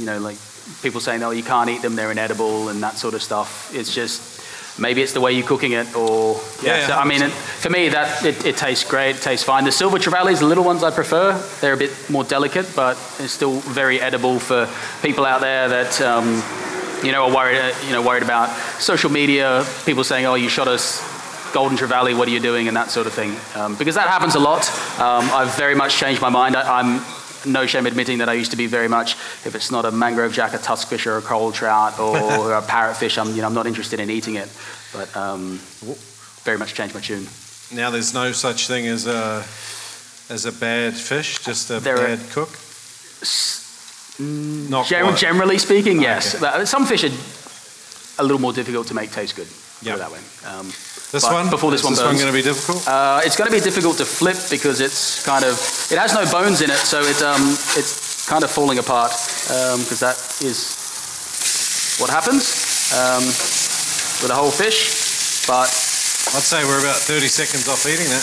[0.00, 0.38] you know, like
[0.82, 3.74] people saying, oh, you can't eat them, they're inedible, and that sort of stuff.
[3.74, 4.29] It's just
[4.78, 6.78] maybe it's the way you're cooking it, or yeah.
[6.78, 9.64] Yeah, so, I mean, it, for me, that it, it tastes great, it tastes fine.
[9.64, 11.38] The silver trevallies, the little ones, I prefer.
[11.60, 14.68] They're a bit more delicate, but it's still very edible for
[15.02, 16.00] people out there that.
[16.00, 16.42] Um,
[17.02, 20.50] you know, are worried, uh, you know, worried about social media, people saying, "Oh, you
[20.50, 21.00] shot us
[21.54, 22.14] golden trevally.
[22.14, 23.36] What are you doing?" and that sort of thing.
[23.54, 24.68] Um, because that happens a lot.
[25.00, 26.56] Um, I've very much changed my mind.
[26.56, 27.00] I, I'm
[27.46, 29.12] no shame admitting that I used to be very much,
[29.44, 32.16] if it's not a mangrove jack, a tuskfish, or a coral trout, or
[32.54, 34.48] a parrotfish, I'm, you know, I'm not interested in eating it.
[34.92, 35.58] But um,
[36.44, 37.26] very much changed my tune.
[37.72, 39.44] now there's no such thing as a
[40.32, 42.50] as a bad fish, just a There are- bad cook.
[44.18, 46.34] Not Gen- generally speaking, yes.
[46.34, 46.40] Okay.
[46.42, 47.10] But some fish are
[48.18, 49.48] a little more difficult to make taste good.
[49.82, 49.98] Yep.
[49.98, 50.18] that way.
[50.46, 50.70] Um,
[51.10, 51.50] This but one.
[51.50, 52.86] before this is one this one going to be difficult?
[52.86, 55.58] Uh, it's going to be difficult to flip because it's kind of
[55.90, 57.42] it has no bones in it, so it um,
[57.74, 59.10] it's kind of falling apart
[59.82, 60.78] because that is
[61.98, 63.26] what happens um,
[64.22, 65.42] with a whole fish.
[65.50, 65.66] But
[66.30, 68.22] I'd say we're about 30 seconds off eating that.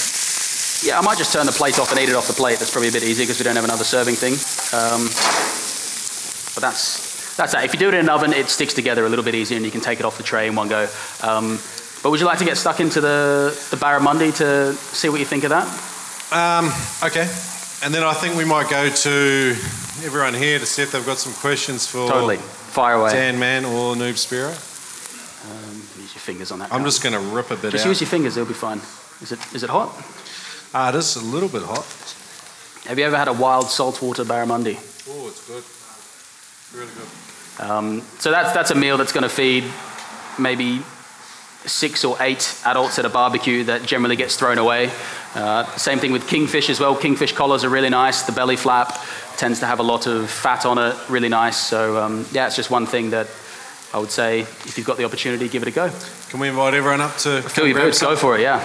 [0.87, 2.59] yeah, I might just turn the plate off and eat it off the plate.
[2.59, 4.39] That's probably a bit easier because we don't have another serving thing.
[4.71, 5.11] Um,
[6.55, 7.67] but that's that's that.
[7.67, 9.65] If you do it in an oven, it sticks together a little bit easier, and
[9.65, 10.87] you can take it off the tray in one go.
[11.97, 15.19] Um, but would you like to get stuck into the the barramundi to see what
[15.19, 15.67] you think of that?
[16.31, 16.71] Um,
[17.03, 17.27] okay.
[17.83, 19.55] And then I think we might go to
[20.03, 22.37] everyone here to see if they've got some questions for Totally.
[22.37, 23.11] Fire away.
[23.11, 24.53] Dan Man or Noob Spearo.
[25.97, 26.71] Use your fingers on that.
[26.71, 26.85] I'm guy.
[26.85, 27.89] just going to rip a bit Just out.
[27.89, 28.79] use your fingers, it'll be fine.
[29.21, 29.89] Is it, is it hot?
[30.73, 31.85] Ah, it is a little bit hot.
[32.87, 34.77] Have you ever had a wild saltwater barramundi?
[35.09, 35.63] Oh, it's good.
[36.79, 37.69] Really good.
[37.69, 39.63] Um, so that's, that's a meal that's going to feed
[40.39, 40.81] maybe
[41.67, 44.89] six or eight adults at a barbecue that generally gets thrown away.
[45.35, 46.95] Uh, same thing with kingfish as well.
[46.95, 48.23] Kingfish collars are really nice.
[48.23, 48.99] The belly flap
[49.37, 51.57] tends to have a lot of fat on it, really nice.
[51.57, 53.27] So um, yeah, it's just one thing that
[53.93, 55.91] I would say if you've got the opportunity, give it a go.
[56.29, 58.59] Can we invite everyone up to Fill your boots, go for it, yeah.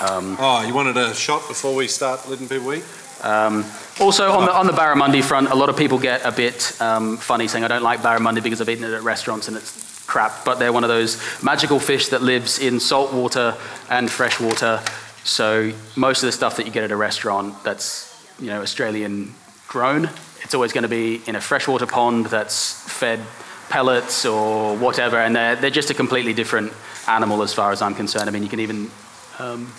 [0.00, 2.84] Oh, you wanted a shot before we start letting people eat?
[3.22, 3.64] Um,
[4.00, 7.16] also, on the, on the barramundi front, a lot of people get a bit um,
[7.16, 10.44] funny saying, I don't like barramundi because I've eaten it at restaurants and it's crap.
[10.44, 13.54] But they're one of those magical fish that lives in salt water
[13.88, 14.82] and fresh water.
[15.22, 18.08] So most of the stuff that you get at a restaurant that's
[18.40, 19.34] you know Australian
[19.68, 20.10] grown,
[20.42, 23.20] it's always going to be in a freshwater pond that's fed
[23.68, 26.72] pellets or whatever, and they're, they're just a completely different
[27.06, 28.28] animal as far as I'm concerned.
[28.28, 28.90] I mean, you can even
[29.38, 29.72] um,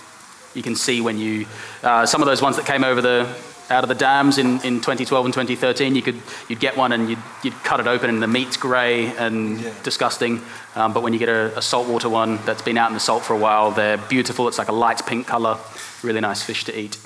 [0.54, 1.48] you can see when you
[1.84, 3.28] uh, some of those ones that came over the
[3.70, 7.10] out of the dams in, in 2012 and 2013, you could you'd get one and
[7.10, 10.42] you'd, you'd cut it open and the meat's grey and disgusting.
[10.76, 13.24] Um, but when you get a, a saltwater one that's been out in the salt
[13.24, 14.48] for a while, they're beautiful.
[14.48, 15.58] It's like a light pink colour,
[16.04, 16.98] really nice fish to eat.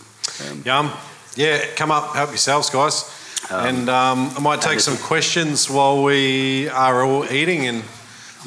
[0.65, 0.91] Yum.
[1.35, 3.09] Yeah, come up, help yourselves, guys.
[3.49, 7.83] and um, I might take some questions while we are all eating and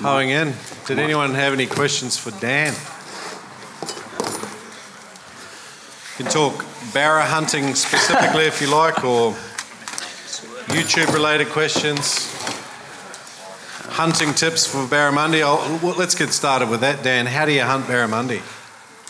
[0.01, 0.55] hoeing in.
[0.87, 2.73] Did anyone have any questions for Dan?
[6.19, 6.65] You can talk
[6.95, 9.33] barra hunting specifically if you like, or
[10.73, 12.33] YouTube related questions.
[13.91, 15.41] Hunting tips for barramundi.
[15.43, 17.27] Well, let's get started with that, Dan.
[17.27, 18.41] How do you hunt barramundi?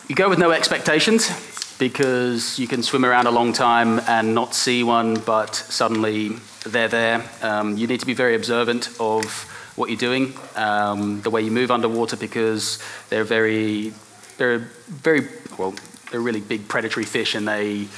[0.08, 1.30] You go with no expectations
[1.78, 6.30] because you can swim around a long time and not see one, but suddenly
[6.64, 7.24] they're there.
[7.40, 9.44] Um, you need to be very observant of
[9.76, 12.80] what you're doing, um, the way you move underwater, because
[13.10, 13.92] they're very,
[14.38, 14.58] they're
[14.88, 15.72] very well,
[16.10, 17.88] they're really big predatory fish, and they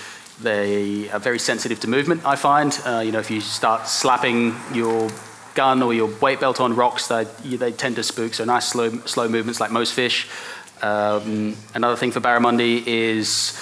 [0.40, 2.24] they are very sensitive to movement.
[2.24, 5.10] I find, uh, you know, if you start slapping your
[5.54, 8.34] gun or your weight belt on rocks, they, they tend to spook.
[8.34, 10.28] So nice slow slow movements like most fish.
[10.80, 13.58] Um, another thing for barramundi is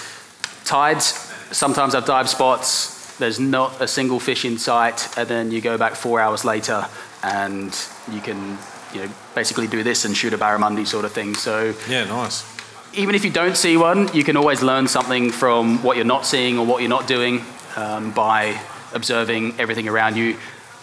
[0.65, 1.07] tides.
[1.53, 3.17] Sometimes I've dive spots.
[3.17, 6.87] There's not a single fish in sight, and then you go back four hours later,
[7.23, 7.75] and
[8.13, 8.59] you can,
[8.93, 11.35] you know, basically do this and shoot a barramundi sort of thing.
[11.35, 12.56] So Yeah, nice.
[12.97, 16.25] Even if you don't see one, you can always learn something from what you're not
[16.25, 17.45] seeing or what you're not doing
[17.77, 18.59] um, by
[18.95, 20.37] observing everything around you.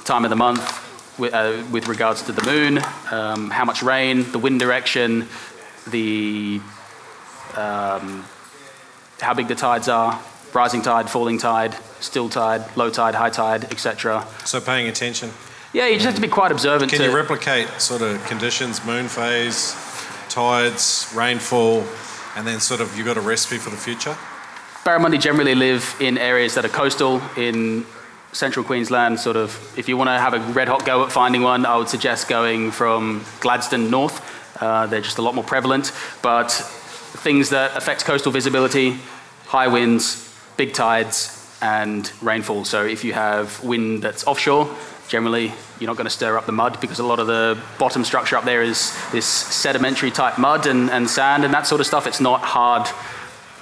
[0.05, 2.79] Time of the month, with, uh, with regards to the moon,
[3.11, 5.27] um, how much rain, the wind direction,
[5.89, 6.61] the
[7.55, 8.25] um,
[9.19, 10.21] how big the tides are,
[10.53, 14.27] rising tide, falling tide, still tide, low tide, high tide, etc.
[14.45, 15.31] So paying attention.
[15.71, 16.91] Yeah, you just have to be quite observant.
[16.91, 19.73] Can to, you replicate sort of conditions, moon phase,
[20.33, 21.83] tides, rainfall,
[22.35, 24.17] and then sort of you've got a recipe for the future?
[24.83, 27.85] Barramundi generally live in areas that are coastal in
[28.31, 29.19] central Queensland.
[29.19, 31.77] Sort of, if you want to have a red hot go at finding one, I
[31.77, 34.19] would suggest going from Gladstone north.
[34.61, 35.91] Uh, they're just a lot more prevalent.
[36.21, 38.97] But things that affect coastal visibility,
[39.45, 42.65] high winds, big tides, and rainfall.
[42.65, 44.75] So if you have wind that's offshore,
[45.07, 45.53] generally
[45.83, 48.37] you're not going to stir up the mud because a lot of the bottom structure
[48.37, 52.07] up there is this sedimentary type mud and, and sand and that sort of stuff.
[52.07, 52.87] It's not hard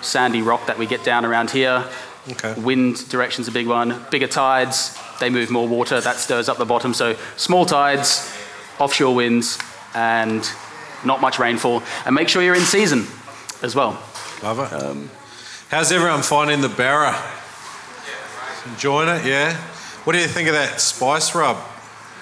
[0.02, 1.84] sandy rock that we get down around here.
[2.30, 2.54] Okay.
[2.62, 4.06] Wind direction's a big one.
[4.12, 6.94] Bigger tides, they move more water, that stirs up the bottom.
[6.94, 8.32] So small tides,
[8.78, 9.58] offshore winds,
[9.96, 10.48] and
[11.04, 11.82] not much rainfall.
[12.06, 13.08] And make sure you're in season
[13.64, 14.00] as well.
[14.44, 15.10] Love it.
[15.70, 17.20] How's everyone finding the barra?
[18.68, 19.56] Enjoying it, yeah?
[20.04, 21.58] What do you think of that spice rub?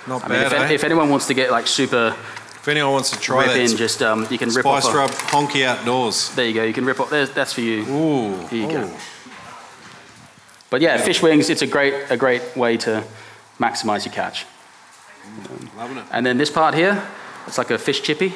[0.10, 0.74] Not I mean, bad, if, eh?
[0.74, 2.16] if anyone wants to get like super
[2.56, 4.94] If anyone wants to try rip that in, just um, you can rip spice off.
[4.94, 6.34] a- rub honky outdoors.
[6.36, 6.64] There you go.
[6.64, 7.12] You can rip off.
[7.12, 7.84] There's, that's for you.
[7.88, 8.48] Ooh.
[8.48, 8.92] Here you go.
[10.72, 11.50] But yeah, fish wings.
[11.50, 13.04] It's a great a great way to
[13.60, 14.46] maximise your catch.
[15.78, 16.06] Loving it.
[16.12, 17.02] And then this part here,
[17.48, 18.34] it's like a fish chippy.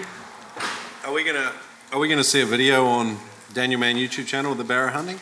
[1.06, 1.52] Are we gonna
[1.92, 3.18] are we gonna see a video on
[3.54, 5.20] Daniel Mann YouTube channel of the barra hunting?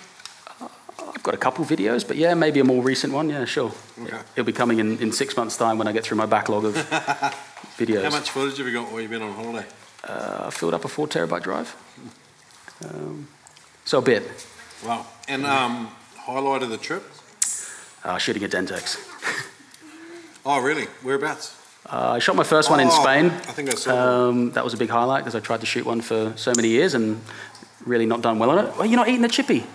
[1.22, 3.30] I've got a couple videos, but yeah, maybe a more recent one.
[3.30, 3.72] Yeah, sure.
[4.02, 4.18] Okay.
[4.36, 6.74] It'll be coming in, in six months' time when I get through my backlog of
[7.78, 8.02] videos.
[8.06, 9.68] How much footage have you got while you've been on holiday?
[10.04, 11.76] Uh, I filled up a four terabyte drive.
[12.84, 13.28] Um,
[13.86, 14.24] so a bit.
[14.84, 15.06] Wow.
[15.28, 17.04] And um, highlight of the trip?
[18.04, 18.98] Uh, shooting a Dentex.
[20.44, 20.86] Oh, really?
[21.04, 21.56] Whereabouts?
[21.86, 23.28] Uh, I shot my first one in Oh, Spain.
[23.28, 24.08] I think I saw that.
[24.30, 26.70] Um, that was a big highlight because I tried to shoot one for so many
[26.70, 27.22] years and
[27.86, 28.76] really not done well on it.
[28.76, 29.68] Well, you're not eating the chippy.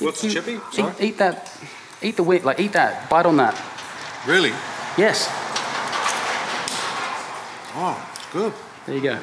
[0.00, 0.52] What's the chippy?
[0.54, 0.94] Eat, Sorry.
[1.00, 1.50] eat that.
[2.02, 2.44] Eat the wheat.
[2.44, 3.08] Like eat that.
[3.08, 3.54] Bite on that.
[4.26, 4.50] Really?
[4.98, 5.28] Yes.
[7.76, 7.96] Oh,
[8.32, 8.52] good.
[8.86, 9.18] There you go.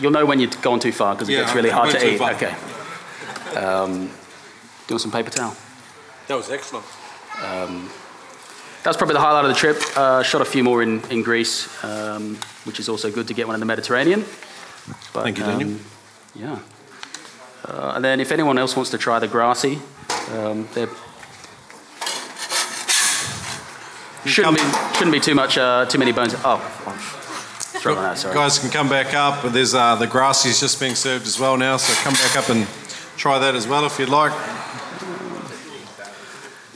[0.00, 2.18] You'll know when you've gone too far because it Yeah, gets really hard to eat.
[2.18, 2.32] far.
[2.34, 2.54] Okay.
[3.56, 4.12] Um, do
[4.88, 5.56] you want some paper towel?
[6.28, 6.84] That was excellent.
[7.42, 7.88] Um,
[8.82, 9.78] that's probably the highlight of the trip.
[9.96, 13.46] Uh, shot a few more in, in Greece, um, which is also good to get
[13.46, 14.20] one in the Mediterranean.
[15.12, 15.68] But, Thank you, Daniel.
[15.70, 15.80] um,
[16.34, 16.58] yeah.
[17.66, 19.78] Uh, and then if anyone else wants to try the grassy,
[20.32, 20.88] um, they're
[24.24, 24.62] shouldn't be,
[24.94, 26.34] shouldn't be too much, uh, too many bones.
[26.44, 26.58] Oh,
[27.58, 28.34] throw that out, sorry.
[28.34, 31.56] Guys can come back up, but there's uh, the grassy's just being served as well
[31.56, 32.66] now, so come back up and
[33.16, 34.32] try that as well if you'd like.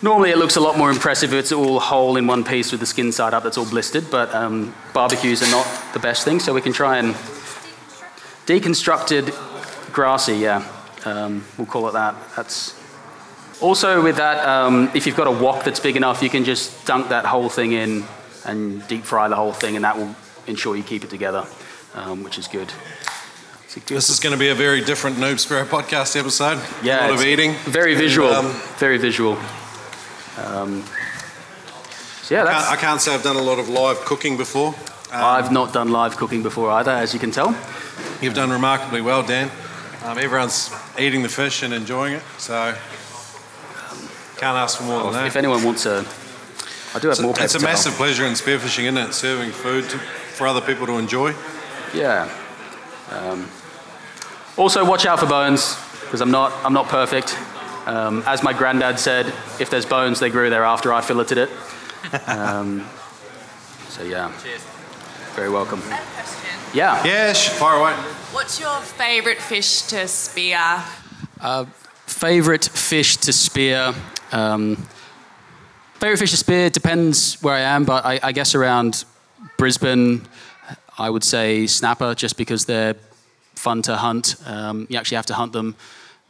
[0.02, 2.80] Normally, it looks a lot more impressive if it's all whole in one piece with
[2.80, 6.40] the skin side up that's all blistered, but um, barbecues are not the best thing,
[6.40, 7.14] so we can try and.
[8.46, 9.32] Deconstructed
[9.92, 10.66] grassy, yeah,
[11.04, 12.14] um, we'll call it that.
[12.36, 12.74] That's.
[13.60, 16.86] Also, with that, um, if you've got a wok that's big enough, you can just
[16.86, 18.04] dunk that whole thing in
[18.46, 20.14] and deep fry the whole thing, and that will
[20.46, 21.46] ensure you keep it together,
[21.94, 22.72] um, which is good.
[23.64, 26.58] It's a good- This is going to be a very different Noob Spearo podcast episode.
[26.82, 27.54] Yeah, a lot of eating.
[27.66, 28.32] Very And, visual.
[28.32, 28.46] um,
[28.78, 29.36] very visual.
[30.38, 30.82] Um,
[32.22, 32.64] so yeah, I that's.
[32.68, 34.74] can't- I can't say I've done a lot of live cooking before.
[35.12, 37.54] I've not done live cooking before either, as you can tell.
[38.22, 39.50] You've done remarkably well, Dan.
[40.02, 42.74] Um, everyone's eating the fish and enjoying it, so
[44.38, 45.26] can't ask for more than that.
[45.26, 45.98] If anyone wants a,
[46.94, 47.68] I do have It's a, more paper it's a towel.
[47.68, 49.12] massive pleasure in spearfishing, isn't it?
[49.12, 51.34] Serving food to, for other people to enjoy.
[51.94, 52.30] Yeah.
[53.10, 53.46] Um,
[54.56, 57.36] also, watch out for bones because I'm not I'm not perfect.
[57.86, 59.26] Um, as my granddad said,
[59.58, 61.50] if there's bones, they grew there after I filleted it.
[62.26, 62.86] Um,
[63.88, 64.32] so yeah.
[64.42, 64.64] Cheers.
[65.34, 65.80] Very welcome.
[65.86, 66.50] I have a question.
[66.74, 67.04] Yeah.
[67.04, 67.92] Yeah, sh- far away.
[68.32, 70.82] What's your favourite fish to spear?
[71.40, 71.64] Uh,
[72.06, 73.94] Favorite fish to spear.
[74.32, 74.76] Um,
[75.94, 79.04] favorite fish to spear depends where I am, but I, I guess around
[79.56, 80.22] Brisbane,
[80.98, 82.96] I would say snapper, just because they're
[83.54, 84.34] fun to hunt.
[84.44, 85.76] Um, you actually have to hunt them,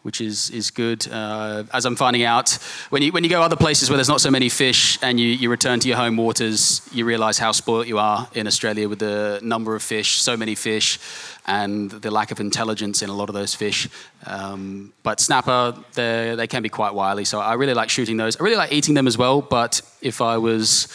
[0.03, 1.07] which is is good.
[1.11, 2.53] Uh, as I'm finding out,
[2.91, 5.27] when you when you go other places where there's not so many fish and you,
[5.27, 8.99] you return to your home waters, you realise how spoilt you are in Australia with
[8.99, 10.99] the number of fish, so many fish,
[11.47, 13.89] and the lack of intelligence in a lot of those fish.
[14.27, 18.41] Um, but snapper, they they can be quite wily, so I really like shooting those.
[18.41, 19.43] I really like eating them as well.
[19.43, 20.89] But if I was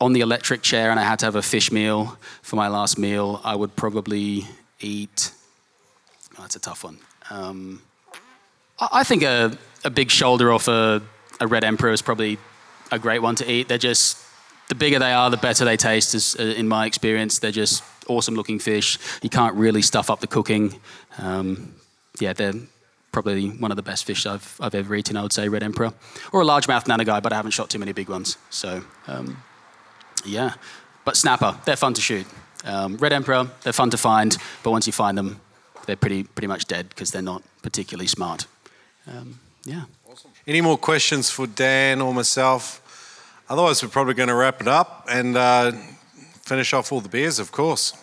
[0.00, 2.98] on the electric chair and I had to have a fish meal for my last
[2.98, 4.46] meal, I would probably
[4.80, 5.32] eat.
[6.38, 6.98] Oh, that's a tough one.
[7.28, 7.82] Um,
[8.80, 11.02] I think a, a big shoulder off a,
[11.40, 12.38] a red emperor is probably
[12.90, 13.68] a great one to eat.
[13.68, 14.18] They're just
[14.68, 16.14] the bigger they are, the better they taste.
[16.14, 18.98] Is, uh, in my experience, they're just awesome looking fish.
[19.22, 20.80] You can't really stuff up the cooking.
[21.18, 21.74] Um,
[22.18, 22.54] yeah, they're
[23.12, 25.16] probably one of the best fish I've, I've ever eaten.
[25.16, 25.92] I would say red emperor
[26.32, 28.38] or a largemouth nannygai, but I haven't shot too many big ones.
[28.50, 29.42] So um,
[30.24, 30.54] yeah,
[31.04, 32.26] but snapper, they're fun to shoot.
[32.64, 35.40] Um, red emperor, they're fun to find, but once you find them,
[35.86, 38.46] they're pretty pretty much dead because they're not particularly smart.
[39.06, 39.84] Um, yeah.
[40.46, 42.80] Any more questions for Dan or myself?
[43.48, 45.72] Otherwise, we're probably going to wrap it up and uh,
[46.42, 47.94] finish off all the beers, of course.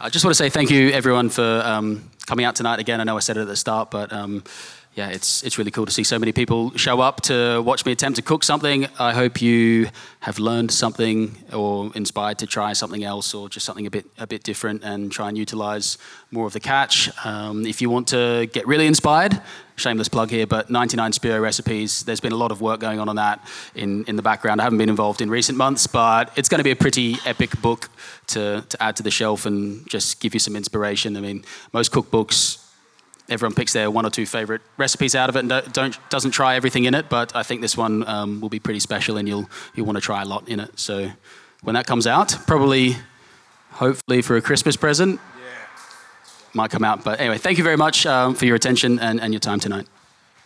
[0.00, 3.00] I just want to say thank you, everyone, for um, coming out tonight again.
[3.00, 4.44] I know I said it at the start, but um,
[4.98, 7.92] yeah, it's, it's really cool to see so many people show up to watch me
[7.92, 8.88] attempt to cook something.
[8.98, 13.86] I hope you have learned something or inspired to try something else or just something
[13.86, 15.98] a bit, a bit different and try and utilize
[16.32, 17.10] more of the catch.
[17.24, 19.40] Um, if you want to get really inspired,
[19.76, 23.08] shameless plug here, but 99 Spearo recipes, there's been a lot of work going on
[23.08, 24.60] on that in, in the background.
[24.60, 27.62] I haven't been involved in recent months, but it's going to be a pretty epic
[27.62, 27.88] book
[28.28, 31.16] to, to add to the shelf and just give you some inspiration.
[31.16, 32.64] I mean, most cookbooks,
[33.28, 36.32] everyone picks their one or two favorite recipes out of it and don't, don't doesn't
[36.32, 39.28] try everything in it, but I think this one um, will be pretty special and
[39.28, 40.78] you'll, you'll want to try a lot in it.
[40.78, 41.10] So
[41.62, 42.96] when that comes out, probably,
[43.72, 45.20] hopefully for a Christmas present,
[46.54, 47.04] might come out.
[47.04, 49.86] But anyway, thank you very much um, for your attention and, and your time tonight.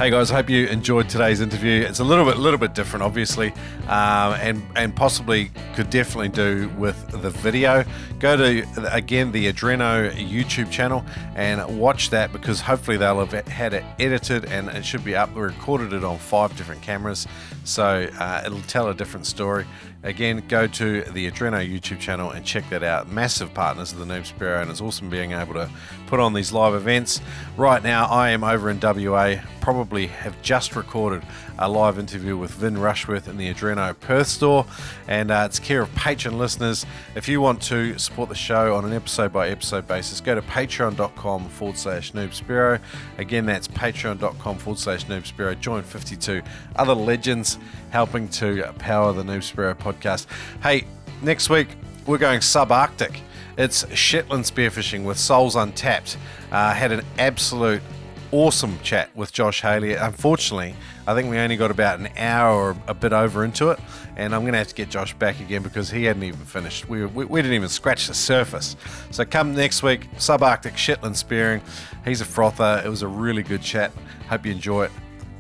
[0.03, 1.83] Hey guys, I hope you enjoyed today's interview.
[1.83, 3.53] It's a little bit, a little bit different, obviously,
[3.87, 7.85] um, and and possibly could definitely do with the video.
[8.19, 11.05] Go to again the Adreno YouTube channel
[11.37, 15.33] and watch that because hopefully they'll have had it edited and it should be up.
[15.37, 17.29] We recorded it on five different cameras,
[17.63, 19.67] so uh, it'll tell a different story.
[20.05, 23.09] Again, go to the Adreno YouTube channel and check that out.
[23.09, 25.71] Massive partners of the Noob Spearo, and it's awesome being able to
[26.07, 27.21] put on these live events.
[27.57, 29.37] Right now, I am over in WA.
[29.61, 31.23] Probably have just recorded
[31.59, 34.67] a live interview with Vin Rushworth in the Adreno Perth store,
[35.07, 36.85] and uh, it's care of patron listeners.
[37.15, 40.43] If you want to support the show on an episode by episode basis, go to
[40.43, 42.81] patreon.com forward slash Noob.
[43.19, 45.61] Again, that's patreon.com forward slash Noob.
[45.61, 46.43] Join 52
[46.75, 47.59] other legends
[47.93, 50.27] helping to power the Noob Spearo podcast.
[50.63, 50.87] Hey,
[51.21, 51.69] next week
[52.07, 53.21] we're going subarctic.
[53.59, 56.17] It's Shetland spearfishing with Souls Untapped.
[56.51, 57.83] Uh, had an absolute
[58.31, 59.93] awesome chat with Josh Haley.
[59.93, 60.75] Unfortunately,
[61.07, 63.79] I think we only got about an hour or a bit over into it,
[64.17, 66.89] and I'm going to have to get Josh back again because he hadn't even finished.
[66.89, 68.75] We, we, we didn't even scratch the surface.
[69.11, 71.61] So come next week, subarctic Shetland spearing.
[72.07, 72.83] He's a frother.
[72.83, 73.93] It was a really good chat.
[74.31, 74.93] Hope you enjoy it.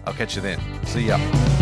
[0.05, 0.61] I'll catch you then.
[0.85, 1.62] See ya.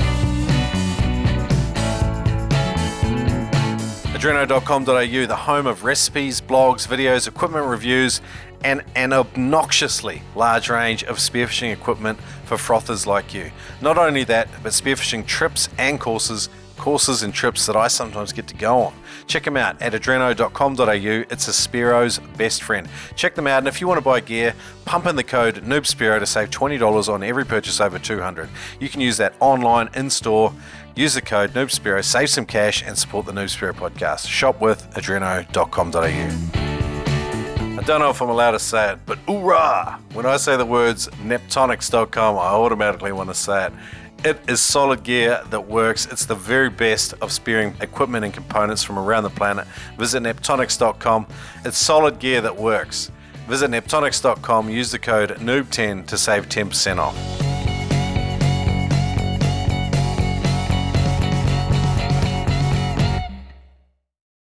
[4.12, 8.20] Adreno.com.au, the home of recipes, blogs, videos, equipment reviews,
[8.64, 13.52] and an obnoxiously large range of spearfishing equipment for frothers like you.
[13.80, 18.48] Not only that, but spearfishing trips and courses, courses and trips that I sometimes get
[18.48, 18.94] to go on.
[19.26, 21.24] Check them out at adreno.com.au.
[21.30, 22.88] It's a Spearo's best friend.
[23.14, 24.54] Check them out, and if you want to buy gear,
[24.86, 28.48] pump in the code NoobSpearo to save $20 on every purchase over 200
[28.80, 30.52] You can use that online, in store.
[30.94, 34.26] Use the code NoobSpearo, save some cash, and support the Noob Spearo podcast.
[34.28, 36.00] Shop with adreno.com.au.
[37.78, 39.98] I don't know if I'm allowed to say it, but hoorah!
[40.12, 43.72] When I say the words neptonics.com, I automatically want to say it.
[44.22, 46.04] It is solid gear that works.
[46.06, 49.66] It's the very best of spearing equipment and components from around the planet.
[49.96, 51.26] Visit neptonics.com.
[51.64, 53.10] It's solid gear that works.
[53.48, 57.49] Visit neptonics.com, use the code NOOB10 to save 10% off.